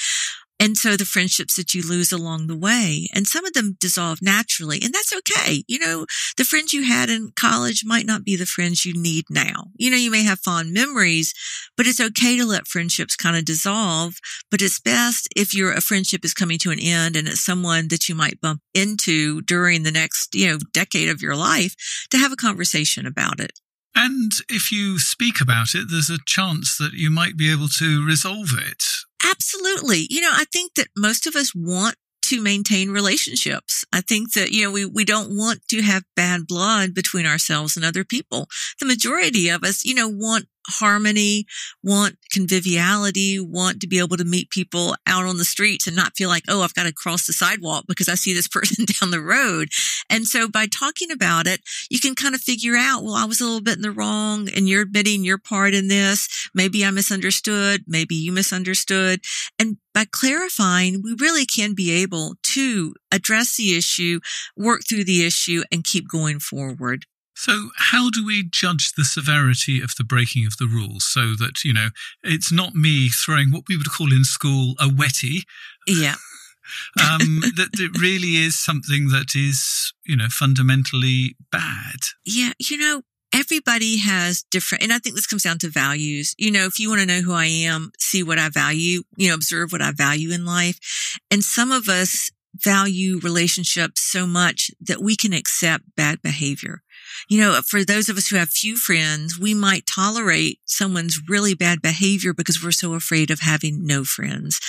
And 0.62 0.78
so 0.78 0.96
the 0.96 1.06
friendships 1.06 1.56
that 1.56 1.74
you 1.74 1.82
lose 1.82 2.12
along 2.12 2.46
the 2.46 2.56
way 2.56 3.08
and 3.16 3.26
some 3.26 3.46
of 3.46 3.54
them 3.54 3.78
dissolve 3.80 4.22
naturally 4.22 4.80
and 4.84 4.94
that's 4.94 5.12
okay. 5.12 5.64
You 5.68 5.80
know, 5.80 6.06
the 6.38 6.46
friends 6.46 6.72
you 6.72 6.84
had 6.84 7.10
in 7.10 7.32
college 7.36 7.82
might 7.84 8.06
not 8.06 8.24
be 8.24 8.36
the 8.36 8.46
friends 8.46 8.86
you 8.86 8.94
need 8.94 9.26
now. 9.28 9.70
You 9.76 9.90
know, 9.90 9.98
you 9.98 10.12
may 10.12 10.22
have 10.24 10.40
fond 10.40 10.72
memories, 10.72 11.34
but 11.76 11.88
it's 11.88 12.00
okay 12.00 12.38
to 12.38 12.46
let 12.46 12.68
friendships 12.68 13.16
kind 13.16 13.36
of 13.36 13.44
dissolve. 13.44 14.20
But 14.52 14.62
it's 14.62 14.80
best 14.80 15.28
if 15.36 15.56
your 15.56 15.72
a 15.72 15.82
friendship 15.82 16.24
is 16.24 16.36
coming 16.36 16.60
to 16.60 16.70
an 16.70 16.80
end 16.80 17.16
and 17.16 17.28
it's 17.28 17.44
someone 17.44 17.88
that 17.88 18.08
you 18.08 18.14
might 18.14 18.40
bump 18.40 18.62
into 18.76 19.42
during 19.42 19.82
the 19.82 19.92
next, 19.92 20.36
you 20.36 20.48
know, 20.48 20.60
decade 20.74 21.10
of 21.10 21.24
your 21.24 21.36
life 21.36 21.76
to 22.12 22.20
have 22.20 22.32
a 22.32 22.36
conversation 22.36 23.08
about 23.08 23.40
it. 23.40 23.60
And 23.96 24.32
if 24.48 24.72
you 24.72 25.00
speak 25.00 25.42
about 25.42 25.74
it, 25.74 25.88
there's 25.90 26.10
a 26.10 26.20
chance 26.26 26.78
that 26.78 26.94
you 26.94 27.10
might 27.10 27.36
be 27.36 27.52
able 27.52 27.68
to 27.80 28.06
resolve 28.06 28.52
it. 28.58 28.84
Absolutely. 29.30 30.08
You 30.10 30.22
know, 30.22 30.32
I 30.34 30.46
think 30.52 30.74
that 30.76 30.88
most 30.96 31.28
of 31.28 31.36
us 31.36 31.54
want 31.56 31.96
to 32.24 32.42
maintain 32.42 32.92
relationships. 32.92 33.84
I 33.92 34.02
think 34.02 34.34
that, 34.34 34.52
you 34.52 34.64
know, 34.64 34.72
we, 34.72 34.86
we 34.86 35.04
don't 35.04 35.36
want 35.36 35.62
to 35.70 35.82
have 35.82 36.04
bad 36.16 36.48
blood 36.48 36.94
between 36.94 37.26
ourselves 37.26 37.76
and 37.76 37.84
other 37.84 38.04
people. 38.06 38.48
The 38.80 38.86
majority 38.86 39.50
of 39.50 39.64
us, 39.64 39.84
you 39.84 39.94
know, 39.94 40.08
want 40.08 40.46
harmony, 40.68 41.46
want 41.84 42.18
conviviality, 42.32 43.40
want 43.40 43.82
to 43.82 43.88
be 43.88 44.00
able 44.00 44.18
to 44.18 44.24
meet 44.24 44.50
people 44.50 44.96
out 45.08 45.26
on 45.26 45.38
the 45.38 45.46
streets 45.46 45.88
and 45.88 45.96
not 45.96 46.16
feel 46.16 46.30
like, 46.30 46.44
oh, 46.48 46.62
I've 46.62 46.74
got 46.74 46.84
to 46.84 46.94
cross 46.94 47.28
the 47.28 47.34
sidewalk 47.34 47.86
because 47.88 48.10
I 48.10 48.16
see 48.16 48.34
this 48.34 48.48
person 48.52 48.86
down 48.86 49.12
the 49.12 49.22
road. 49.22 49.70
And 50.10 50.26
so 50.26 50.48
by 50.48 50.68
talking 50.68 51.12
about 51.12 51.48
it, 51.48 51.62
you 51.90 52.00
can 52.00 52.16
kind 52.16 52.36
of 52.36 52.42
figure 52.42 52.76
out, 52.76 53.04
well, 53.04 53.16
I 53.16 53.26
was 53.26 53.42
a 53.42 53.46
little 53.46 53.62
bit 53.62 53.76
in 53.76 53.82
the 53.82 53.92
wrong 53.92 54.50
and 54.56 54.68
you're 54.68 54.84
admitting 54.84 55.24
your 55.24 55.38
part 55.38 55.74
in 55.74 55.88
this. 55.88 56.50
Maybe 56.54 56.86
I 56.86 56.92
misunderstood. 56.92 57.84
Maybe 57.88 58.16
you 58.16 58.32
misunderstood. 58.32 59.22
And 59.60 59.78
by 59.94 60.06
clarifying, 60.10 61.02
we 61.04 61.16
really 61.20 61.46
can 61.46 61.74
be 61.74 61.92
able 62.02 62.36
to 62.54 62.94
address 63.12 63.58
the 63.58 63.76
issue, 63.76 64.20
work 64.56 64.82
through 64.88 65.04
the 65.04 65.26
issue 65.26 65.64
and 65.72 65.84
keep 65.84 66.08
going 66.08 66.40
forward. 66.40 67.06
So, 67.36 67.70
how 67.78 68.10
do 68.10 68.26
we 68.26 68.44
judge 68.44 68.94
the 68.94 69.06
severity 69.06 69.82
of 69.82 69.96
the 69.98 70.04
breaking 70.04 70.46
of 70.46 70.58
the 70.58 70.68
rules 70.68 71.06
so 71.06 71.34
that, 71.36 71.64
you 71.64 71.74
know, 71.74 71.90
it's 72.24 72.52
not 72.52 72.76
me 72.76 73.10
throwing 73.10 73.52
what 73.52 73.64
we 73.68 73.78
would 73.78 73.92
call 73.92 74.12
in 74.12 74.24
school 74.24 74.76
a 74.80 74.88
wetty? 74.88 75.44
Yeah. 75.88 76.16
um, 77.00 77.42
that 77.56 77.70
it 77.74 78.00
really 78.00 78.36
is 78.36 78.60
something 78.60 79.10
that 79.10 79.36
is, 79.36 79.94
you 80.06 80.16
know, 80.16 80.28
fundamentally 80.30 81.36
bad. 81.52 82.00
Yeah. 82.26 82.52
You 82.60 82.78
know, 82.78 83.02
everybody 83.34 83.98
has 83.98 84.44
different, 84.52 84.84
and 84.84 84.94
I 84.94 85.00
think 85.00 85.16
this 85.16 85.28
comes 85.28 85.44
down 85.44 85.58
to 85.60 85.70
values. 85.70 86.36
You 86.38 86.52
know, 86.52 86.66
if 86.66 86.80
you 86.80 86.90
want 86.90 87.02
to 87.02 87.08
know 87.08 87.22
who 87.22 87.34
I 87.34 87.46
am, 87.46 87.92
see 87.98 88.24
what 88.24 88.40
I 88.40 88.50
value, 88.50 89.04
you 89.16 89.30
know, 89.30 89.36
observe 89.36 89.72
what 89.72 89.82
I 89.82 89.92
value 89.92 90.32
in 90.32 90.46
life. 90.46 91.20
And 91.30 91.44
some 91.44 91.72
of 91.72 91.88
us 91.88 92.32
value 92.56 93.20
relationships 93.20 94.02
so 94.02 94.28
much 94.28 94.72
that 94.82 95.02
we 95.02 95.16
can 95.16 95.34
accept 95.34 95.96
bad 95.96 96.22
behavior 96.22 96.82
you 97.30 97.40
know, 97.40 97.60
for 97.68 97.84
those 97.84 98.10
of 98.10 98.18
us 98.18 98.28
who 98.28 98.38
have 98.38 98.50
few 98.50 98.76
friends, 98.76 99.40
we 99.40 99.54
might 99.54 99.86
tolerate 99.86 100.60
someone's 100.66 101.20
really 101.28 101.54
bad 101.54 101.82
behavior 101.82 102.34
because 102.34 102.64
we're 102.64 102.72
so 102.72 102.94
afraid 102.94 103.32
of 103.32 103.40
having 103.40 103.86
no 103.86 104.04
friends. 104.04 104.60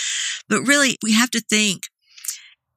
But 0.49 0.63
really, 0.63 0.97
we 1.03 1.13
have 1.13 1.31
to 1.31 1.41
think, 1.41 1.85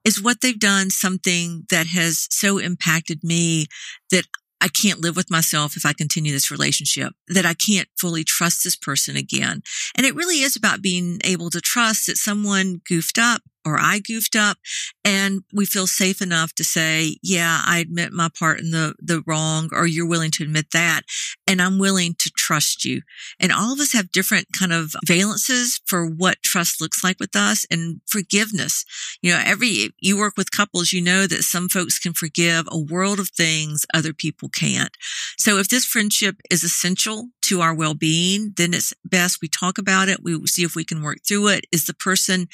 is 0.04 0.22
what 0.22 0.40
they've 0.40 0.58
done 0.58 0.88
something 0.90 1.66
that 1.70 1.88
has 1.88 2.28
so 2.30 2.58
impacted 2.58 3.24
me 3.24 3.66
that 4.12 4.24
I 4.60 4.68
can't 4.68 5.00
live 5.00 5.16
with 5.16 5.30
myself 5.30 5.76
if 5.76 5.84
I 5.84 5.92
continue 5.92 6.32
this 6.32 6.50
relationship, 6.50 7.12
that 7.28 7.44
I 7.44 7.54
can't 7.54 7.88
fully 7.98 8.24
trust 8.24 8.64
this 8.64 8.76
person 8.76 9.16
again. 9.16 9.62
And 9.96 10.06
it 10.06 10.14
really 10.14 10.40
is 10.40 10.56
about 10.56 10.80
being 10.80 11.20
able 11.24 11.50
to 11.50 11.60
trust 11.60 12.06
that 12.06 12.16
someone 12.16 12.80
goofed 12.88 13.18
up 13.18 13.42
or 13.66 13.78
I 13.80 13.98
goofed 13.98 14.36
up 14.36 14.58
and 15.04 15.42
we 15.52 15.66
feel 15.66 15.86
safe 15.86 16.22
enough 16.22 16.54
to 16.54 16.64
say, 16.64 17.16
yeah, 17.22 17.60
I 17.64 17.78
admit 17.78 18.12
my 18.12 18.28
part 18.28 18.60
in 18.60 18.70
the, 18.70 18.94
the 18.98 19.22
wrong 19.26 19.68
or 19.72 19.86
you're 19.86 20.08
willing 20.08 20.30
to 20.32 20.44
admit 20.44 20.70
that. 20.72 21.02
And 21.46 21.60
I'm 21.60 21.78
willing 21.78 22.14
to 22.18 22.30
trust 22.30 22.84
you. 22.84 23.02
And 23.40 23.52
all 23.52 23.72
of 23.72 23.80
us 23.80 23.92
have 23.92 24.12
different 24.12 24.48
kind 24.58 24.72
of 24.72 24.94
valences 25.04 25.80
for 25.84 26.06
what 26.06 26.42
trust 26.42 26.80
looks 26.80 27.02
like 27.02 27.18
with 27.20 27.34
us 27.34 27.66
and 27.70 28.00
forgiveness. 28.06 28.84
You 29.20 29.32
know, 29.32 29.42
every, 29.44 29.90
you 30.00 30.16
work 30.16 30.34
with 30.36 30.50
couples, 30.50 30.92
you 30.92 31.02
know 31.02 31.26
that 31.26 31.42
some 31.42 31.68
folks 31.68 31.98
can 31.98 32.12
forgive 32.12 32.66
a 32.68 32.78
world 32.78 33.18
of 33.18 33.28
things 33.30 33.84
other 33.92 34.12
people 34.12 34.48
can't. 34.48 34.96
So 35.36 35.58
if 35.58 35.68
this 35.68 35.84
friendship 35.84 36.36
is 36.50 36.62
essential 36.62 37.30
to 37.42 37.60
our 37.60 37.74
well-being, 37.74 38.52
then 38.56 38.74
it's 38.74 38.92
best 39.04 39.38
we 39.40 39.48
talk 39.48 39.78
about 39.78 40.08
it. 40.08 40.22
We 40.22 40.46
see 40.46 40.64
if 40.64 40.74
we 40.74 40.84
can 40.84 41.02
work 41.02 41.18
through 41.26 41.48
it. 41.48 41.66
Is 41.72 41.86
the 41.86 41.94
person 41.94 42.48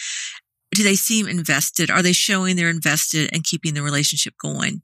do 0.75 0.83
they 0.83 0.95
seem 0.95 1.29
invested? 1.29 1.91
Are 1.91 2.03
they 2.03 2.13
showing 2.13 2.57
they're 2.57 2.71
invested 2.71 3.31
and 3.33 3.45
keeping 3.45 3.75
the 3.75 3.83
relationship 3.83 4.35
going? 4.39 4.83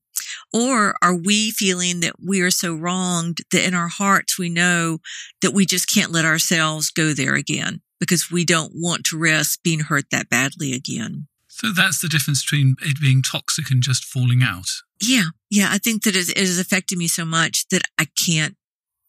Or 0.52 0.94
are 1.02 1.16
we 1.16 1.50
feeling 1.50 2.00
that 2.00 2.14
we 2.24 2.40
are 2.40 2.50
so 2.50 2.74
wronged 2.74 3.38
that 3.50 3.66
in 3.66 3.74
our 3.74 3.88
hearts 3.88 4.38
we 4.38 4.48
know 4.48 4.98
that 5.40 5.52
we 5.52 5.64
just 5.64 5.92
can't 5.92 6.12
let 6.12 6.24
ourselves 6.24 6.90
go 6.90 7.12
there 7.12 7.34
again 7.34 7.80
because 8.00 8.30
we 8.30 8.44
don't 8.44 8.72
want 8.74 9.04
to 9.06 9.18
risk 9.18 9.62
being 9.62 9.80
hurt 9.80 10.04
that 10.10 10.28
badly 10.28 10.72
again? 10.72 11.26
So 11.48 11.72
that's 11.72 12.00
the 12.00 12.08
difference 12.08 12.44
between 12.44 12.76
it 12.82 13.00
being 13.00 13.22
toxic 13.22 13.70
and 13.70 13.82
just 13.82 14.04
falling 14.04 14.42
out. 14.42 14.68
Yeah. 15.00 15.26
Yeah. 15.50 15.68
I 15.70 15.78
think 15.78 16.04
that 16.04 16.14
it 16.14 16.36
has 16.36 16.58
affected 16.58 16.98
me 16.98 17.08
so 17.08 17.24
much 17.24 17.66
that 17.70 17.82
I 17.98 18.06
can't 18.24 18.56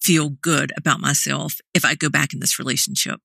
feel 0.01 0.30
good 0.30 0.71
about 0.77 0.99
myself 0.99 1.59
if 1.73 1.84
I 1.84 1.93
go 1.93 2.09
back 2.09 2.34
in 2.34 2.39
this 2.39 2.57
relationship 2.57 3.19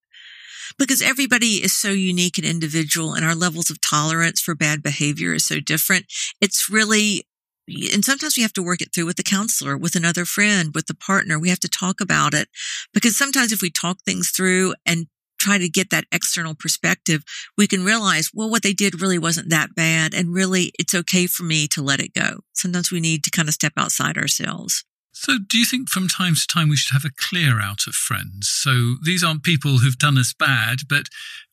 because 0.78 1.02
everybody 1.02 1.62
is 1.62 1.72
so 1.72 1.90
unique 1.90 2.38
and 2.38 2.46
individual 2.46 3.14
and 3.14 3.24
our 3.24 3.34
levels 3.34 3.70
of 3.70 3.80
tolerance 3.80 4.40
for 4.40 4.54
bad 4.54 4.82
behavior 4.82 5.34
is 5.34 5.44
so 5.44 5.60
different. 5.60 6.06
It's 6.40 6.68
really 6.70 7.22
and 7.66 8.04
sometimes 8.04 8.36
we 8.36 8.42
have 8.42 8.52
to 8.54 8.62
work 8.62 8.82
it 8.82 8.94
through 8.94 9.06
with 9.06 9.16
the 9.16 9.22
counselor, 9.22 9.74
with 9.74 9.96
another 9.96 10.26
friend, 10.26 10.72
with 10.74 10.86
the 10.86 10.94
partner. 10.94 11.38
We 11.38 11.48
have 11.48 11.60
to 11.60 11.68
talk 11.68 11.98
about 11.98 12.34
it 12.34 12.48
because 12.92 13.16
sometimes 13.16 13.52
if 13.52 13.62
we 13.62 13.70
talk 13.70 14.00
things 14.04 14.28
through 14.28 14.74
and 14.84 15.06
try 15.38 15.58
to 15.58 15.68
get 15.68 15.90
that 15.90 16.04
external 16.12 16.54
perspective, 16.54 17.22
we 17.56 17.66
can 17.66 17.84
realize, 17.84 18.30
well, 18.32 18.50
what 18.50 18.62
they 18.62 18.72
did 18.72 19.00
really 19.00 19.18
wasn't 19.18 19.50
that 19.50 19.74
bad. 19.74 20.14
And 20.14 20.32
really, 20.32 20.72
it's 20.78 20.94
okay 20.94 21.26
for 21.26 21.42
me 21.42 21.66
to 21.68 21.82
let 21.82 22.00
it 22.00 22.14
go. 22.14 22.40
Sometimes 22.52 22.90
we 22.90 23.00
need 23.00 23.24
to 23.24 23.30
kind 23.30 23.48
of 23.48 23.54
step 23.54 23.72
outside 23.76 24.16
ourselves. 24.16 24.84
So, 25.16 25.38
do 25.38 25.58
you 25.58 25.64
think 25.64 25.88
from 25.88 26.08
time 26.08 26.34
to 26.34 26.46
time 26.46 26.68
we 26.68 26.76
should 26.76 26.92
have 26.92 27.04
a 27.04 27.14
clear 27.16 27.60
out 27.60 27.86
of 27.86 27.94
friends? 27.94 28.50
So, 28.50 28.96
these 29.02 29.22
aren't 29.22 29.44
people 29.44 29.78
who've 29.78 29.96
done 29.96 30.18
us 30.18 30.34
bad, 30.36 30.80
but 30.88 31.04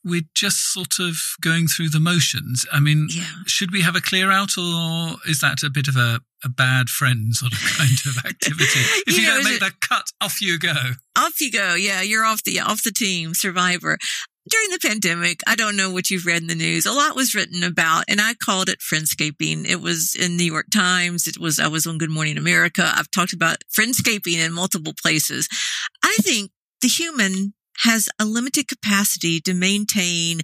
we're 0.03 0.27
just 0.33 0.73
sort 0.73 0.99
of 0.99 1.15
going 1.41 1.67
through 1.67 1.89
the 1.89 1.99
motions. 1.99 2.65
I 2.73 2.79
mean, 2.79 3.07
yeah. 3.11 3.23
should 3.45 3.71
we 3.71 3.83
have 3.83 3.95
a 3.95 4.01
clear 4.01 4.31
out, 4.31 4.57
or 4.57 5.17
is 5.27 5.41
that 5.41 5.61
a 5.63 5.69
bit 5.69 5.87
of 5.87 5.95
a, 5.95 6.21
a 6.43 6.49
bad 6.49 6.89
friend 6.89 7.35
sort 7.35 7.53
of 7.53 7.59
kind 7.59 7.99
of 8.07 8.17
activity? 8.25 8.79
If 9.05 9.15
you, 9.15 9.21
you 9.21 9.27
know, 9.27 9.35
don't 9.35 9.43
make 9.43 9.59
that 9.59 9.79
cut, 9.79 10.05
off 10.19 10.41
you 10.41 10.57
go. 10.57 10.73
Off 11.15 11.39
you 11.39 11.51
go. 11.51 11.75
Yeah, 11.75 12.01
you're 12.01 12.25
off 12.25 12.43
the 12.43 12.59
off 12.59 12.81
the 12.83 12.91
team, 12.91 13.35
survivor 13.35 13.99
during 14.49 14.69
the 14.69 14.79
pandemic, 14.79 15.41
I 15.45 15.55
don't 15.55 15.77
know 15.77 15.91
what 15.91 16.09
you've 16.09 16.25
read 16.25 16.41
in 16.41 16.47
the 16.47 16.55
news. 16.55 16.85
A 16.85 16.91
lot 16.91 17.15
was 17.15 17.35
written 17.35 17.63
about, 17.63 18.05
and 18.07 18.19
I 18.19 18.33
called 18.33 18.69
it 18.69 18.81
friendscaping. 18.81 19.65
It 19.65 19.81
was 19.81 20.15
in 20.15 20.35
New 20.35 20.51
York 20.51 20.67
Times. 20.73 21.27
It 21.27 21.39
was, 21.39 21.59
I 21.59 21.67
was 21.67 21.85
on 21.85 21.97
Good 21.97 22.09
Morning 22.09 22.37
America. 22.37 22.91
I've 22.95 23.11
talked 23.11 23.33
about 23.33 23.63
friendscaping 23.69 24.39
in 24.39 24.51
multiple 24.51 24.93
places. 25.01 25.47
I 26.03 26.17
think 26.21 26.51
the 26.81 26.87
human 26.87 27.53
has 27.83 28.09
a 28.19 28.25
limited 28.25 28.67
capacity 28.67 29.39
to 29.41 29.53
maintain 29.53 30.41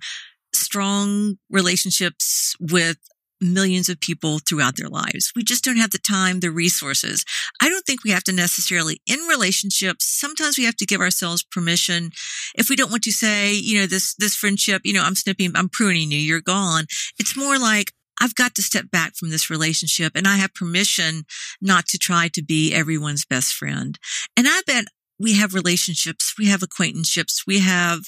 strong 0.53 1.37
relationships 1.49 2.55
with 2.59 2.97
millions 3.41 3.89
of 3.89 3.99
people 3.99 4.39
throughout 4.39 4.77
their 4.77 4.89
lives. 4.89 5.31
We 5.35 5.43
just 5.43 5.63
don't 5.63 5.77
have 5.77 5.91
the 5.91 5.99
time, 5.99 6.39
the 6.39 6.51
resources. 6.51 7.23
I 7.61 7.69
don't 7.69 7.85
think 7.85 8.03
we 8.03 8.11
have 8.11 8.23
to 8.25 8.31
necessarily 8.31 9.01
in 9.05 9.19
relationships. 9.21 10.05
Sometimes 10.05 10.57
we 10.57 10.65
have 10.65 10.77
to 10.77 10.85
give 10.85 11.01
ourselves 11.01 11.43
permission. 11.43 12.11
If 12.55 12.69
we 12.69 12.75
don't 12.75 12.91
want 12.91 13.03
to 13.03 13.11
say, 13.11 13.53
you 13.53 13.79
know, 13.79 13.85
this, 13.85 14.15
this 14.15 14.35
friendship, 14.35 14.81
you 14.85 14.93
know, 14.93 15.03
I'm 15.03 15.15
snipping, 15.15 15.51
I'm 15.55 15.69
pruning 15.69 16.11
you, 16.11 16.17
you're 16.17 16.41
gone. 16.41 16.85
It's 17.19 17.37
more 17.37 17.57
like, 17.57 17.91
I've 18.19 18.35
got 18.35 18.55
to 18.55 18.63
step 18.63 18.89
back 18.91 19.15
from 19.15 19.29
this 19.29 19.49
relationship 19.49 20.13
and 20.15 20.27
I 20.27 20.37
have 20.37 20.53
permission 20.53 21.25
not 21.61 21.85
to 21.89 21.97
try 21.99 22.29
to 22.29 22.43
be 22.43 22.73
everyone's 22.73 23.25
best 23.25 23.53
friend. 23.53 23.97
And 24.35 24.47
I 24.49 24.61
bet 24.65 24.85
we 25.19 25.33
have 25.33 25.53
relationships, 25.53 26.33
we 26.37 26.47
have 26.47 26.63
acquaintanceships, 26.63 27.43
we 27.45 27.59
have 27.59 28.05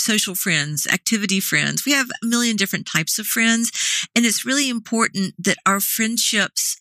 social 0.00 0.34
friends, 0.34 0.86
activity 0.86 1.40
friends. 1.40 1.84
We 1.84 1.92
have 1.92 2.08
a 2.22 2.26
million 2.26 2.56
different 2.56 2.86
types 2.86 3.18
of 3.18 3.26
friends. 3.26 3.70
And 4.14 4.26
it's 4.26 4.46
really 4.46 4.68
important 4.68 5.34
that 5.38 5.58
our 5.66 5.80
friendships 5.80 6.76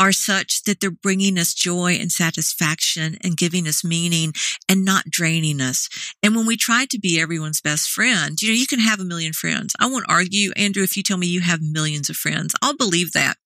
are 0.00 0.12
such 0.12 0.64
that 0.64 0.80
they're 0.80 0.90
bringing 0.90 1.38
us 1.38 1.54
joy 1.54 1.92
and 1.92 2.10
satisfaction 2.10 3.16
and 3.22 3.36
giving 3.36 3.68
us 3.68 3.84
meaning 3.84 4.32
and 4.68 4.84
not 4.84 5.04
draining 5.04 5.60
us. 5.60 5.88
And 6.22 6.34
when 6.34 6.44
we 6.44 6.56
try 6.56 6.86
to 6.90 6.98
be 6.98 7.20
everyone's 7.20 7.60
best 7.60 7.88
friend, 7.88 8.40
you 8.42 8.48
know, 8.48 8.54
you 8.54 8.66
can 8.66 8.80
have 8.80 8.98
a 8.98 9.04
million 9.04 9.32
friends. 9.32 9.74
I 9.78 9.86
won't 9.86 10.06
argue, 10.08 10.50
Andrew, 10.56 10.82
if 10.82 10.96
you 10.96 11.04
tell 11.04 11.18
me 11.18 11.28
you 11.28 11.40
have 11.42 11.60
millions 11.62 12.10
of 12.10 12.16
friends, 12.16 12.52
I'll 12.60 12.76
believe 12.76 13.12
that. 13.12 13.36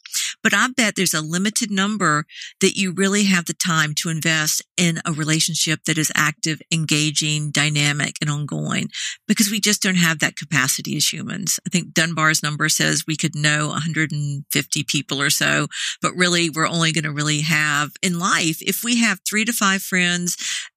But 0.46 0.54
I 0.54 0.68
bet 0.68 0.94
there's 0.94 1.12
a 1.12 1.22
limited 1.22 1.72
number 1.72 2.24
that 2.60 2.76
you 2.76 2.92
really 2.92 3.24
have 3.24 3.46
the 3.46 3.52
time 3.52 3.94
to 3.96 4.10
invest 4.10 4.62
in 4.76 5.00
a 5.04 5.10
relationship 5.10 5.80
that 5.86 5.98
is 5.98 6.12
active, 6.14 6.62
engaging, 6.70 7.50
dynamic, 7.50 8.14
and 8.20 8.30
ongoing 8.30 8.90
because 9.26 9.50
we 9.50 9.58
just 9.58 9.82
don't 9.82 9.96
have 9.96 10.20
that 10.20 10.36
capacity 10.36 10.96
as 10.96 11.12
humans. 11.12 11.58
I 11.66 11.70
think 11.70 11.94
Dunbar's 11.94 12.44
number 12.44 12.68
says 12.68 13.02
we 13.08 13.16
could 13.16 13.34
know 13.34 13.70
150 13.70 14.84
people 14.84 15.20
or 15.20 15.30
so, 15.30 15.66
but 16.00 16.14
really 16.14 16.48
we're 16.48 16.68
only 16.68 16.92
going 16.92 17.02
to 17.02 17.10
really 17.10 17.40
have 17.40 17.90
in 18.00 18.20
life, 18.20 18.62
if 18.62 18.84
we 18.84 19.00
have 19.00 19.18
three 19.28 19.44
to 19.46 19.52
five 19.52 19.82
friends 19.82 20.36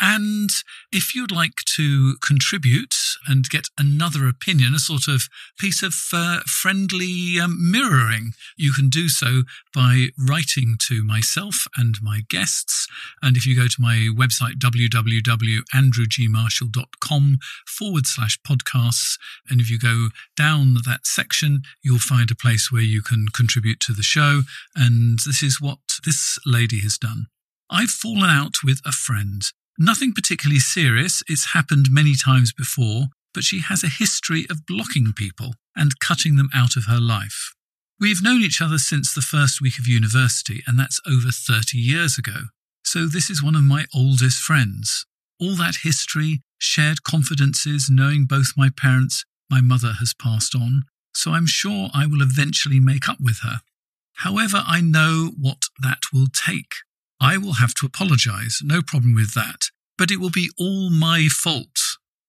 And 0.00 0.48
if 0.90 1.14
you'd 1.14 1.30
like 1.30 1.62
to 1.76 2.16
contribute 2.24 2.94
and 3.26 3.48
get 3.48 3.68
another 3.78 4.28
opinion, 4.28 4.74
a 4.74 4.78
sort 4.78 5.08
of 5.08 5.28
piece 5.58 5.82
of 5.82 5.94
uh, 6.12 6.42
friendly 6.46 7.40
um, 7.40 7.56
mirroring, 7.70 8.34
you 8.56 8.72
can 8.72 8.88
do 8.88 9.08
so 9.08 9.42
by 9.74 10.08
writing 10.18 10.76
to 10.88 11.04
myself 11.04 11.66
and 11.76 11.96
my 12.02 12.22
guests. 12.28 12.88
And 13.22 13.36
if 13.36 13.46
you 13.46 13.54
go 13.56 13.68
to 13.68 13.80
my 13.80 14.08
website, 14.16 14.58
www.andrewgmarshall.com 14.58 17.38
forward 17.66 18.06
slash 18.06 18.38
podcasts, 18.46 19.18
and 19.48 19.60
if 19.60 19.70
you 19.70 19.78
go 19.78 20.08
down 20.36 20.74
that 20.84 21.06
section, 21.06 21.62
you'll 21.82 21.98
find 21.98 22.30
a 22.30 22.36
place 22.36 22.72
where 22.72 22.82
you 22.82 23.02
can 23.02 23.28
contribute 23.28 23.80
to 23.80 23.92
the 23.92 24.02
show. 24.02 24.42
And 24.74 25.18
this 25.20 25.42
is 25.42 25.60
what 25.60 25.78
this 26.04 26.38
lady 26.46 26.80
has 26.80 26.96
done. 26.98 27.26
I've 27.72 27.88
fallen 27.90 28.28
out 28.28 28.56
with 28.62 28.82
a 28.84 28.92
friend. 28.92 29.42
Nothing 29.78 30.12
particularly 30.12 30.60
serious, 30.60 31.22
it's 31.26 31.54
happened 31.54 31.86
many 31.90 32.14
times 32.14 32.52
before, 32.52 33.06
but 33.32 33.44
she 33.44 33.60
has 33.60 33.82
a 33.82 33.88
history 33.88 34.44
of 34.50 34.66
blocking 34.66 35.14
people 35.16 35.54
and 35.74 35.98
cutting 35.98 36.36
them 36.36 36.50
out 36.54 36.76
of 36.76 36.84
her 36.84 37.00
life. 37.00 37.54
We've 37.98 38.22
known 38.22 38.42
each 38.42 38.60
other 38.60 38.76
since 38.76 39.14
the 39.14 39.22
first 39.22 39.62
week 39.62 39.78
of 39.78 39.86
university, 39.86 40.62
and 40.66 40.78
that's 40.78 41.00
over 41.06 41.30
30 41.30 41.78
years 41.78 42.18
ago. 42.18 42.48
So 42.84 43.06
this 43.06 43.30
is 43.30 43.42
one 43.42 43.54
of 43.54 43.62
my 43.62 43.86
oldest 43.94 44.42
friends. 44.42 45.06
All 45.40 45.54
that 45.56 45.76
history, 45.82 46.42
shared 46.58 47.04
confidences, 47.04 47.88
knowing 47.88 48.26
both 48.26 48.52
my 48.54 48.68
parents, 48.68 49.24
my 49.50 49.62
mother 49.62 49.94
has 49.98 50.12
passed 50.12 50.54
on, 50.54 50.82
so 51.14 51.30
I'm 51.30 51.46
sure 51.46 51.88
I 51.94 52.04
will 52.06 52.20
eventually 52.20 52.80
make 52.80 53.08
up 53.08 53.18
with 53.18 53.38
her. 53.42 53.60
However, 54.16 54.62
I 54.66 54.82
know 54.82 55.32
what 55.40 55.62
that 55.80 56.02
will 56.12 56.26
take. 56.26 56.74
I 57.22 57.36
will 57.36 57.54
have 57.54 57.72
to 57.74 57.86
apologize, 57.86 58.58
no 58.64 58.82
problem 58.82 59.14
with 59.14 59.32
that, 59.34 59.70
but 59.96 60.10
it 60.10 60.16
will 60.16 60.30
be 60.30 60.50
all 60.58 60.90
my 60.90 61.28
fault. 61.30 61.78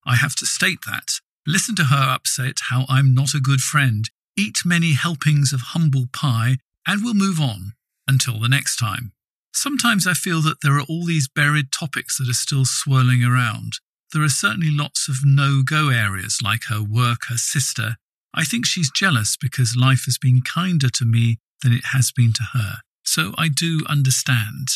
I 0.06 0.16
have 0.18 0.36
to 0.36 0.46
state 0.46 0.82
that. 0.86 1.20
Listen 1.48 1.76
to 1.78 1.86
her 1.86 2.14
upset 2.14 2.60
how 2.70 2.86
I'm 2.88 3.16
not 3.16 3.34
a 3.34 3.39
good 3.39 3.62
friend, 3.62 4.08
eat 4.38 4.60
many 4.64 4.94
helpings 4.94 5.52
of 5.52 5.74
humble 5.74 6.06
pie, 6.14 6.58
and 6.86 7.04
we'll 7.04 7.16
move 7.16 7.39
on 7.41 7.74
until 8.08 8.39
the 8.39 8.48
next 8.48 8.76
time. 8.76 9.14
Sometimes 9.52 10.06
I 10.06 10.14
feel 10.14 10.41
that 10.41 10.62
there 10.62 10.78
are 10.78 10.86
all 10.88 11.06
these 11.06 11.28
buried 11.28 11.72
topics 11.72 12.20
that 12.20 12.30
are 12.30 12.34
still 12.34 12.66
swirling 12.66 13.24
around. 13.24 13.80
There 14.14 14.24
are 14.24 14.30
certainly 14.30 14.70
lots 14.70 15.10
of 15.10 15.26
no 15.26 15.64
go 15.66 15.89
areas 15.89 16.38
like 16.44 16.66
her 16.66 16.84
work, 16.84 17.22
her 17.30 17.38
sister. 17.38 17.96
I 18.32 18.44
think 18.44 18.68
she's 18.68 18.91
jealous 18.91 19.38
because 19.38 19.76
life 19.76 20.06
has 20.06 20.20
been 20.20 20.41
kinder 20.44 20.89
to 20.89 21.06
me 21.06 21.39
than 21.64 21.74
it 21.74 21.86
has 21.94 22.12
been 22.12 22.34
to 22.34 22.44
her. 22.54 22.76
So 23.04 23.34
I 23.38 23.49
do 23.49 23.82
understand. 23.88 24.70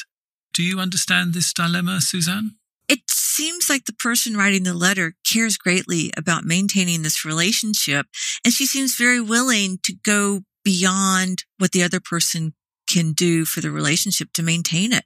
Do 0.54 0.64
you 0.64 0.80
understand 0.80 1.34
this 1.34 1.54
dilemma, 1.54 2.02
Suzanne? 2.02 2.56
It 2.90 3.02
seems 3.10 3.70
like 3.70 3.86
the 3.86 3.94
person 3.94 4.38
writing 4.38 4.64
the 4.64 4.74
letter 4.74 5.16
cares 5.30 5.58
greatly 5.58 6.12
about 6.16 6.46
maintaining 6.46 7.04
this 7.04 7.26
relationship, 7.26 8.08
and 8.44 8.54
she 8.54 8.66
seems 8.66 8.96
very 8.96 9.20
willing 9.22 9.80
to 9.84 9.94
go 9.94 10.42
beyond 10.64 11.44
what 11.58 11.72
the 11.72 11.84
other 11.84 12.00
person 12.00 12.54
can 12.88 13.12
do 13.12 13.46
for 13.46 13.62
the 13.62 13.70
relationship 13.70 14.30
to 14.34 14.42
maintain 14.42 14.94
it. 14.94 15.04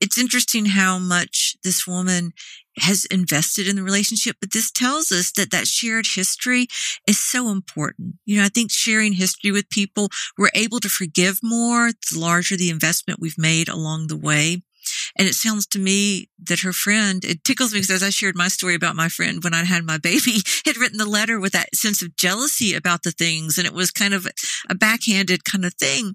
It's 0.00 0.18
interesting 0.18 0.66
how 0.66 0.98
much 0.98 1.56
this 1.62 1.86
woman 1.86 2.32
has 2.78 3.04
invested 3.06 3.68
in 3.68 3.76
the 3.76 3.82
relationship, 3.82 4.36
but 4.40 4.52
this 4.52 4.70
tells 4.70 5.12
us 5.12 5.30
that 5.32 5.50
that 5.50 5.66
shared 5.66 6.06
history 6.14 6.66
is 7.06 7.18
so 7.18 7.50
important. 7.50 8.14
You 8.24 8.38
know, 8.38 8.44
I 8.44 8.48
think 8.48 8.70
sharing 8.70 9.12
history 9.12 9.50
with 9.50 9.68
people, 9.68 10.08
we're 10.38 10.50
able 10.54 10.80
to 10.80 10.88
forgive 10.88 11.40
more 11.42 11.90
the 11.92 12.18
larger 12.18 12.56
the 12.56 12.70
investment 12.70 13.20
we've 13.20 13.38
made 13.38 13.68
along 13.68 14.06
the 14.06 14.16
way. 14.16 14.62
And 15.18 15.28
it 15.28 15.34
sounds 15.34 15.66
to 15.68 15.78
me 15.78 16.28
that 16.46 16.60
her 16.60 16.72
friend, 16.72 17.24
it 17.24 17.44
tickles 17.44 17.72
me 17.72 17.80
because 17.80 17.90
as 17.90 18.02
I 18.02 18.10
shared 18.10 18.36
my 18.36 18.48
story 18.48 18.74
about 18.74 18.96
my 18.96 19.08
friend 19.08 19.42
when 19.42 19.54
I 19.54 19.64
had 19.64 19.84
my 19.84 19.98
baby, 19.98 20.38
had 20.64 20.76
written 20.76 20.98
the 20.98 21.06
letter 21.08 21.38
with 21.38 21.52
that 21.52 21.74
sense 21.74 22.02
of 22.02 22.16
jealousy 22.16 22.74
about 22.74 23.02
the 23.02 23.12
things. 23.12 23.58
And 23.58 23.66
it 23.66 23.74
was 23.74 23.90
kind 23.90 24.14
of 24.14 24.26
a 24.68 24.74
backhanded 24.74 25.44
kind 25.44 25.64
of 25.64 25.74
thing. 25.74 26.14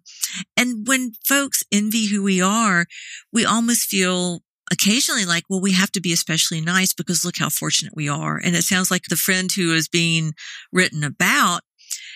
And 0.55 0.87
when 0.87 1.13
folks 1.25 1.63
envy 1.71 2.07
who 2.07 2.23
we 2.23 2.41
are, 2.41 2.85
we 3.31 3.45
almost 3.45 3.87
feel 3.87 4.41
occasionally 4.71 5.25
like, 5.25 5.43
well, 5.49 5.61
we 5.61 5.71
have 5.73 5.91
to 5.91 6.01
be 6.01 6.11
especially 6.11 6.61
nice 6.61 6.93
because 6.93 7.23
look 7.23 7.37
how 7.37 7.49
fortunate 7.49 7.93
we 7.95 8.09
are. 8.09 8.37
And 8.37 8.55
it 8.55 8.63
sounds 8.63 8.91
like 8.91 9.03
the 9.03 9.15
friend 9.15 9.51
who 9.51 9.73
is 9.73 9.87
being 9.87 10.33
written 10.71 11.03
about 11.03 11.61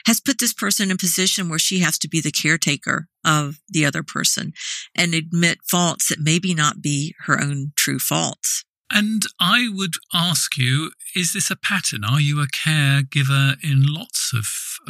has 0.05 0.19
put 0.19 0.39
this 0.39 0.53
person 0.53 0.89
in 0.89 0.95
a 0.95 0.97
position 0.97 1.49
where 1.49 1.59
she 1.59 1.79
has 1.79 1.97
to 1.99 2.09
be 2.09 2.21
the 2.21 2.31
caretaker 2.31 3.07
of 3.25 3.59
the 3.69 3.85
other 3.85 4.03
person 4.03 4.53
and 4.95 5.13
admit 5.13 5.59
faults 5.69 6.09
that 6.09 6.19
maybe 6.19 6.53
not 6.53 6.81
be 6.81 7.15
her 7.25 7.39
own 7.41 7.71
true 7.75 7.99
faults. 7.99 8.63
And 8.93 9.23
I 9.39 9.69
would 9.71 9.93
ask 10.13 10.57
you, 10.57 10.91
is 11.15 11.33
this 11.33 11.49
a 11.49 11.55
pattern? 11.55 12.03
Are 12.03 12.19
you 12.19 12.41
a 12.41 12.47
caregiver 12.47 13.55
in 13.63 13.85
lots 13.85 14.33
of 14.33 14.45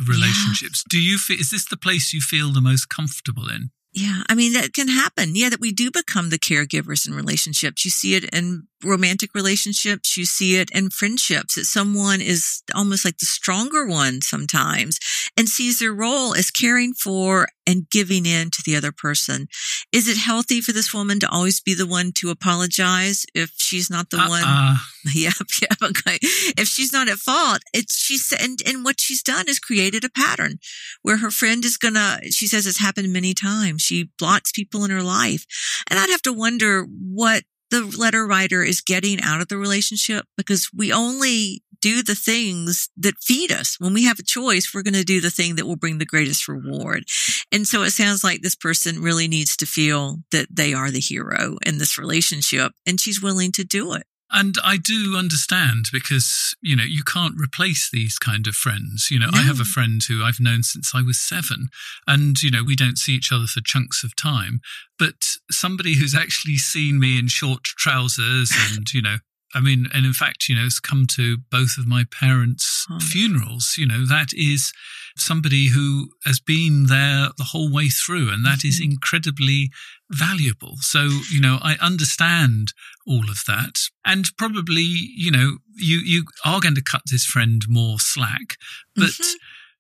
relationships? 0.07 0.83
Yeah. 0.85 0.89
Do 0.89 0.99
you 0.99 1.17
feel, 1.17 1.39
is 1.39 1.51
this 1.51 1.65
the 1.65 1.77
place 1.77 2.13
you 2.13 2.21
feel 2.21 2.51
the 2.51 2.61
most 2.61 2.89
comfortable 2.89 3.47
in? 3.47 3.69
Yeah. 3.93 4.23
I 4.27 4.35
mean, 4.35 4.53
that 4.53 4.73
can 4.73 4.87
happen. 4.87 5.35
Yeah. 5.35 5.49
That 5.49 5.59
we 5.59 5.71
do 5.71 5.91
become 5.91 6.29
the 6.29 6.39
caregivers 6.39 7.07
in 7.07 7.13
relationships. 7.13 7.85
You 7.85 7.91
see 7.91 8.15
it 8.15 8.23
in 8.33 8.67
romantic 8.83 9.33
relationships. 9.33 10.17
You 10.17 10.25
see 10.25 10.55
it 10.55 10.69
in 10.71 10.89
friendships 10.89 11.55
that 11.55 11.65
someone 11.65 12.21
is 12.21 12.63
almost 12.73 13.05
like 13.05 13.17
the 13.17 13.25
stronger 13.25 13.85
one 13.85 14.21
sometimes 14.21 14.99
and 15.37 15.47
sees 15.47 15.79
their 15.79 15.93
role 15.93 16.33
as 16.35 16.51
caring 16.51 16.93
for 16.93 17.47
and 17.67 17.89
giving 17.89 18.25
in 18.25 18.49
to 18.51 18.61
the 18.65 18.75
other 18.75 18.91
person. 18.91 19.47
Is 19.91 20.07
it 20.07 20.17
healthy 20.17 20.61
for 20.61 20.71
this 20.71 20.93
woman 20.93 21.19
to 21.19 21.29
always 21.29 21.61
be 21.61 21.73
the 21.73 21.87
one 21.87 22.11
to 22.13 22.29
apologize 22.29 23.25
if 23.33 23.51
she's 23.57 23.89
not 23.89 24.09
the 24.09 24.17
uh-uh. 24.17 24.29
one? 24.29 24.77
Yep. 25.15 25.33
Yep. 25.61 25.77
Okay. 25.81 26.19
If 26.21 26.67
she's 26.67 26.93
not 26.93 27.09
at 27.09 27.17
fault, 27.17 27.61
it's 27.73 27.97
she's, 27.97 28.31
and, 28.31 28.59
and 28.67 28.85
what 28.85 28.99
she's 28.99 29.23
done 29.23 29.45
is 29.47 29.57
created 29.57 30.03
a 30.03 30.09
pattern 30.09 30.59
where 31.01 31.17
her 31.17 31.31
friend 31.31 31.65
is 31.65 31.77
gonna, 31.77 32.19
she 32.29 32.45
says 32.45 32.67
it's 32.67 32.77
happened 32.77 33.11
many 33.11 33.33
times. 33.33 33.81
She 33.81 34.11
blocks 34.19 34.51
people 34.51 34.83
in 34.83 34.91
her 34.91 35.01
life. 35.01 35.45
And 35.89 35.99
I'd 35.99 36.11
have 36.11 36.21
to 36.23 36.33
wonder 36.33 36.83
what 36.83 37.43
the 37.71 37.81
letter 37.97 38.27
writer 38.27 38.61
is 38.63 38.81
getting 38.81 39.21
out 39.21 39.41
of 39.41 39.47
the 39.47 39.57
relationship 39.57 40.25
because 40.37 40.69
we 40.75 40.91
only 40.93 41.63
do 41.81 42.03
the 42.03 42.15
things 42.15 42.89
that 42.95 43.17
feed 43.19 43.51
us. 43.51 43.77
When 43.79 43.93
we 43.93 44.05
have 44.05 44.19
a 44.19 44.23
choice, 44.23 44.71
we're 44.71 44.83
going 44.83 44.93
to 44.93 45.03
do 45.03 45.19
the 45.19 45.31
thing 45.31 45.55
that 45.55 45.65
will 45.65 45.75
bring 45.75 45.97
the 45.97 46.05
greatest 46.05 46.47
reward. 46.47 47.05
And 47.51 47.65
so 47.65 47.81
it 47.81 47.91
sounds 47.91 48.23
like 48.23 48.41
this 48.41 48.55
person 48.55 49.01
really 49.01 49.27
needs 49.27 49.57
to 49.57 49.65
feel 49.65 50.17
that 50.31 50.47
they 50.51 50.73
are 50.73 50.91
the 50.91 50.99
hero 50.99 51.57
in 51.65 51.79
this 51.79 51.97
relationship 51.97 52.73
and 52.85 52.99
she's 52.99 53.21
willing 53.21 53.51
to 53.53 53.63
do 53.63 53.93
it. 53.93 54.03
And 54.31 54.55
I 54.63 54.77
do 54.77 55.15
understand 55.17 55.85
because, 55.91 56.55
you 56.61 56.75
know, 56.75 56.83
you 56.83 57.03
can't 57.03 57.39
replace 57.39 57.89
these 57.91 58.17
kind 58.17 58.47
of 58.47 58.55
friends. 58.55 59.09
You 59.11 59.19
know, 59.19 59.29
no. 59.29 59.39
I 59.39 59.41
have 59.41 59.59
a 59.59 59.65
friend 59.65 60.01
who 60.01 60.23
I've 60.23 60.39
known 60.39 60.63
since 60.63 60.95
I 60.95 61.01
was 61.01 61.19
seven, 61.19 61.67
and, 62.07 62.41
you 62.41 62.49
know, 62.49 62.63
we 62.63 62.75
don't 62.75 62.97
see 62.97 63.13
each 63.13 63.31
other 63.31 63.45
for 63.45 63.61
chunks 63.61 64.03
of 64.03 64.15
time. 64.15 64.61
But 64.97 65.37
somebody 65.49 65.95
who's 65.95 66.15
actually 66.15 66.57
seen 66.57 66.99
me 66.99 67.19
in 67.19 67.27
short 67.27 67.63
trousers 67.63 68.51
and, 68.71 68.91
you 68.93 69.01
know, 69.01 69.17
I 69.53 69.59
mean, 69.59 69.87
and 69.93 70.05
in 70.05 70.13
fact, 70.13 70.47
you 70.47 70.55
know, 70.55 70.63
has 70.63 70.79
come 70.79 71.05
to 71.15 71.37
both 71.49 71.77
of 71.77 71.85
my 71.85 72.05
parents' 72.05 72.85
oh. 72.89 72.99
funerals. 72.99 73.75
You 73.77 73.85
know, 73.85 74.05
that 74.05 74.29
is 74.33 74.71
somebody 75.17 75.67
who 75.67 76.11
has 76.25 76.39
been 76.39 76.85
there 76.87 77.29
the 77.37 77.49
whole 77.51 77.71
way 77.71 77.89
through, 77.89 78.29
and 78.31 78.45
that 78.45 78.59
mm-hmm. 78.59 78.69
is 78.69 78.81
incredibly 78.81 79.71
valuable. 80.11 80.75
So, 80.79 81.07
you 81.31 81.39
know, 81.39 81.59
I 81.61 81.75
understand 81.81 82.73
all 83.07 83.29
of 83.29 83.43
that. 83.47 83.79
And 84.05 84.25
probably, 84.37 84.83
you 84.83 85.31
know, 85.31 85.57
you, 85.75 85.99
you 85.99 86.25
are 86.45 86.59
going 86.59 86.75
to 86.75 86.83
cut 86.83 87.03
this 87.09 87.25
friend 87.25 87.61
more 87.67 87.99
slack, 87.99 88.57
but 88.95 89.05
mm-hmm. 89.05 89.37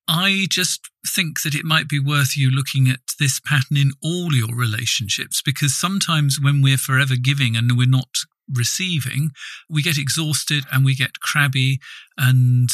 I 0.07 0.47
just 0.49 0.89
think 1.07 1.41
that 1.43 1.55
it 1.55 1.63
might 1.63 1.87
be 1.87 1.99
worth 1.99 2.35
you 2.35 2.49
looking 2.49 2.89
at 2.89 2.99
this 3.19 3.39
pattern 3.39 3.77
in 3.77 3.91
all 4.03 4.33
your 4.33 4.55
relationships 4.55 5.41
because 5.43 5.75
sometimes 5.75 6.39
when 6.41 6.61
we're 6.61 6.77
forever 6.77 7.15
giving 7.21 7.55
and 7.55 7.77
we're 7.77 7.87
not 7.87 8.09
receiving, 8.53 9.31
we 9.69 9.81
get 9.81 9.97
exhausted 9.97 10.65
and 10.71 10.83
we 10.83 10.95
get 10.95 11.19
crabby 11.21 11.79
and 12.17 12.69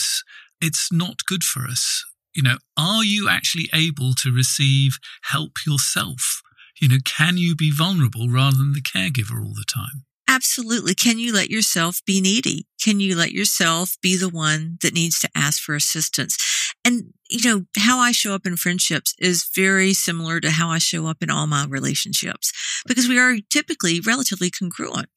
it's 0.62 0.92
not 0.92 1.26
good 1.28 1.44
for 1.44 1.66
us. 1.66 2.04
You 2.34 2.44
know, 2.44 2.58
are 2.78 3.04
you 3.04 3.30
actually 3.30 3.70
able 3.74 4.14
to 4.16 4.32
receive 4.32 5.00
help 5.24 5.54
yourself? 5.66 6.42
You 6.80 6.90
know, 6.90 6.98
can 7.04 7.38
you 7.38 7.56
be 7.56 7.72
vulnerable 7.72 8.30
rather 8.30 8.58
than 8.58 8.74
the 8.74 8.82
caregiver 8.82 9.44
all 9.44 9.54
the 9.54 9.66
time? 9.68 10.06
Absolutely. 10.30 10.94
Can 10.94 11.20
you 11.20 11.34
let 11.34 11.50
yourself 11.50 12.02
be 12.06 12.20
needy? 12.20 12.68
Can 12.82 13.00
you 13.00 13.16
let 13.16 13.32
yourself 13.32 13.96
be 14.02 14.18
the 14.18 14.30
one 14.30 14.78
that 14.82 14.94
needs 14.94 15.20
to 15.22 15.30
ask 15.34 15.62
for 15.62 15.74
assistance? 15.74 16.38
And, 16.84 17.14
you 17.30 17.50
know, 17.50 17.66
how 17.78 18.00
I 18.00 18.12
show 18.12 18.34
up 18.34 18.46
in 18.46 18.58
friendships 18.58 19.16
is 19.20 19.50
very 19.56 19.94
similar 19.94 20.40
to 20.42 20.52
how 20.52 20.70
I 20.70 20.80
show 20.80 21.08
up 21.08 21.24
in 21.24 21.30
all 21.30 21.48
my 21.48 21.66
relationships 21.68 22.52
because 22.86 23.08
we 23.08 23.18
are 23.18 23.38
typically 23.50 24.02
relatively 24.02 24.52
congruent 24.52 25.08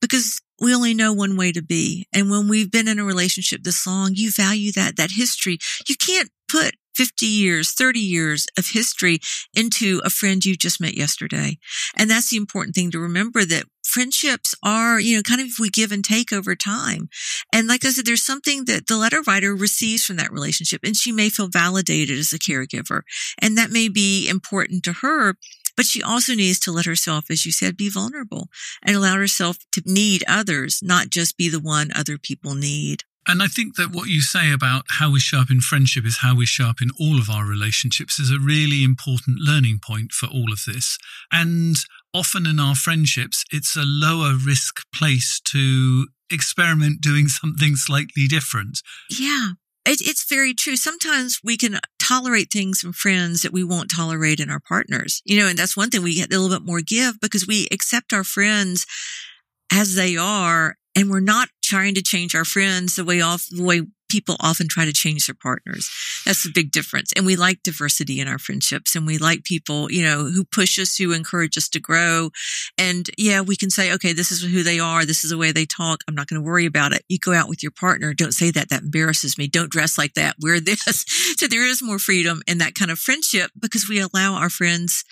because 0.00 0.40
we 0.60 0.74
only 0.74 0.94
know 0.94 1.12
one 1.12 1.36
way 1.36 1.52
to 1.52 1.62
be. 1.62 2.06
And 2.12 2.30
when 2.30 2.48
we've 2.48 2.70
been 2.70 2.88
in 2.88 2.98
a 2.98 3.04
relationship 3.04 3.62
this 3.64 3.86
long, 3.86 4.12
you 4.14 4.30
value 4.30 4.72
that, 4.72 4.96
that 4.96 5.10
history. 5.12 5.58
You 5.88 5.96
can't 5.96 6.30
put 6.48 6.74
50 6.94 7.26
years, 7.26 7.72
30 7.72 8.00
years 8.00 8.46
of 8.58 8.68
history 8.68 9.18
into 9.54 10.00
a 10.04 10.10
friend 10.10 10.44
you 10.44 10.56
just 10.56 10.80
met 10.80 10.94
yesterday. 10.94 11.58
And 11.96 12.10
that's 12.10 12.30
the 12.30 12.36
important 12.36 12.74
thing 12.74 12.90
to 12.90 12.98
remember 12.98 13.44
that 13.44 13.64
friendships 13.84 14.54
are, 14.62 15.00
you 15.00 15.16
know, 15.16 15.22
kind 15.22 15.40
of 15.40 15.48
we 15.58 15.68
give 15.68 15.92
and 15.92 16.04
take 16.04 16.32
over 16.32 16.54
time. 16.54 17.08
And 17.52 17.66
like 17.66 17.84
I 17.84 17.90
said, 17.90 18.06
there's 18.06 18.24
something 18.24 18.64
that 18.66 18.86
the 18.86 18.96
letter 18.96 19.22
writer 19.26 19.54
receives 19.54 20.04
from 20.04 20.16
that 20.16 20.32
relationship 20.32 20.80
and 20.84 20.96
she 20.96 21.12
may 21.12 21.28
feel 21.28 21.48
validated 21.48 22.18
as 22.18 22.32
a 22.32 22.38
caregiver. 22.38 23.02
And 23.38 23.56
that 23.58 23.70
may 23.70 23.88
be 23.88 24.28
important 24.28 24.84
to 24.84 24.94
her. 25.02 25.34
But 25.76 25.86
she 25.86 26.02
also 26.02 26.34
needs 26.34 26.60
to 26.60 26.72
let 26.72 26.84
herself, 26.84 27.30
as 27.30 27.46
you 27.46 27.52
said, 27.52 27.76
be 27.76 27.88
vulnerable 27.88 28.48
and 28.82 28.94
allow 28.94 29.16
herself 29.16 29.56
to 29.72 29.82
need 29.86 30.22
others, 30.28 30.80
not 30.82 31.08
just 31.08 31.38
be 31.38 31.48
the 31.48 31.60
one 31.60 31.90
other 31.94 32.18
people 32.18 32.54
need. 32.54 33.04
And 33.26 33.42
I 33.42 33.46
think 33.46 33.76
that 33.76 33.92
what 33.92 34.08
you 34.08 34.20
say 34.22 34.52
about 34.52 34.84
how 34.88 35.10
we 35.10 35.20
in 35.50 35.60
friendship 35.60 36.06
is 36.06 36.18
how 36.18 36.34
we 36.34 36.46
in 36.80 36.90
all 36.98 37.18
of 37.18 37.28
our 37.28 37.44
relationships 37.44 38.18
is 38.18 38.30
a 38.30 38.38
really 38.38 38.82
important 38.82 39.38
learning 39.38 39.80
point 39.84 40.12
for 40.12 40.26
all 40.26 40.52
of 40.52 40.64
this. 40.66 40.98
And 41.30 41.76
often 42.14 42.46
in 42.46 42.58
our 42.58 42.74
friendships, 42.74 43.44
it's 43.52 43.76
a 43.76 43.84
lower 43.84 44.34
risk 44.34 44.80
place 44.94 45.40
to 45.46 46.08
experiment 46.30 47.00
doing 47.00 47.28
something 47.40 47.76
slightly 47.76 48.26
different. 48.26 48.80
Yeah. 49.10 49.50
It, 49.86 50.00
it's 50.02 50.28
very 50.28 50.54
true. 50.54 50.76
Sometimes 50.76 51.40
we 51.42 51.56
can 51.56 51.78
tolerate 51.98 52.50
things 52.50 52.80
from 52.80 52.92
friends 52.92 53.42
that 53.42 53.52
we 53.52 53.64
won't 53.64 53.90
tolerate 53.94 54.40
in 54.40 54.50
our 54.50 54.60
partners. 54.60 55.22
You 55.24 55.38
know, 55.38 55.46
and 55.46 55.58
that's 55.58 55.76
one 55.76 55.90
thing 55.90 56.02
we 56.02 56.14
get 56.14 56.32
a 56.32 56.38
little 56.38 56.56
bit 56.56 56.66
more 56.66 56.80
give 56.80 57.20
because 57.20 57.46
we 57.46 57.68
accept 57.70 58.12
our 58.12 58.24
friends 58.24 58.86
as 59.72 59.94
they 59.94 60.16
are 60.16 60.76
and 60.96 61.10
we're 61.10 61.20
not 61.20 61.48
trying 61.70 61.94
to 61.94 62.02
change 62.02 62.34
our 62.34 62.44
friends 62.44 62.96
the 62.96 63.04
way 63.04 63.20
off 63.20 63.46
the 63.48 63.62
way 63.62 63.82
people 64.10 64.36
often 64.40 64.66
try 64.68 64.84
to 64.84 64.92
change 64.92 65.26
their 65.26 65.36
partners. 65.40 65.88
That's 66.26 66.42
the 66.42 66.50
big 66.52 66.72
difference. 66.72 67.12
And 67.14 67.24
we 67.24 67.36
like 67.36 67.62
diversity 67.62 68.20
in 68.20 68.26
our 68.26 68.38
friendships 68.38 68.96
and 68.96 69.06
we 69.06 69.18
like 69.18 69.44
people, 69.44 69.90
you 69.90 70.02
know, 70.02 70.24
who 70.24 70.44
push 70.44 70.78
us, 70.80 70.96
who 70.96 71.12
encourage 71.12 71.56
us 71.56 71.68
to 71.68 71.80
grow. 71.80 72.30
And 72.76 73.08
yeah, 73.16 73.40
we 73.40 73.54
can 73.54 73.70
say, 73.70 73.92
okay, 73.94 74.12
this 74.12 74.32
is 74.32 74.42
who 74.42 74.64
they 74.64 74.80
are. 74.80 75.04
This 75.04 75.22
is 75.22 75.30
the 75.30 75.38
way 75.38 75.52
they 75.52 75.64
talk. 75.64 76.02
I'm 76.08 76.16
not 76.16 76.26
going 76.26 76.42
to 76.42 76.46
worry 76.46 76.66
about 76.66 76.92
it. 76.92 77.04
You 77.08 77.18
go 77.18 77.32
out 77.32 77.48
with 77.48 77.62
your 77.62 77.72
partner. 77.72 78.12
Don't 78.12 78.34
say 78.34 78.50
that. 78.50 78.68
That 78.68 78.82
embarrasses 78.82 79.38
me. 79.38 79.46
Don't 79.46 79.70
dress 79.70 79.96
like 79.96 80.14
that. 80.14 80.36
Wear 80.40 80.58
this. 80.60 81.04
so 81.38 81.46
there 81.46 81.64
is 81.64 81.80
more 81.80 82.00
freedom 82.00 82.42
in 82.48 82.58
that 82.58 82.74
kind 82.74 82.90
of 82.90 82.98
friendship 82.98 83.52
because 83.58 83.88
we 83.88 84.00
allow 84.00 84.34
our 84.34 84.50
friends 84.50 85.04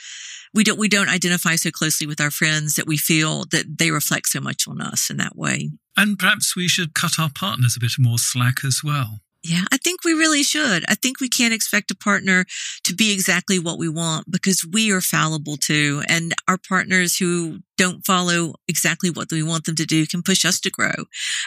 we 0.54 0.64
don't 0.64 0.78
we 0.78 0.88
don't 0.88 1.08
identify 1.08 1.56
so 1.56 1.70
closely 1.70 2.06
with 2.06 2.20
our 2.20 2.30
friends 2.30 2.74
that 2.74 2.86
we 2.86 2.96
feel 2.96 3.44
that 3.50 3.78
they 3.78 3.90
reflect 3.90 4.28
so 4.28 4.40
much 4.40 4.66
on 4.68 4.80
us 4.80 5.10
in 5.10 5.16
that 5.18 5.36
way. 5.36 5.70
And 5.96 6.18
perhaps 6.18 6.54
we 6.56 6.68
should 6.68 6.94
cut 6.94 7.18
our 7.18 7.30
partners 7.34 7.76
a 7.76 7.80
bit 7.80 7.92
more 7.98 8.18
slack 8.18 8.64
as 8.64 8.82
well. 8.84 9.20
Yeah, 9.44 9.62
I 9.72 9.76
think 9.76 10.04
we 10.04 10.12
really 10.12 10.42
should. 10.42 10.84
I 10.88 10.94
think 10.94 11.20
we 11.20 11.28
can't 11.28 11.54
expect 11.54 11.92
a 11.92 11.96
partner 11.96 12.44
to 12.84 12.94
be 12.94 13.12
exactly 13.12 13.58
what 13.58 13.78
we 13.78 13.88
want 13.88 14.30
because 14.30 14.66
we 14.70 14.90
are 14.90 15.00
fallible 15.00 15.56
too. 15.56 16.02
And 16.08 16.34
our 16.48 16.58
partners 16.58 17.16
who 17.16 17.60
don't 17.76 18.04
follow 18.04 18.54
exactly 18.66 19.10
what 19.10 19.30
we 19.30 19.42
want 19.44 19.64
them 19.64 19.76
to 19.76 19.86
do 19.86 20.06
can 20.06 20.22
push 20.22 20.44
us 20.44 20.58
to 20.60 20.70
grow. 20.70 20.92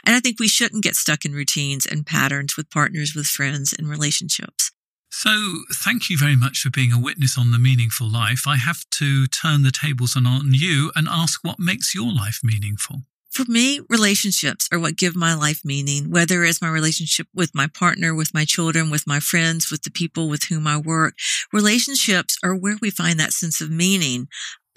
And 0.06 0.16
I 0.16 0.22
think 0.22 0.40
we 0.40 0.48
shouldn't 0.48 0.84
get 0.84 0.96
stuck 0.96 1.26
in 1.26 1.34
routines 1.34 1.86
and 1.86 2.06
patterns 2.06 2.56
with 2.56 2.70
partners, 2.70 3.14
with 3.14 3.28
friends 3.28 3.74
and 3.78 3.90
relationships. 3.90 4.72
So, 5.14 5.64
thank 5.74 6.10
you 6.10 6.18
very 6.18 6.38
much 6.38 6.60
for 6.62 6.70
being 6.70 6.94
a 6.94 7.00
witness 7.00 7.38
on 7.38 7.52
the 7.52 7.60
meaningful 7.60 8.10
life. 8.10 8.48
I 8.48 8.56
have 8.56 8.90
to 8.92 9.28
turn 9.28 9.62
the 9.62 9.72
tables 9.72 10.16
on, 10.16 10.26
on 10.26 10.54
you 10.54 10.92
and 10.96 11.08
ask 11.10 11.44
what 11.44 11.60
makes 11.60 11.94
your 11.94 12.14
life 12.14 12.40
meaningful. 12.44 13.02
For 13.30 13.44
me, 13.46 13.82
relationships 13.90 14.68
are 14.72 14.80
what 14.80 14.96
give 14.96 15.16
my 15.16 15.34
life 15.34 15.62
meaning, 15.66 16.12
whether 16.12 16.44
it's 16.44 16.62
my 16.62 16.70
relationship 16.70 17.28
with 17.34 17.52
my 17.54 17.68
partner, 17.68 18.16
with 18.16 18.34
my 18.34 18.46
children, 18.46 18.90
with 18.90 19.06
my 19.06 19.20
friends, 19.20 19.70
with 19.70 19.84
the 19.84 19.92
people 19.92 20.30
with 20.30 20.46
whom 20.46 20.66
I 20.66 20.78
work. 20.78 21.14
Relationships 21.52 22.38
are 22.44 22.56
where 22.56 22.78
we 22.82 22.90
find 22.90 23.20
that 23.20 23.34
sense 23.34 23.62
of 23.62 23.70
meaning. 23.70 24.28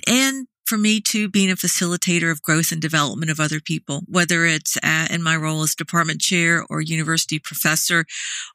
And 0.07 0.49
for 0.75 0.79
me 0.79 1.01
too, 1.01 1.29
being 1.29 1.53
a 1.53 1.55
facilitator 1.55 2.33
of 2.33 2.43
growth 2.43 2.73
and 2.73 2.83
development 2.83 3.31
of 3.31 3.39
other 3.39 3.61
people, 3.61 4.03
whether 4.09 4.45
it's 4.45 4.77
at, 4.83 5.09
in 5.13 5.23
my 5.23 5.37
role 5.37 5.63
as 5.63 5.73
department 5.77 6.21
chair 6.21 6.65
or 6.69 6.81
university 6.81 7.39
professor 7.39 8.05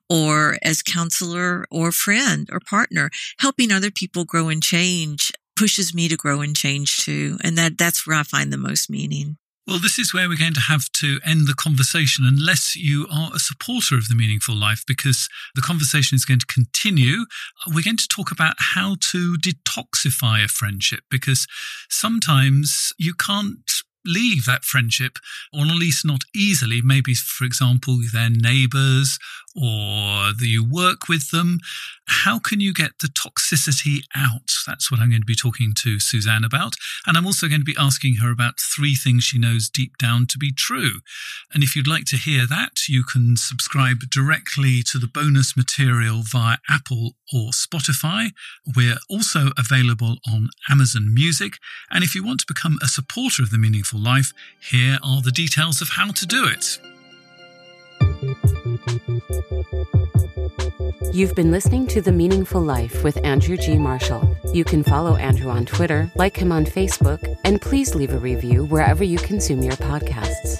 or 0.09 0.57
as 0.61 0.81
counselor 0.81 1.65
or 1.71 1.93
friend 1.93 2.49
or 2.51 2.59
partner, 2.59 3.09
helping 3.39 3.71
other 3.71 3.89
people 3.89 4.25
grow 4.25 4.49
and 4.49 4.61
change 4.61 5.31
pushes 5.55 5.93
me 5.93 6.09
to 6.09 6.17
grow 6.17 6.41
and 6.41 6.57
change 6.57 6.97
too. 6.97 7.37
And 7.41 7.57
that, 7.57 7.77
that's 7.77 8.05
where 8.05 8.17
I 8.17 8.23
find 8.23 8.51
the 8.51 8.57
most 8.57 8.89
meaning. 8.89 9.37
Well, 9.69 9.77
this 9.77 9.99
is 9.99 10.15
where 10.15 10.27
we're 10.27 10.35
going 10.35 10.55
to 10.55 10.61
have 10.61 10.91
to 10.93 11.19
end 11.23 11.47
the 11.47 11.53
conversation 11.53 12.25
unless 12.25 12.75
you 12.75 13.05
are 13.13 13.29
a 13.35 13.39
supporter 13.39 13.95
of 13.99 14.07
the 14.07 14.15
meaningful 14.15 14.55
life, 14.55 14.83
because 14.87 15.29
the 15.53 15.61
conversation 15.61 16.15
is 16.15 16.25
going 16.25 16.39
to 16.39 16.45
continue. 16.47 17.25
We're 17.67 17.83
going 17.83 17.97
to 17.97 18.07
talk 18.07 18.31
about 18.31 18.55
how 18.57 18.95
to 19.11 19.35
detoxify 19.35 20.43
a 20.43 20.47
friendship, 20.47 21.01
because 21.11 21.45
sometimes 21.87 22.93
you 22.97 23.13
can't 23.13 23.69
leave 24.03 24.45
that 24.45 24.63
friendship, 24.63 25.19
or 25.53 25.65
at 25.65 25.75
least 25.75 26.03
not 26.03 26.23
easily. 26.35 26.81
Maybe, 26.81 27.13
for 27.13 27.45
example, 27.45 27.99
their 28.11 28.31
neighbors 28.31 29.19
or 29.61 30.31
you 30.39 30.65
work 30.65 31.07
with 31.07 31.31
them. 31.31 31.59
How 32.07 32.39
can 32.39 32.59
you 32.59 32.73
get 32.73 32.91
the 33.01 33.07
toxicity 33.07 34.03
out? 34.15 34.49
That's 34.65 34.89
what 34.89 34.99
I'm 34.99 35.09
going 35.09 35.21
to 35.21 35.25
be 35.25 35.35
talking 35.35 35.73
to 35.83 35.99
Suzanne 35.99 36.43
about. 36.43 36.75
And 37.05 37.17
I'm 37.17 37.25
also 37.25 37.47
going 37.47 37.61
to 37.61 37.65
be 37.65 37.75
asking 37.77 38.15
her 38.15 38.31
about 38.31 38.59
three 38.59 38.95
things 38.95 39.23
she 39.23 39.37
knows 39.37 39.69
deep 39.69 39.97
down 39.97 40.25
to 40.27 40.37
be 40.37 40.51
true. 40.51 41.01
And 41.53 41.63
if 41.63 41.75
you'd 41.75 41.87
like 41.87 42.05
to 42.05 42.17
hear 42.17 42.47
that, 42.47 42.87
you 42.87 43.03
can 43.03 43.35
subscribe 43.37 44.09
directly 44.09 44.81
to 44.91 44.97
the 44.97 45.07
bonus 45.07 45.55
material 45.55 46.23
via 46.23 46.57
Apple 46.69 47.15
or 47.33 47.51
Spotify. 47.51 48.31
We're 48.75 48.97
also 49.09 49.51
available 49.57 50.17
on 50.27 50.49
Amazon 50.69 51.13
Music. 51.13 51.53
And 51.91 52.03
if 52.03 52.15
you 52.15 52.23
want 52.23 52.39
to 52.41 52.45
become 52.47 52.79
a 52.81 52.87
supporter 52.87 53.43
of 53.43 53.51
The 53.51 53.57
Meaningful 53.57 53.99
Life, 53.99 54.33
here 54.61 54.97
are 55.03 55.21
the 55.21 55.31
details 55.31 55.81
of 55.81 55.89
how 55.89 56.11
to 56.11 56.25
do 56.25 56.45
it. 56.45 56.79
You've 61.11 61.35
been 61.35 61.51
listening 61.51 61.87
to 61.87 62.01
The 62.01 62.11
Meaningful 62.11 62.61
Life 62.61 63.03
with 63.03 63.23
Andrew 63.25 63.57
G. 63.57 63.77
Marshall. 63.77 64.37
You 64.53 64.63
can 64.63 64.83
follow 64.83 65.15
Andrew 65.15 65.49
on 65.49 65.65
Twitter, 65.65 66.11
like 66.15 66.37
him 66.37 66.51
on 66.51 66.65
Facebook, 66.65 67.21
and 67.43 67.61
please 67.61 67.95
leave 67.95 68.13
a 68.13 68.19
review 68.19 68.65
wherever 68.65 69.03
you 69.03 69.17
consume 69.17 69.63
your 69.63 69.73
podcasts. 69.73 70.59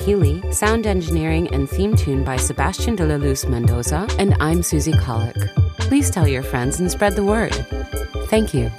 Healy, 0.01 0.41
sound 0.51 0.87
engineering 0.87 1.47
and 1.53 1.69
theme 1.69 1.95
tune 1.95 2.23
by 2.23 2.35
Sebastian 2.35 2.95
de 2.95 3.05
la 3.05 3.17
Luz 3.17 3.45
Mendoza, 3.45 4.07
and 4.17 4.35
I'm 4.39 4.63
Susie 4.63 4.93
Colick. 4.93 5.37
Please 5.77 6.09
tell 6.09 6.27
your 6.27 6.41
friends 6.41 6.79
and 6.79 6.89
spread 6.89 7.15
the 7.15 7.23
word. 7.23 7.53
Thank 8.27 8.51
you. 8.51 8.71